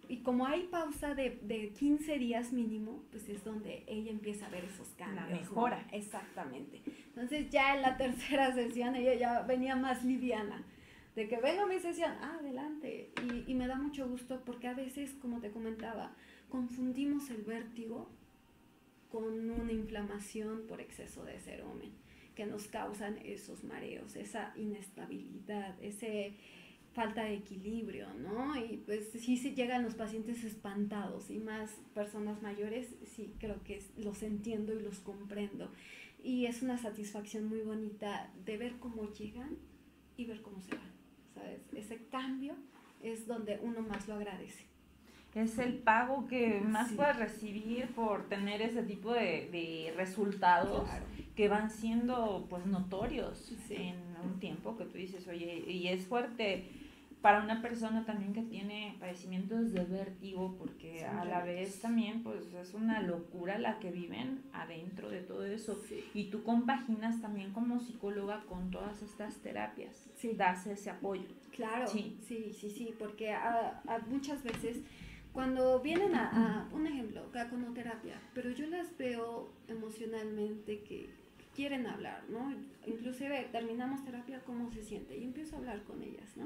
y 0.08 0.18
como 0.18 0.46
hay 0.46 0.64
pausa 0.64 1.16
de, 1.16 1.40
de 1.42 1.70
15 1.70 2.18
días 2.18 2.54
mínimo, 2.54 3.04
pues 3.12 3.28
es 3.30 3.44
donde 3.44 3.84
ella 3.88 4.12
empieza 4.12 4.46
a 4.46 4.50
ver 4.50 4.66
esos 4.66 4.90
cambios. 4.98 5.30
La 5.30 5.36
mejora. 5.36 5.88
Exactamente. 5.92 6.82
Entonces 7.08 7.50
ya 7.50 7.76
en 7.76 7.82
la 7.82 7.98
tercera 7.98 8.54
sesión 8.54 8.96
ella 8.96 9.14
ya 9.16 9.42
venía 9.42 9.76
más 9.76 10.04
liviana. 10.04 10.64
De 11.16 11.30
que 11.30 11.38
vengo 11.38 11.64
a 11.64 11.68
mi 11.68 11.80
sesión, 11.80 12.12
ah, 12.22 12.38
adelante. 12.40 13.12
Y, 13.24 13.52
y 13.52 13.56
me 13.56 13.68
da 13.68 13.76
mucho 13.76 14.08
gusto 14.08 14.42
porque 14.46 14.68
a 14.68 14.74
veces, 14.74 15.14
como 15.22 15.40
te 15.40 15.50
comentaba, 15.50 16.14
confundimos 16.50 17.30
el 17.30 17.44
vértigo 17.44 18.10
con 19.10 19.50
una 19.50 19.72
inflamación 19.72 20.64
por 20.68 20.82
exceso 20.82 21.24
de 21.24 21.40
cerumen 21.40 21.94
que 22.36 22.46
nos 22.46 22.68
causan 22.68 23.18
esos 23.24 23.64
mareos, 23.64 24.16
esa 24.16 24.54
inestabilidad, 24.58 25.82
ese 25.82 26.34
falta 26.96 27.26
de 27.26 27.36
equilibrio, 27.36 28.08
¿no? 28.16 28.56
Y 28.56 28.78
pues 28.78 29.12
sí 29.12 29.36
se 29.36 29.54
llegan 29.54 29.84
los 29.84 29.96
pacientes 29.96 30.44
espantados 30.46 31.30
y 31.30 31.40
más 31.40 31.72
personas 31.94 32.42
mayores, 32.42 32.96
sí 33.06 33.34
creo 33.38 33.62
que 33.64 33.84
los 33.98 34.24
entiendo 34.24 34.74
y 34.74 34.82
los 34.82 35.00
comprendo. 35.00 35.70
Y 36.24 36.46
es 36.46 36.62
una 36.62 36.78
satisfacción 36.78 37.48
muy 37.48 37.60
bonita 37.60 38.32
de 38.46 38.58
ver 38.58 38.78
cómo 38.80 39.12
llegan 39.12 39.58
y 40.16 40.26
ver 40.26 40.42
cómo 40.42 40.62
se 40.62 40.76
van, 40.76 40.92
¿sabes? 41.34 41.62
Ese 41.76 42.08
cambio 42.08 42.56
es 43.04 43.28
donde 43.28 43.60
uno 43.62 43.82
más 43.82 44.08
lo 44.08 44.16
agradece. 44.16 44.64
Es 45.36 45.60
el 45.60 45.74
pago 45.74 46.28
que 46.28 46.62
más 46.62 46.94
puedes 46.94 47.18
recibir 47.18 47.88
por 47.88 48.30
tener 48.30 48.62
ese 48.62 48.84
tipo 48.84 49.12
de, 49.12 49.50
de 49.52 49.94
resultados 49.98 50.88
que 51.36 51.50
van 51.50 51.70
siendo 51.70 52.48
pues 52.50 52.66
notorios 52.66 53.52
en 53.70 53.98
un 54.24 54.40
tiempo 54.40 54.78
que 54.78 54.86
tú 54.86 54.98
dices, 54.98 55.28
oye, 55.28 55.66
y 55.68 55.90
es 55.90 56.06
fuerte 56.06 56.70
para 57.26 57.42
una 57.42 57.60
persona 57.60 58.06
también 58.06 58.34
que 58.34 58.44
tiene 58.44 58.98
padecimientos 59.00 59.74
de 59.74 59.84
vértigo, 59.84 60.56
porque 60.60 61.04
a 61.06 61.26
la 61.26 61.42
vez 61.44 61.82
también 61.82 62.22
pues 62.22 62.54
es 62.54 62.76
una 62.76 63.02
locura 63.02 63.58
la 63.58 63.80
que 63.80 63.90
viven 63.90 64.44
adentro 64.54 65.10
de 65.10 65.22
todo 65.22 65.44
eso. 65.44 65.82
Y 66.14 66.26
tú 66.26 66.44
compaginas 66.44 67.20
también 67.22 67.52
como 67.52 67.80
psicóloga 67.80 68.44
con 68.48 68.70
todas 68.70 69.02
estas 69.02 69.38
terapias, 69.38 70.08
sí. 70.14 70.34
das 70.36 70.68
ese 70.68 70.92
apoyo. 70.92 71.28
Claro, 71.50 71.88
sí, 71.88 72.16
sí, 72.22 72.54
sí, 72.54 72.70
sí 72.70 72.94
porque 73.00 73.34
a, 73.34 73.82
muchas 74.08 74.44
veces 74.44 74.84
cuando 75.34 75.80
vienen 75.80 76.14
a, 76.14 76.70
un 76.74 76.86
ejemplo, 76.86 77.32
caconoterapia, 77.32 78.22
pero 78.36 78.52
yo 78.52 78.68
las 78.68 78.96
veo 79.00 79.50
emocionalmente 79.68 80.84
que 80.84 81.10
quieren 81.56 81.88
hablar, 81.88 82.22
¿no? 82.30 82.54
Inclusive 82.86 83.50
terminamos 83.52 84.06
terapia, 84.06 84.42
¿cómo 84.46 84.70
se 84.70 84.84
siente? 84.84 85.18
Y 85.18 85.24
empiezo 85.24 85.56
a 85.56 85.60
hablar 85.60 85.82
con 85.86 86.04
ellas, 86.04 86.38
¿no? 86.38 86.46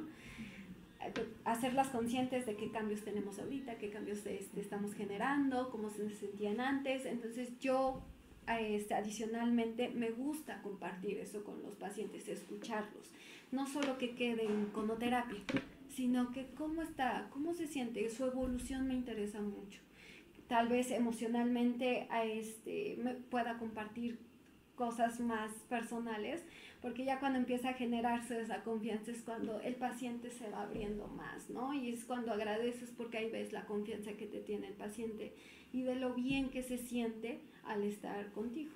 Hacerlas 1.45 1.87
conscientes 1.89 2.45
de 2.45 2.55
qué 2.55 2.71
cambios 2.71 3.01
tenemos 3.01 3.39
ahorita, 3.39 3.77
qué 3.77 3.89
cambios 3.89 4.25
este, 4.25 4.59
estamos 4.59 4.93
generando, 4.93 5.69
cómo 5.69 5.89
se 5.89 6.09
sentían 6.09 6.59
antes. 6.59 7.05
Entonces 7.05 7.57
yo 7.59 8.03
este, 8.47 8.93
adicionalmente 8.93 9.89
me 9.89 10.11
gusta 10.11 10.61
compartir 10.61 11.19
eso 11.19 11.43
con 11.43 11.61
los 11.61 11.75
pacientes, 11.75 12.27
escucharlos. 12.27 13.11
No 13.51 13.65
solo 13.67 13.97
que 13.97 14.15
queden 14.15 14.67
conoterapia, 14.67 15.39
sino 15.89 16.31
que 16.31 16.47
cómo 16.55 16.81
está, 16.81 17.29
cómo 17.31 17.53
se 17.53 17.67
siente, 17.67 18.07
su 18.09 18.25
evolución 18.25 18.87
me 18.87 18.93
interesa 18.93 19.41
mucho. 19.41 19.81
Tal 20.47 20.67
vez 20.67 20.91
emocionalmente 20.91 22.07
a 22.09 22.25
este, 22.25 22.97
me 23.03 23.13
pueda 23.13 23.57
compartir 23.57 24.19
cosas 24.79 25.19
más 25.19 25.51
personales, 25.67 26.41
porque 26.81 27.03
ya 27.03 27.19
cuando 27.19 27.37
empieza 27.37 27.71
a 27.71 27.73
generarse 27.73 28.39
esa 28.39 28.63
confianza 28.63 29.11
es 29.11 29.21
cuando 29.23 29.59
el 29.59 29.75
paciente 29.75 30.31
se 30.31 30.49
va 30.49 30.61
abriendo 30.61 31.05
más, 31.09 31.49
¿no? 31.49 31.73
Y 31.73 31.89
es 31.89 32.05
cuando 32.05 32.31
agradeces 32.31 32.89
porque 32.95 33.17
ahí 33.17 33.29
ves 33.29 33.51
la 33.51 33.65
confianza 33.65 34.13
que 34.13 34.25
te 34.25 34.39
tiene 34.39 34.67
el 34.67 34.75
paciente 34.75 35.33
y 35.73 35.81
de 35.81 35.95
lo 35.95 36.13
bien 36.13 36.49
que 36.49 36.63
se 36.63 36.77
siente 36.77 37.41
al 37.65 37.83
estar 37.83 38.31
contigo. 38.31 38.71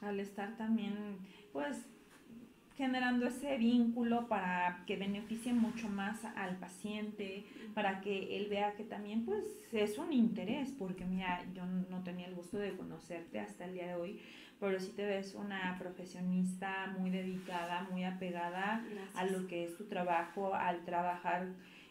Al 0.00 0.18
estar 0.18 0.56
también, 0.56 1.18
pues, 1.52 1.84
generando 2.78 3.26
ese 3.26 3.58
vínculo 3.58 4.28
para 4.28 4.84
que 4.86 4.96
beneficie 4.96 5.52
mucho 5.52 5.90
más 5.90 6.24
al 6.24 6.56
paciente, 6.56 7.44
para 7.74 8.00
que 8.00 8.36
él 8.36 8.46
vea 8.48 8.76
que 8.76 8.84
también 8.84 9.24
pues 9.24 9.44
es 9.72 9.98
un 9.98 10.12
interés, 10.12 10.72
porque 10.78 11.04
mira, 11.04 11.44
yo 11.54 11.66
no 11.66 12.02
tenía 12.04 12.28
el 12.28 12.36
gusto 12.36 12.56
de 12.56 12.76
conocerte 12.76 13.40
hasta 13.40 13.64
el 13.64 13.74
día 13.74 13.88
de 13.88 13.94
hoy, 13.96 14.20
pero 14.60 14.80
sí 14.80 14.92
te 14.94 15.06
ves 15.06 15.34
una 15.34 15.76
profesionista 15.78 16.94
muy 16.98 17.10
dedicada, 17.10 17.86
muy 17.90 18.04
apegada 18.04 18.82
a 19.14 19.24
lo 19.24 19.46
que 19.46 19.64
es 19.64 19.76
tu 19.76 19.84
trabajo, 19.84 20.54
al 20.54 20.84
trabajar 20.84 21.48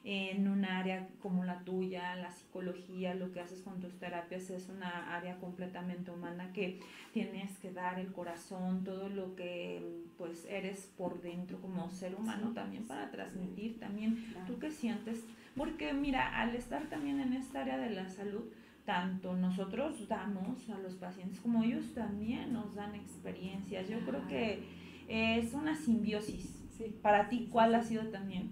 en 0.10 0.48
un 0.48 0.64
área 0.64 1.06
como 1.22 1.44
la 1.44 1.60
tuya, 1.66 2.16
la 2.16 2.32
psicología, 2.32 3.14
lo 3.14 3.34
que 3.34 3.42
haces 3.42 3.62
con 3.62 3.82
tus 3.82 4.00
terapias 4.00 4.50
es 4.50 4.70
una 4.70 5.14
área 5.14 5.36
completamente 5.36 6.12
humana 6.12 6.54
que 6.54 6.80
tienes 7.12 7.58
que 7.58 7.74
dar 7.74 8.00
el 8.00 8.14
corazón, 8.14 8.86
todo 8.86 9.10
lo 9.10 9.36
que 9.36 10.06
pues 10.18 10.46
eres 10.50 10.90
por 10.98 11.22
dentro 11.22 11.60
como 11.60 11.90
ser 11.92 12.16
humano 12.16 12.54
también 12.54 12.88
para 12.88 13.12
transmitir 13.12 13.82
también 13.82 14.34
tú 14.48 14.60
qué 14.60 14.72
sientes, 14.72 15.26
porque 15.58 15.92
mira, 15.92 16.40
al 16.40 16.56
estar 16.56 16.84
también 16.84 17.20
en 17.20 17.34
esta 17.34 17.62
área 17.62 17.78
de 17.78 17.90
la 17.90 18.08
salud, 18.08 18.46
tanto 18.88 19.36
nosotros 19.36 20.08
damos 20.08 20.70
a 20.70 20.80
los 20.80 20.96
pacientes 20.96 21.42
como 21.42 21.62
ellos 21.62 21.94
también 21.94 22.54
nos 22.54 22.74
dan 22.74 22.96
experiencias. 22.96 23.90
Yo 23.90 24.00
creo 24.06 24.26
que 24.30 24.64
es 25.10 25.54
una 25.54 25.76
simbiosis. 25.76 26.54
Para 27.02 27.28
ti, 27.28 27.50
¿cuál 27.52 27.76
ha 27.76 27.84
sido 27.84 28.08
también 28.08 28.50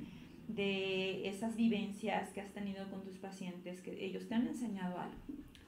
de 0.50 1.30
esas 1.30 1.56
vivencias 1.56 2.34
que 2.34 2.42
has 2.42 2.52
tenido 2.52 2.86
con 2.90 3.06
tus 3.06 3.18
pacientes 3.18 3.80
que 3.80 4.06
ellos 4.06 4.28
te 4.28 4.36
han 4.36 4.46
enseñado 4.46 5.00
algo? 5.00 5.16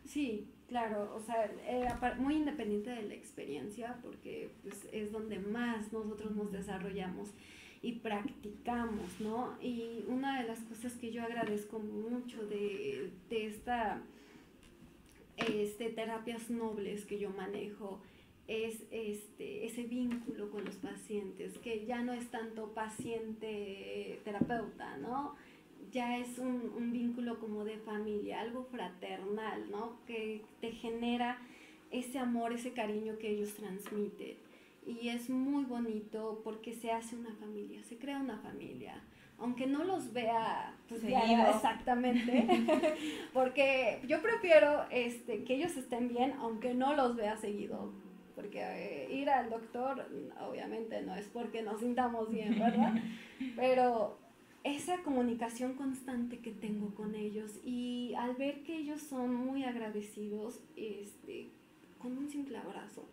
Sí, 0.03 0.49
claro, 0.67 1.15
o 1.15 1.21
sea, 1.21 1.45
eh, 1.65 1.87
muy 2.19 2.35
independiente 2.35 2.89
de 2.89 3.03
la 3.03 3.13
experiencia, 3.13 3.97
porque 4.03 4.51
pues, 4.63 4.89
es 4.91 5.13
donde 5.13 5.39
más 5.39 5.93
nosotros 5.93 6.35
nos 6.35 6.51
desarrollamos 6.51 7.29
y 7.81 7.93
practicamos, 7.93 9.21
¿no? 9.21 9.53
Y 9.61 10.03
una 10.09 10.41
de 10.41 10.47
las 10.49 10.59
cosas 10.59 10.91
que 10.95 11.13
yo 11.13 11.23
agradezco 11.23 11.79
mucho 11.79 12.45
de, 12.47 13.13
de 13.29 13.45
esta 13.47 14.01
este, 15.37 15.89
terapias 15.89 16.49
nobles 16.49 17.05
que 17.05 17.19
yo 17.19 17.29
manejo 17.29 18.01
es 18.47 18.83
este, 18.91 19.65
ese 19.65 19.83
vínculo 19.83 20.49
con 20.49 20.65
los 20.65 20.75
pacientes, 20.75 21.57
que 21.59 21.85
ya 21.85 22.01
no 22.01 22.13
es 22.13 22.31
tanto 22.31 22.73
paciente-terapeuta, 22.73 24.97
¿no? 24.97 25.35
Ya 25.91 26.17
es 26.17 26.39
un, 26.39 26.73
un, 26.75 26.91
vínculo 26.91 27.39
como 27.39 27.63
de 27.65 27.77
familia, 27.77 28.41
algo 28.41 28.63
fraternal, 28.65 29.69
¿no? 29.69 29.99
Que 30.05 30.41
te 30.61 30.71
genera 30.71 31.39
ese 31.91 32.17
amor, 32.19 32.53
ese 32.53 32.71
cariño 32.71 33.17
que 33.17 33.31
ellos 33.31 33.53
transmiten. 33.55 34.37
Y 34.85 35.09
es 35.09 35.29
muy 35.29 35.65
bonito 35.65 36.39
porque 36.43 36.73
se 36.73 36.91
hace 36.91 37.17
una 37.17 37.33
familia, 37.35 37.83
se 37.83 37.97
crea 37.97 38.19
una 38.19 38.37
familia 38.39 39.03
aunque 39.39 39.67
no 39.67 39.83
los 39.83 40.13
vea 40.13 40.73
pues, 40.89 41.03
exactamente, 41.03 42.47
porque 43.33 44.01
yo 44.07 44.21
prefiero 44.21 44.85
este, 44.89 45.43
que 45.43 45.55
ellos 45.55 45.75
estén 45.77 46.07
bien, 46.07 46.33
aunque 46.39 46.73
no 46.73 46.95
los 46.95 47.15
vea 47.15 47.37
seguido, 47.37 47.91
porque 48.35 48.61
eh, 48.61 49.13
ir 49.13 49.29
al 49.29 49.49
doctor 49.49 50.07
obviamente 50.47 51.01
no 51.01 51.15
es 51.15 51.27
porque 51.27 51.61
nos 51.61 51.81
sintamos 51.81 52.29
bien, 52.31 52.57
¿verdad? 52.57 52.93
Pero 53.55 54.17
esa 54.63 55.01
comunicación 55.03 55.73
constante 55.73 56.39
que 56.39 56.51
tengo 56.51 56.93
con 56.93 57.15
ellos 57.15 57.59
y 57.63 58.13
al 58.17 58.35
ver 58.35 58.63
que 58.63 58.77
ellos 58.77 59.01
son 59.01 59.33
muy 59.33 59.63
agradecidos, 59.63 60.61
este, 60.75 61.49
con 61.99 62.17
un 62.17 62.29
simple 62.29 62.57
abrazo, 62.57 63.05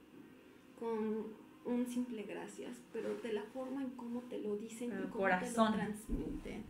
con 0.78 1.43
un 1.64 1.86
simple 1.86 2.22
gracias, 2.24 2.76
pero 2.92 3.14
de 3.16 3.32
la 3.32 3.42
forma 3.42 3.82
en 3.82 3.90
cómo 3.90 4.20
te 4.22 4.38
lo 4.38 4.56
dicen 4.56 4.92
y 4.92 5.10
cómo 5.10 5.26
te 5.26 5.50
lo 5.50 5.72
transmiten. 5.72 6.64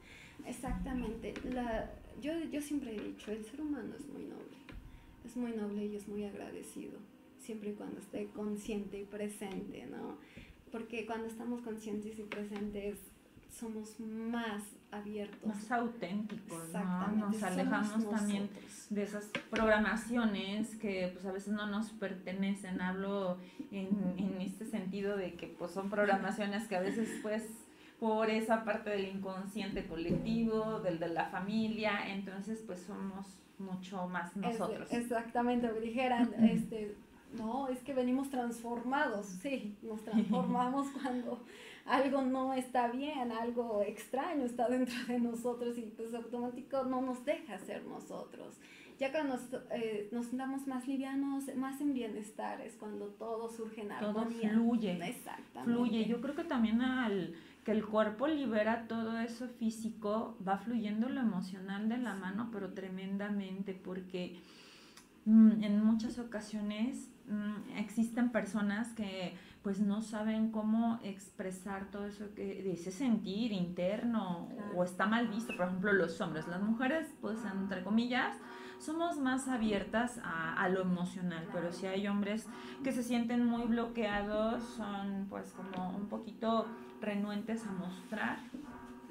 Exactamente. 0.47 1.35
La, 1.51 1.91
yo, 2.21 2.33
yo 2.51 2.61
siempre 2.61 2.95
he 2.95 3.01
dicho, 3.01 3.33
el 3.33 3.45
ser 3.45 3.61
humano 3.61 3.95
es 3.95 4.07
muy 4.07 4.25
noble, 4.25 4.57
es 5.25 5.37
muy 5.37 5.53
noble 5.53 5.87
y 5.87 5.97
es 5.97 6.09
muy 6.09 6.25
agradecido, 6.25 6.99
siempre 7.39 7.71
y 7.71 7.75
cuando 7.75 8.01
esté 8.01 8.27
consciente 8.27 9.01
y 9.01 9.05
presente, 9.05 9.87
¿no? 9.87 10.19
Porque 10.71 11.07
cuando 11.07 11.27
estamos 11.27 11.61
conscientes 11.63 12.19
y 12.19 12.23
presentes, 12.23 12.99
somos 13.55 13.99
más 14.01 14.63
abiertos. 14.91 15.47
Más 15.47 15.71
auténticos, 15.71 16.73
¿no? 16.73 17.09
Nos 17.17 17.43
alejamos 17.43 18.09
también 18.11 18.49
de 18.91 19.03
esas 19.03 19.31
programaciones 19.51 20.77
que 20.77 21.11
pues 21.13 21.25
a 21.27 21.33
veces 21.33 21.55
no 21.55 21.67
nos 21.67 21.91
pertenecen. 21.91 22.81
Hablo 22.81 23.39
en, 23.71 24.15
en 24.19 24.41
este 24.41 24.67
sentido 24.67 25.17
de 25.17 25.35
que 25.35 25.47
pues 25.47 25.73
son 25.73 25.91
programaciones 25.91 26.69
que 26.69 26.77
a 26.77 26.81
veces 26.81 27.09
pues 27.23 27.45
por 27.99 28.29
esa 28.29 28.65
parte 28.65 28.91
del 28.91 29.07
inconsciente 29.07 29.87
colectivo, 29.87 30.81
del 30.81 30.99
de 30.99 31.09
la 31.09 31.27
familia, 31.27 32.13
entonces 32.13 32.63
pues 32.67 32.81
somos 32.81 33.27
mucho 33.59 34.09
más 34.09 34.37
nosotros. 34.37 34.93
exactamente, 34.93 35.73
dijeran, 35.81 36.35
este, 36.45 36.97
no, 37.37 37.69
es 37.69 37.79
que 37.81 37.95
venimos 37.95 38.31
transformados, 38.31 39.27
sí, 39.27 39.77
nos 39.83 40.03
transformamos 40.03 40.89
cuando 41.03 41.43
algo 41.87 42.23
no 42.23 42.55
está 42.55 42.89
bien, 42.89 43.33
algo 43.33 43.83
extraño 43.83 44.45
está 44.45 44.69
dentro 44.69 44.97
de 45.07 45.19
nosotros 45.21 45.77
y 45.79 45.83
pues 45.83 46.15
automático 46.15 46.85
no 46.85 47.01
nos 47.01 47.25
deja 47.25 47.59
ser 47.59 47.85
nosotros. 47.85 48.59
Ya 48.99 49.11
cuando 49.11 49.35
nos, 49.35 49.49
eh, 49.73 50.09
nos 50.13 50.27
sentamos 50.27 50.67
más 50.69 50.87
livianos, 50.87 51.45
más 51.57 51.81
en 51.81 51.95
bienestar, 51.95 52.61
es 52.61 52.77
cuando 52.77 53.07
todo 53.07 53.49
surge 53.49 53.83
en 53.83 53.93
armonía. 53.93 54.53
Todo 54.53 54.65
fluye. 54.65 55.09
Exactamente. 55.09 55.73
Fluye. 55.73 56.05
Yo 56.07 56.21
creo 56.21 56.37
que 56.37 56.45
también 56.45 56.81
al 56.81 57.35
que 57.65 57.73
el 57.73 57.85
cuerpo 57.85 58.29
libera 58.29 58.87
todo 58.87 59.19
eso 59.19 59.49
físico, 59.49 60.37
va 60.47 60.59
fluyendo 60.59 61.09
lo 61.09 61.21
emocional 61.21 61.89
de 61.89 61.97
la 61.97 62.15
mano, 62.15 62.51
pero 62.53 62.73
tremendamente, 62.75 63.73
porque 63.73 64.39
mm, 65.25 65.63
en 65.63 65.83
muchas 65.83 66.19
ocasiones 66.19 67.11
mm, 67.27 67.79
existen 67.79 68.31
personas 68.31 68.93
que 68.93 69.35
pues 69.65 69.81
no 69.81 70.03
saben 70.03 70.53
cómo 70.53 71.01
expresar 71.03 71.91
todo 71.91 72.05
eso 72.05 72.27
que 72.37 72.71
ese 72.71 72.91
sentir 72.91 73.51
interno 73.51 74.51
o 74.77 74.85
está 74.85 75.07
mal 75.07 75.29
visto, 75.29 75.57
por 75.57 75.67
ejemplo, 75.67 75.91
los 75.95 76.21
hombres, 76.21 76.47
las 76.47 76.61
mujeres, 76.61 77.15
pues 77.23 77.39
entre 77.47 77.83
comillas, 77.83 78.37
somos 78.79 79.17
más 79.17 79.49
abiertas 79.49 80.21
a, 80.23 80.69
lo 80.69 80.83
emocional, 80.83 81.49
pero 81.51 81.73
si 81.73 81.87
hay 81.87 82.07
hombres 82.07 82.47
que 82.83 82.93
se 82.93 83.03
sienten 83.03 83.47
muy 83.47 83.65
bloqueados, 83.65 84.63
son 84.63 85.29
pues 85.31 85.53
como 85.53 85.97
un 85.97 86.09
poquito 86.09 86.67
renuentes 87.01 87.67
a 87.67 87.73
mostrar 87.73 88.41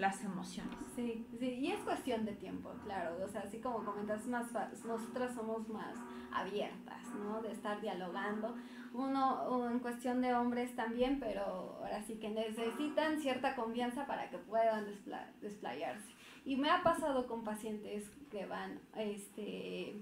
las 0.04 0.22
emociones. 0.22 0.76
Sí, 0.98 1.26
sí, 1.40 1.46
y 1.46 1.72
es 1.72 1.80
cuestión 1.80 2.26
de 2.26 2.34
tiempo, 2.34 2.70
claro, 2.84 3.16
o 3.24 3.28
sea, 3.30 3.42
así 3.42 3.60
como 3.60 3.86
comentas, 3.86 4.28
más 4.28 4.52
nosotras 4.84 5.34
somos 5.34 5.70
más 5.70 5.96
abiertas, 6.34 7.02
¿no? 7.24 7.42
De 7.42 7.54
estar 7.54 7.80
dialogando 7.80 8.54
uno 8.94 9.72
en 9.72 9.80
cuestión 9.80 10.22
de 10.22 10.34
hombres 10.36 10.76
también, 10.76 11.20
pero 11.22 11.44
ahora 11.80 12.04
sí 12.04 12.16
que 12.16 12.30
necesitan 12.30 13.20
cierta 13.20 13.56
confianza 13.56 14.06
para 14.06 14.30
que 14.30 14.38
puedan 14.38 14.86
desplayarse. 15.42 16.14
Y 16.46 16.58
me 16.58 16.70
ha 16.70 16.84
pasado 16.84 17.26
con 17.26 17.46
pacientes 17.46 18.12
que 18.30 18.46
van 18.46 18.82
este, 18.98 19.96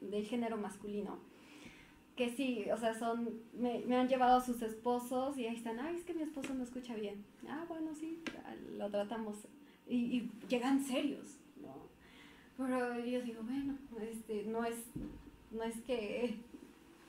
del 0.00 0.26
género 0.26 0.56
masculino, 0.56 1.18
que 2.16 2.30
sí, 2.30 2.64
o 2.72 2.76
sea, 2.78 2.94
son, 2.94 3.42
me, 3.52 3.80
me, 3.80 3.96
han 3.96 4.08
llevado 4.08 4.38
a 4.38 4.40
sus 4.40 4.62
esposos 4.62 5.36
y 5.36 5.46
ahí 5.46 5.54
están, 5.54 5.78
ay, 5.78 5.96
es 5.96 6.04
que 6.04 6.14
mi 6.14 6.22
esposo 6.22 6.54
no 6.54 6.64
escucha 6.64 6.94
bien. 6.94 7.24
Ah, 7.46 7.64
bueno, 7.68 7.94
sí, 7.94 8.22
lo 8.76 8.90
tratamos. 8.90 9.36
Y, 9.86 10.30
llegan 10.48 10.82
serios, 10.82 11.38
¿no? 11.60 11.76
Pero 12.56 12.98
yo 13.04 13.20
digo, 13.20 13.42
bueno, 13.42 13.76
este, 14.00 14.44
no 14.44 14.64
es, 14.64 14.76
no 15.50 15.62
es 15.62 15.78
que 15.82 16.36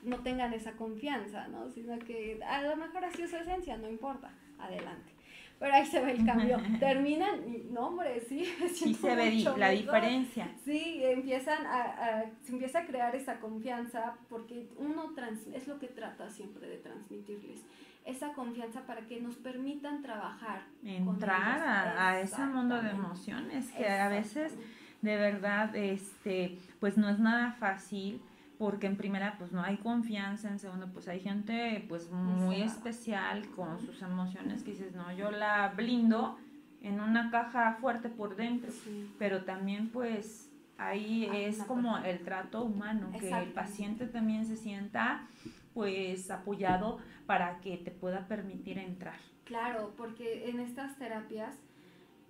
no 0.03 0.20
tengan 0.20 0.53
esa 0.53 0.74
confianza, 0.74 1.47
¿no? 1.47 1.72
Sino 1.72 1.97
que 1.99 2.39
a 2.43 2.64
lo 2.64 2.76
mejor 2.76 3.05
así 3.05 3.22
es 3.22 3.30
su 3.30 3.38
esencia, 3.38 3.78
no 3.78 3.89
importa, 3.89 4.32
adelante. 4.60 5.16
Pero 5.60 5.74
ahí 5.74 5.86
se 5.86 5.99
ve 5.99 6.12
el 6.12 6.26
cambio. 6.26 6.58
Terminan, 6.80 7.41
no 7.72 7.88
hombre, 7.88 8.22
sí, 8.22 8.45
sí 8.74 8.93
se 8.93 9.16
ve 9.16 9.43
la 9.58 9.70
diferencia. 9.70 10.49
Sí, 10.64 11.01
empiezan 11.03 11.66
a, 11.66 12.26
se 12.43 12.51
empieza 12.53 12.80
a 12.80 12.86
crear 12.86 13.16
esa 13.16 13.39
confianza 13.39 14.16
porque 14.30 14.70
uno 14.78 15.14
trans, 15.16 15.47
es 15.53 15.68
lo 15.68 15.80
que 15.80 15.88
trata 15.88 16.30
siempre 16.30 16.68
de 16.68 16.78
transmitirles, 16.78 17.66
esa 18.05 18.34
confianza 18.34 18.86
para 18.86 19.01
que 19.08 19.20
nos 19.20 19.36
permitan 19.36 20.01
trabajar. 20.01 20.62
Entrar 20.84 21.62
a, 21.62 22.10
a, 22.10 22.22
ese 22.22 22.45
mundo 22.45 22.82
de 22.82 22.91
emociones 22.91 23.72
que 23.72 23.88
a 23.88 24.10
veces 24.10 24.55
de 25.01 25.16
verdad, 25.16 25.76
este, 25.76 26.58
pues 26.80 26.97
no 26.97 27.10
es 27.10 27.20
nada 27.20 27.51
fácil 27.53 28.22
porque 28.58 28.88
en 28.88 28.97
primera 28.97 29.36
pues 29.38 29.51
no 29.51 29.62
hay 29.62 29.78
confianza, 29.78 30.49
en 30.49 30.60
segundo 30.60 30.88
pues 30.91 31.08
hay 31.08 31.20
gente 31.20 31.86
pues 31.88 32.10
muy 32.12 32.62
especial 32.62 33.47
con 33.55 33.80
sus 33.80 34.01
emociones 34.01 34.64
que 34.64 34.72
dices, 34.72 34.95
no, 34.95 35.12
yo 35.14 35.32
la 35.32 35.74
blindo 35.76 36.38
en 36.82 36.99
una 36.99 37.30
caja 37.30 37.78
fuerte 37.80 38.10
por 38.10 38.36
dentro, 38.36 38.72
pero 39.20 39.43
también 39.43 39.89
pues 39.89 40.51
ahí 40.78 41.28
ah, 41.32 41.38
es 41.38 41.64
como 41.64 41.97
el 41.99 42.20
trato 42.24 42.64
humano, 42.64 43.12
que 43.20 43.30
el 43.30 43.51
paciente 43.51 44.08
también 44.08 44.45
se 44.45 44.55
sienta 44.55 45.28
pues 45.74 46.32
apoyado 46.32 46.99
para 47.28 47.60
que 47.60 47.78
te 47.78 47.91
pueda 47.91 48.28
permitir 48.28 48.80
entrar. 48.80 49.20
Claro, 49.43 49.93
porque 49.95 50.49
en 50.49 50.60
estas 50.60 50.97
terapias 50.97 51.55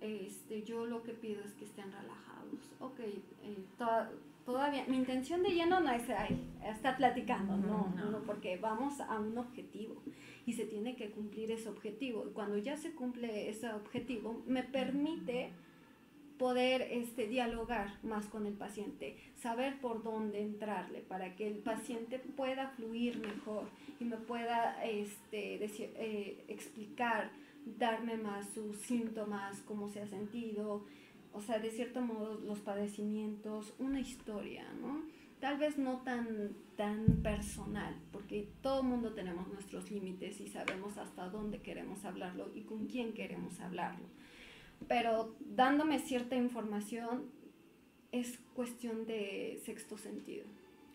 este, 0.00 0.62
yo 0.62 0.86
lo 0.86 1.02
que 1.02 1.12
pido 1.12 1.42
es 1.42 1.52
que 1.54 1.64
estén 1.64 1.90
relajados. 1.90 2.28
Ok, 2.80 3.00
eh, 3.00 3.56
todavía, 4.48 4.82
mi 4.88 4.96
intención 4.96 5.42
de 5.42 5.50
lleno 5.50 5.78
no 5.80 5.90
es 5.90 6.08
ahí, 6.08 6.40
estar 6.64 6.96
platicando, 6.96 7.54
no, 7.58 7.92
no, 7.94 8.22
porque 8.22 8.56
vamos 8.56 8.98
a 8.98 9.20
un 9.20 9.36
objetivo 9.36 10.00
y 10.46 10.54
se 10.54 10.64
tiene 10.64 10.96
que 10.96 11.10
cumplir 11.10 11.50
ese 11.50 11.68
objetivo. 11.68 12.24
Y 12.26 12.32
cuando 12.32 12.56
ya 12.56 12.78
se 12.78 12.92
cumple 12.92 13.50
ese 13.50 13.70
objetivo, 13.70 14.42
me 14.46 14.62
permite 14.62 15.50
poder 16.38 16.80
este, 16.90 17.28
dialogar 17.28 18.02
más 18.02 18.24
con 18.24 18.46
el 18.46 18.54
paciente, 18.54 19.18
saber 19.36 19.78
por 19.82 20.02
dónde 20.02 20.40
entrarle 20.40 21.00
para 21.00 21.36
que 21.36 21.46
el 21.46 21.58
paciente 21.58 22.18
pueda 22.18 22.68
fluir 22.68 23.18
mejor 23.18 23.64
y 24.00 24.04
me 24.06 24.16
pueda 24.16 24.82
este, 24.82 25.58
decir, 25.58 25.90
eh, 25.96 26.42
explicar, 26.48 27.30
darme 27.78 28.16
más 28.16 28.48
sus 28.54 28.78
síntomas, 28.78 29.60
cómo 29.66 29.90
se 29.90 30.00
ha 30.00 30.06
sentido, 30.06 30.86
o 31.32 31.40
sea, 31.40 31.58
de 31.58 31.70
cierto 31.70 32.00
modo 32.00 32.34
los 32.40 32.60
padecimientos, 32.60 33.74
una 33.78 34.00
historia, 34.00 34.64
¿no? 34.80 35.02
Tal 35.40 35.56
vez 35.58 35.78
no 35.78 35.98
tan, 35.98 36.56
tan 36.76 37.22
personal, 37.22 37.94
porque 38.12 38.48
todo 38.60 38.80
el 38.80 38.88
mundo 38.88 39.12
tenemos 39.12 39.46
nuestros 39.48 39.90
límites 39.90 40.40
y 40.40 40.48
sabemos 40.48 40.98
hasta 40.98 41.28
dónde 41.28 41.60
queremos 41.60 42.04
hablarlo 42.04 42.50
y 42.54 42.62
con 42.62 42.86
quién 42.86 43.12
queremos 43.12 43.60
hablarlo. 43.60 44.06
Pero 44.88 45.34
dándome 45.40 46.00
cierta 46.00 46.34
información 46.34 47.24
es 48.10 48.40
cuestión 48.54 49.06
de 49.06 49.60
sexto 49.64 49.96
sentido, 49.96 50.46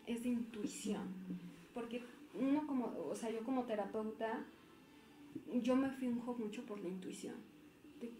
es 0.06 0.22
de 0.24 0.30
intuición, 0.30 1.08
porque 1.72 2.02
uno 2.38 2.66
como, 2.66 2.92
o 3.08 3.16
sea, 3.16 3.30
yo 3.30 3.44
como 3.44 3.64
terapeuta, 3.64 4.44
yo 5.62 5.74
me 5.76 5.90
finjo 5.90 6.34
mucho 6.34 6.64
por 6.66 6.80
la 6.80 6.88
intuición 6.88 7.53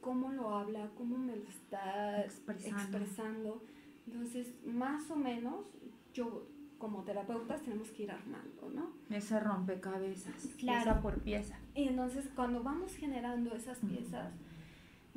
cómo 0.00 0.32
lo 0.32 0.50
habla, 0.50 0.90
cómo 0.96 1.16
me 1.16 1.36
lo 1.36 1.48
está 1.48 2.22
expresando. 2.22 3.62
Entonces, 4.06 4.54
más 4.64 5.10
o 5.10 5.16
menos, 5.16 5.66
yo 6.12 6.46
como 6.78 7.02
terapeutas 7.02 7.62
tenemos 7.62 7.88
que 7.90 8.02
ir 8.02 8.10
armando, 8.10 8.70
¿no? 8.74 8.90
Ese 9.08 9.40
rompecabezas, 9.40 10.48
pieza 10.58 11.00
por 11.00 11.18
pieza. 11.22 11.58
Y 11.74 11.88
entonces 11.88 12.28
cuando 12.34 12.62
vamos 12.62 12.94
generando 12.94 13.54
esas 13.54 13.78
piezas, 13.78 14.32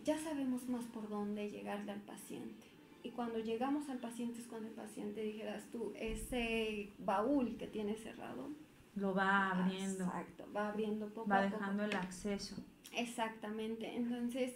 ya 0.04 0.18
sabemos 0.18 0.70
más 0.70 0.86
por 0.86 1.10
dónde 1.10 1.50
llegarle 1.50 1.92
al 1.92 2.02
paciente. 2.02 2.68
Y 3.04 3.12
cuando 3.12 3.40
llegamos 3.40 3.90
al 3.90 4.00
paciente 4.00 4.40
es 4.40 4.48
cuando 4.48 4.70
el 4.70 4.76
paciente 4.76 5.22
dijeras 5.22 5.66
tú, 5.72 5.92
ese 5.96 6.94
baúl 7.00 7.58
que 7.58 7.68
tiene 7.68 7.96
cerrado. 7.96 8.50
Lo 8.96 9.14
va 9.14 9.52
abriendo. 9.52 10.06
Exacto, 10.06 10.46
va 10.56 10.70
abriendo 10.70 11.08
poco 11.10 11.30
Va 11.30 11.42
dejando 11.42 11.84
el 11.84 11.96
acceso. 11.96 12.56
Exactamente. 12.96 13.96
Entonces, 13.96 14.54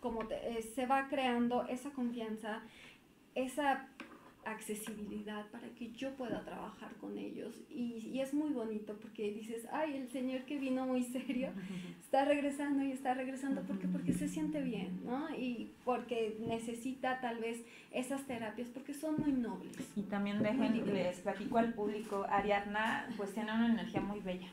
como 0.00 0.22
eh, 0.30 0.62
se 0.74 0.86
va 0.86 1.08
creando 1.08 1.66
esa 1.66 1.90
confianza, 1.90 2.62
esa 3.34 3.88
accesibilidad 4.44 5.46
para 5.50 5.68
que 5.70 5.92
yo 5.92 6.14
pueda 6.14 6.40
trabajar 6.42 6.94
con 7.00 7.18
ellos. 7.18 7.54
Y, 7.70 8.10
y, 8.12 8.20
es 8.20 8.32
muy 8.32 8.50
bonito 8.50 8.94
porque 9.00 9.30
dices, 9.30 9.66
ay, 9.72 9.96
el 9.96 10.08
señor 10.08 10.42
que 10.42 10.58
vino 10.58 10.86
muy 10.86 11.04
serio 11.04 11.50
está 12.00 12.24
regresando 12.24 12.82
y 12.82 12.92
está 12.92 13.14
regresando 13.14 13.62
porque, 13.62 13.86
porque 13.88 14.12
se 14.12 14.28
siente 14.28 14.62
bien, 14.62 15.00
¿no? 15.04 15.28
Y 15.34 15.70
porque 15.84 16.36
necesita 16.46 17.20
tal 17.20 17.38
vez 17.38 17.62
esas 17.92 18.26
terapias 18.26 18.68
porque 18.68 18.94
son 18.94 19.16
muy 19.18 19.32
nobles. 19.32 19.76
Y 19.96 20.02
también 20.02 20.42
dejen, 20.42 20.86
les 20.86 21.20
platico 21.20 21.58
al 21.58 21.74
público, 21.74 22.26
Ariadna 22.28 23.08
pues 23.16 23.32
tiene 23.34 23.52
una 23.52 23.72
energía 23.72 24.00
muy 24.00 24.20
bella. 24.20 24.48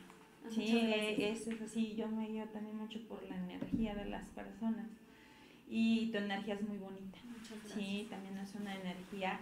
Sí, 0.50 0.92
es, 1.18 1.46
es 1.46 1.60
así, 1.62 1.94
yo 1.96 2.08
me 2.08 2.28
guío 2.28 2.44
también 2.48 2.76
mucho 2.76 3.00
por 3.08 3.22
la 3.24 3.36
energía 3.36 3.94
de 3.94 4.06
las 4.06 4.28
personas. 4.28 4.86
Y 5.68 6.10
tu 6.12 6.18
energía 6.18 6.54
es 6.54 6.62
muy 6.62 6.78
bonita. 6.78 7.18
Sí, 7.66 8.06
también 8.08 8.38
es 8.38 8.54
una 8.54 8.74
energía 8.74 9.40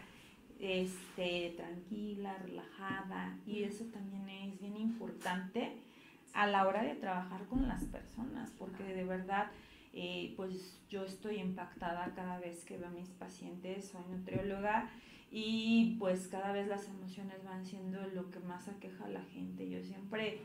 este, 0.58 1.54
tranquila, 1.56 2.38
relajada, 2.38 3.38
y 3.46 3.64
eso 3.64 3.84
también 3.86 4.28
es 4.28 4.60
bien 4.60 4.76
importante 4.76 5.72
a 6.32 6.46
la 6.46 6.66
hora 6.66 6.82
de 6.82 6.94
trabajar 6.94 7.44
con 7.46 7.68
las 7.68 7.84
personas, 7.84 8.50
porque 8.58 8.82
de 8.82 9.04
verdad, 9.04 9.50
eh, 9.92 10.34
pues 10.36 10.80
yo 10.88 11.04
estoy 11.04 11.36
impactada 11.36 12.12
cada 12.14 12.38
vez 12.38 12.64
que 12.64 12.76
veo 12.76 12.88
a 12.88 12.92
mis 12.92 13.08
pacientes, 13.10 13.88
soy 13.88 14.02
nutrióloga 14.10 14.90
y 15.30 15.96
pues 15.98 16.28
cada 16.28 16.52
vez 16.52 16.66
las 16.68 16.88
emociones 16.88 17.44
van 17.44 17.64
siendo 17.64 18.00
lo 18.08 18.30
que 18.30 18.40
más 18.40 18.68
aqueja 18.68 19.04
a 19.04 19.08
la 19.08 19.22
gente. 19.22 19.68
Yo 19.68 19.82
siempre 19.82 20.40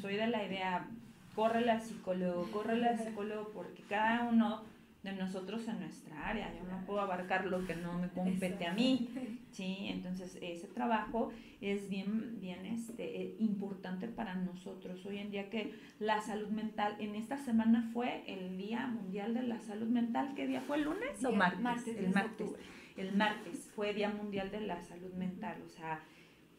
soy 0.00 0.16
de 0.16 0.26
la 0.26 0.44
idea, 0.44 0.88
corre 1.34 1.68
al 1.70 1.80
psicólogo, 1.80 2.50
corre 2.50 2.86
al 2.86 2.98
psicólogo, 2.98 3.50
porque 3.54 3.82
cada 3.88 4.24
uno 4.24 4.62
de 5.02 5.12
nosotros 5.12 5.66
en 5.66 5.80
nuestra 5.80 6.28
área. 6.28 6.52
Yo 6.54 6.64
no 6.70 6.84
puedo 6.86 7.00
abarcar 7.00 7.46
lo 7.46 7.66
que 7.66 7.74
no 7.74 7.98
me 7.98 8.08
compete 8.10 8.66
a 8.66 8.72
mí, 8.72 9.08
¿sí? 9.50 9.88
Entonces, 9.88 10.38
ese 10.40 10.68
trabajo 10.68 11.32
es 11.60 11.88
bien, 11.88 12.38
bien 12.40 12.64
este, 12.66 13.34
importante 13.40 14.06
para 14.06 14.34
nosotros. 14.34 15.04
Hoy 15.04 15.18
en 15.18 15.30
día 15.30 15.50
que 15.50 15.74
la 15.98 16.20
salud 16.20 16.48
mental, 16.48 16.96
en 17.00 17.16
esta 17.16 17.38
semana 17.38 17.90
fue 17.92 18.22
el 18.26 18.56
Día 18.56 18.86
Mundial 18.86 19.34
de 19.34 19.42
la 19.42 19.58
Salud 19.60 19.88
Mental. 19.88 20.34
¿Qué 20.36 20.46
día 20.46 20.60
fue? 20.60 20.76
¿El 20.76 20.84
lunes 20.84 21.24
o 21.24 21.32
martes? 21.32 21.88
el 21.88 22.10
martes. 22.10 22.50
El 22.96 23.16
martes 23.16 23.70
fue 23.74 23.94
Día 23.94 24.10
Mundial 24.10 24.50
de 24.52 24.60
la 24.60 24.80
Salud 24.82 25.12
Mental. 25.14 25.60
O 25.66 25.68
sea, 25.68 26.00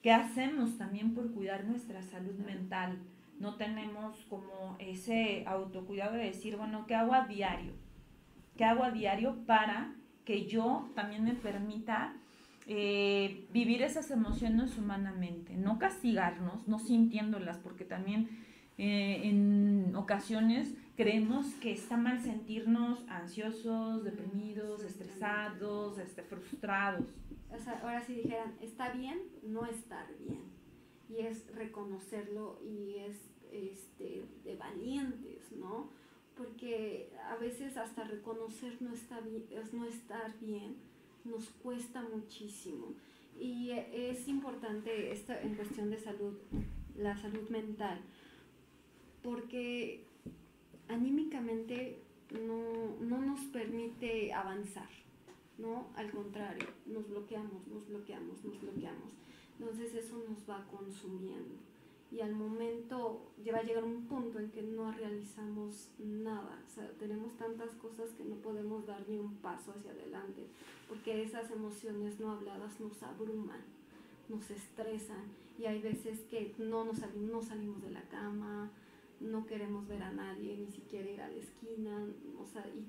¿qué 0.03 0.11
hacemos 0.11 0.77
también 0.77 1.15
por 1.15 1.31
cuidar 1.33 1.65
nuestra 1.65 2.03
salud 2.03 2.35
mental? 2.45 2.99
No 3.39 3.55
tenemos 3.55 4.15
como 4.29 4.75
ese 4.77 5.43
autocuidado 5.47 6.13
de 6.13 6.25
decir, 6.25 6.55
bueno, 6.55 6.85
¿qué 6.85 6.93
hago 6.93 7.15
a 7.15 7.25
diario? 7.25 7.73
que 8.57 8.65
hago 8.65 8.83
a 8.83 8.91
diario 8.91 9.35
para 9.45 9.93
que 10.25 10.45
yo 10.47 10.89
también 10.95 11.23
me 11.23 11.33
permita 11.33 12.13
eh, 12.67 13.45
vivir 13.51 13.81
esas 13.81 14.09
emociones 14.11 14.77
humanamente, 14.77 15.55
no 15.55 15.79
castigarnos, 15.79 16.67
no 16.67 16.79
sintiéndolas, 16.79 17.57
porque 17.57 17.83
también 17.83 18.29
eh, 18.77 19.21
en 19.23 19.95
ocasiones 19.95 20.73
creemos 20.95 21.47
que 21.55 21.71
está 21.71 21.97
mal 21.97 22.19
sentirnos 22.21 23.03
ansiosos, 23.07 24.03
deprimidos, 24.03 24.83
estresados, 24.83 25.97
este, 25.97 26.23
frustrados. 26.23 27.07
ahora 27.81 28.01
si 28.03 28.15
dijeran, 28.15 28.53
está 28.61 28.91
bien, 28.93 29.19
no 29.43 29.65
estar 29.65 30.07
bien. 30.19 30.43
Y 31.09 31.25
es 31.25 31.45
reconocerlo 31.55 32.59
y 32.63 32.95
es 32.97 33.17
este, 33.51 34.23
de 34.43 34.55
valientes, 34.55 35.51
¿no? 35.51 35.89
porque 36.35 37.11
a 37.29 37.35
veces 37.35 37.77
hasta 37.77 38.03
reconocer 38.03 38.81
no, 38.81 38.93
estar 38.93 39.23
bien 40.39 40.75
nos 41.23 41.49
cuesta 41.61 42.01
muchísimo. 42.01 42.95
Y 43.39 43.71
es 43.71 44.27
importante 44.27 45.11
esta, 45.11 45.41
en 45.41 45.55
cuestión 45.55 45.89
de 45.89 45.97
salud, 45.97 46.37
la 46.95 47.17
salud 47.17 47.49
mental, 47.49 47.99
porque 49.21 50.05
anímicamente 50.87 51.99
no, 52.31 52.95
no 52.99 53.21
nos 53.21 53.41
permite 53.45 54.33
avanzar, 54.33 54.89
¿no? 55.57 55.87
Al 55.95 56.11
contrario, 56.11 56.67
nos 56.85 57.07
bloqueamos, 57.09 57.67
nos 57.67 57.87
bloqueamos, 57.87 58.43
nos 58.43 58.59
bloqueamos. 58.61 59.13
Entonces 59.59 59.93
eso 59.93 60.23
nos 60.27 60.49
va 60.49 60.65
consumiendo 60.71 61.55
y 62.13 62.21
al 62.21 62.35
momento 62.35 63.21
va 63.51 63.57
a 63.57 63.63
llegar 63.63 63.83
un 63.83 64.05
punto 64.05 64.39
en 64.39 64.51
que 64.51 64.61
no 64.61 64.91
realizamos 64.91 65.89
nada. 65.97 66.59
Tenemos 66.99 67.35
tantas 67.37 67.71
cosas 67.75 68.11
que 68.11 68.23
no 68.23 68.35
podemos 68.35 68.85
dar 68.85 69.03
ni 69.09 69.17
un 69.17 69.35
paso 69.37 69.73
hacia 69.75 69.91
adelante, 69.91 70.45
porque 70.87 71.23
esas 71.23 71.49
emociones 71.49 72.19
no 72.19 72.31
habladas 72.31 72.79
nos 72.79 73.01
abruman, 73.01 73.61
nos 74.29 74.49
estresan 74.51 75.23
y 75.57 75.65
hay 75.65 75.81
veces 75.81 76.19
que 76.29 76.53
no, 76.59 76.85
nos 76.85 76.99
salimos, 76.99 77.31
no 77.31 77.41
salimos 77.41 77.81
de 77.81 77.89
la 77.89 78.03
cama, 78.03 78.69
no 79.23 79.45
queremos 79.45 79.87
ver 79.87 80.03
a 80.03 80.11
nadie, 80.11 80.57
ni 80.57 80.67
siquiera 80.67 81.09
ir 81.09 81.21
a 81.21 81.29
la 81.29 81.37
esquina, 81.37 82.05
o 82.37 82.45
sea, 82.45 82.67
y 82.67 82.85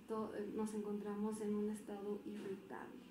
nos 0.55 0.75
encontramos 0.75 1.41
en 1.41 1.55
un 1.55 1.71
estado 1.71 2.21
irritable. 2.27 3.03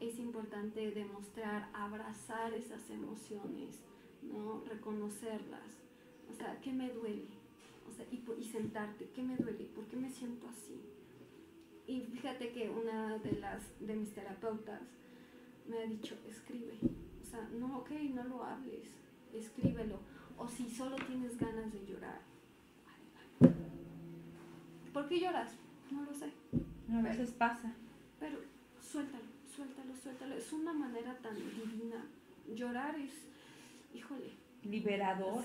Es 0.00 0.18
importante 0.18 0.90
demostrar, 0.92 1.68
abrazar 1.74 2.54
esas 2.54 2.88
emociones, 2.90 3.80
¿no? 4.22 4.62
Reconocerlas. 4.64 5.82
O 6.30 6.34
sea, 6.34 6.60
¿qué 6.60 6.72
me 6.72 6.90
duele? 6.90 7.28
O 7.88 7.92
sea, 7.92 8.06
y, 8.10 8.22
y 8.40 8.44
sentarte, 8.44 9.10
¿qué 9.14 9.22
me 9.22 9.36
duele? 9.36 9.64
¿Por 9.66 9.84
qué 9.86 9.96
me 9.96 10.10
siento 10.10 10.48
así? 10.48 10.80
Y 11.86 12.00
fíjate 12.00 12.52
que 12.52 12.70
una 12.70 13.18
de, 13.18 13.32
las, 13.32 13.62
de 13.80 13.94
mis 13.94 14.14
terapeutas 14.14 14.82
me 15.68 15.78
ha 15.78 15.86
dicho, 15.86 16.16
escribe. 16.28 16.78
O 17.22 17.24
sea, 17.24 17.48
no, 17.58 17.78
ok, 17.78 17.90
no 18.14 18.24
lo 18.24 18.44
hables, 18.44 18.88
escríbelo. 19.32 19.98
O 20.38 20.48
si 20.48 20.70
solo 20.70 20.96
tienes 21.06 21.36
ganas 21.38 21.72
de 21.72 21.84
llorar. 21.84 22.31
¿Por 24.92 25.08
qué 25.08 25.20
lloras? 25.20 25.52
No 25.90 26.02
lo 26.02 26.14
sé. 26.14 26.30
A 26.92 27.02
veces 27.02 27.30
pasa. 27.30 27.72
Pero 28.20 28.38
suéltalo, 28.80 29.24
suéltalo, 29.54 29.96
suéltalo. 29.96 30.34
Es 30.34 30.52
una 30.52 30.72
manera 30.72 31.14
tan 31.18 31.34
divina. 31.34 32.04
Llorar 32.54 32.98
es 32.98 33.32
híjole. 33.94 34.30
Liberador 34.64 35.42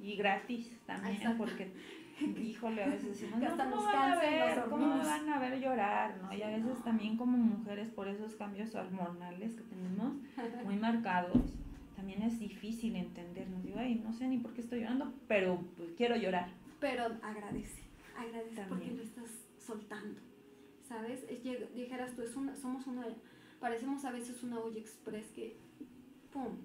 y 0.00 0.16
gratis 0.16 0.70
también, 0.86 1.36
porque, 1.38 1.70
híjole, 2.20 2.82
a 2.82 2.88
veces 2.88 3.10
decimos, 3.10 3.40
no, 3.40 3.56
¿cómo 3.56 3.84
van, 3.84 4.12
a 4.12 4.20
ver, 4.20 4.64
¿cómo 4.68 4.86
me 4.96 5.04
van 5.04 5.28
a 5.28 5.38
ver 5.38 5.60
llorar? 5.60 6.16
¿no? 6.22 6.32
Y 6.32 6.42
a 6.42 6.48
veces 6.48 6.82
también 6.82 7.16
como 7.16 7.36
mujeres, 7.38 7.88
por 7.90 8.08
esos 8.08 8.34
cambios 8.34 8.74
hormonales 8.74 9.54
que 9.54 9.62
tenemos 9.62 10.14
muy 10.64 10.76
marcados, 10.76 11.54
también 11.94 12.22
es 12.22 12.38
difícil 12.38 12.96
entendernos. 12.96 13.62
Digo, 13.62 13.78
ay, 13.78 14.02
no 14.04 14.12
sé 14.12 14.26
ni 14.26 14.38
por 14.38 14.52
qué 14.52 14.62
estoy 14.62 14.80
llorando, 14.80 15.12
pero 15.28 15.60
pues, 15.76 15.90
quiero 15.96 16.16
llorar. 16.16 16.48
Pero 16.80 17.04
agradece, 17.22 17.82
agradece 18.18 18.62
porque 18.68 18.90
lo 18.92 19.02
estás 19.02 19.30
soltando, 19.58 20.20
¿sabes? 20.88 21.26
dijeras 21.74 22.14
tú, 22.14 22.22
es 22.22 22.36
una, 22.36 22.56
somos 22.56 22.86
una, 22.86 23.06
parecemos 23.60 24.04
a 24.04 24.12
veces 24.12 24.42
una 24.42 24.60
olla 24.60 24.78
express 24.78 25.26
que, 25.32 25.56
¡pum!, 26.32 26.56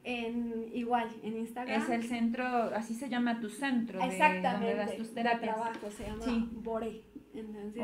En, 0.10 0.66
igual, 0.74 1.07
en 1.22 1.38
Instagram. 1.38 1.82
Es 1.82 1.89
el 1.89 2.03
centro, 2.03 2.45
así 2.76 2.95
se 2.95 3.10
llama 3.10 3.39
tu 3.39 3.47
centro. 3.47 4.01
Exactamente. 4.01 4.66
De, 4.66 4.74
donde 4.74 4.76
das 4.76 4.97
tus 4.97 5.14
terapias. 5.14 5.55
trabajo, 5.55 5.91
se 5.91 6.07
llama 6.07 6.47
Bore. 6.51 7.03
Entonces, 7.32 7.84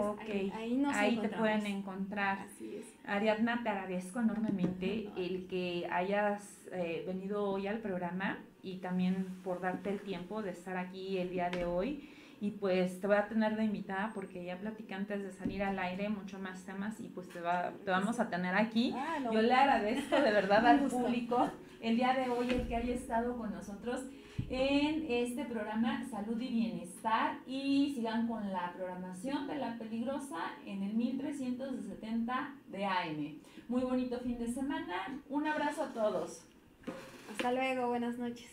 ahí, 0.55 0.83
ahí, 0.91 1.17
te 1.17 1.29
pueden 1.29 1.67
encontrar. 1.67 2.39
Así 2.39 2.77
es. 2.77 2.85
Ariadna, 3.05 3.61
te 3.61 3.69
agradezco 3.69 4.19
enormemente 4.19 5.11
el 5.15 5.45
que 5.45 5.87
hayas 5.91 6.65
eh, 6.71 7.03
venido 7.05 7.43
hoy 7.43 7.67
al 7.67 7.77
programa 7.77 8.39
y 8.63 8.77
también 8.77 9.27
por 9.43 9.61
darte 9.61 9.91
el 9.91 9.99
tiempo 9.99 10.41
de 10.41 10.49
estar 10.49 10.77
aquí 10.77 11.19
el 11.19 11.29
día 11.29 11.51
de 11.51 11.65
hoy. 11.65 12.09
Y 12.41 12.51
pues 12.51 12.99
te 12.99 13.05
voy 13.05 13.17
a 13.17 13.27
tener 13.27 13.55
de 13.55 13.65
invitada 13.65 14.11
porque 14.15 14.43
ya 14.43 14.57
platicé 14.57 14.95
antes 14.95 15.21
de 15.21 15.31
salir 15.31 15.61
al 15.61 15.77
aire 15.77 16.09
mucho 16.09 16.39
más 16.39 16.65
temas 16.65 16.99
y 16.99 17.07
pues 17.09 17.29
te, 17.29 17.39
va, 17.39 17.71
te 17.85 17.91
vamos 17.91 18.19
a 18.19 18.29
tener 18.29 18.55
aquí. 18.55 18.93
Ah, 18.95 19.19
Yo 19.31 19.41
le 19.43 19.53
agradezco 19.53 20.15
de 20.15 20.31
verdad 20.31 20.65
al 20.65 20.79
público 20.87 21.51
el 21.85 21.97
día 21.97 22.15
de 22.15 22.27
hoy 22.31 22.49
el 22.49 22.67
que 22.67 22.75
haya 22.75 22.95
estado 22.95 23.37
con 23.37 23.53
nosotros 23.53 24.01
en 24.49 25.05
este 25.07 25.45
programa 25.45 26.03
Salud 26.09 26.41
y 26.41 26.47
Bienestar 26.47 27.37
y 27.45 27.93
sigan 27.93 28.27
con 28.27 28.51
la 28.51 28.73
programación 28.73 29.45
de 29.45 29.57
La 29.57 29.77
Peligrosa 29.77 30.53
en 30.65 30.81
el 30.81 30.95
1370 30.95 32.55
de 32.69 32.85
AM. 32.85 33.35
Muy 33.67 33.83
bonito 33.83 34.19
fin 34.19 34.39
de 34.39 34.47
semana. 34.47 35.21
Un 35.29 35.45
abrazo 35.45 35.83
a 35.83 35.93
todos. 35.93 36.43
Hasta 37.29 37.51
luego, 37.51 37.89
buenas 37.89 38.17
noches. 38.17 38.49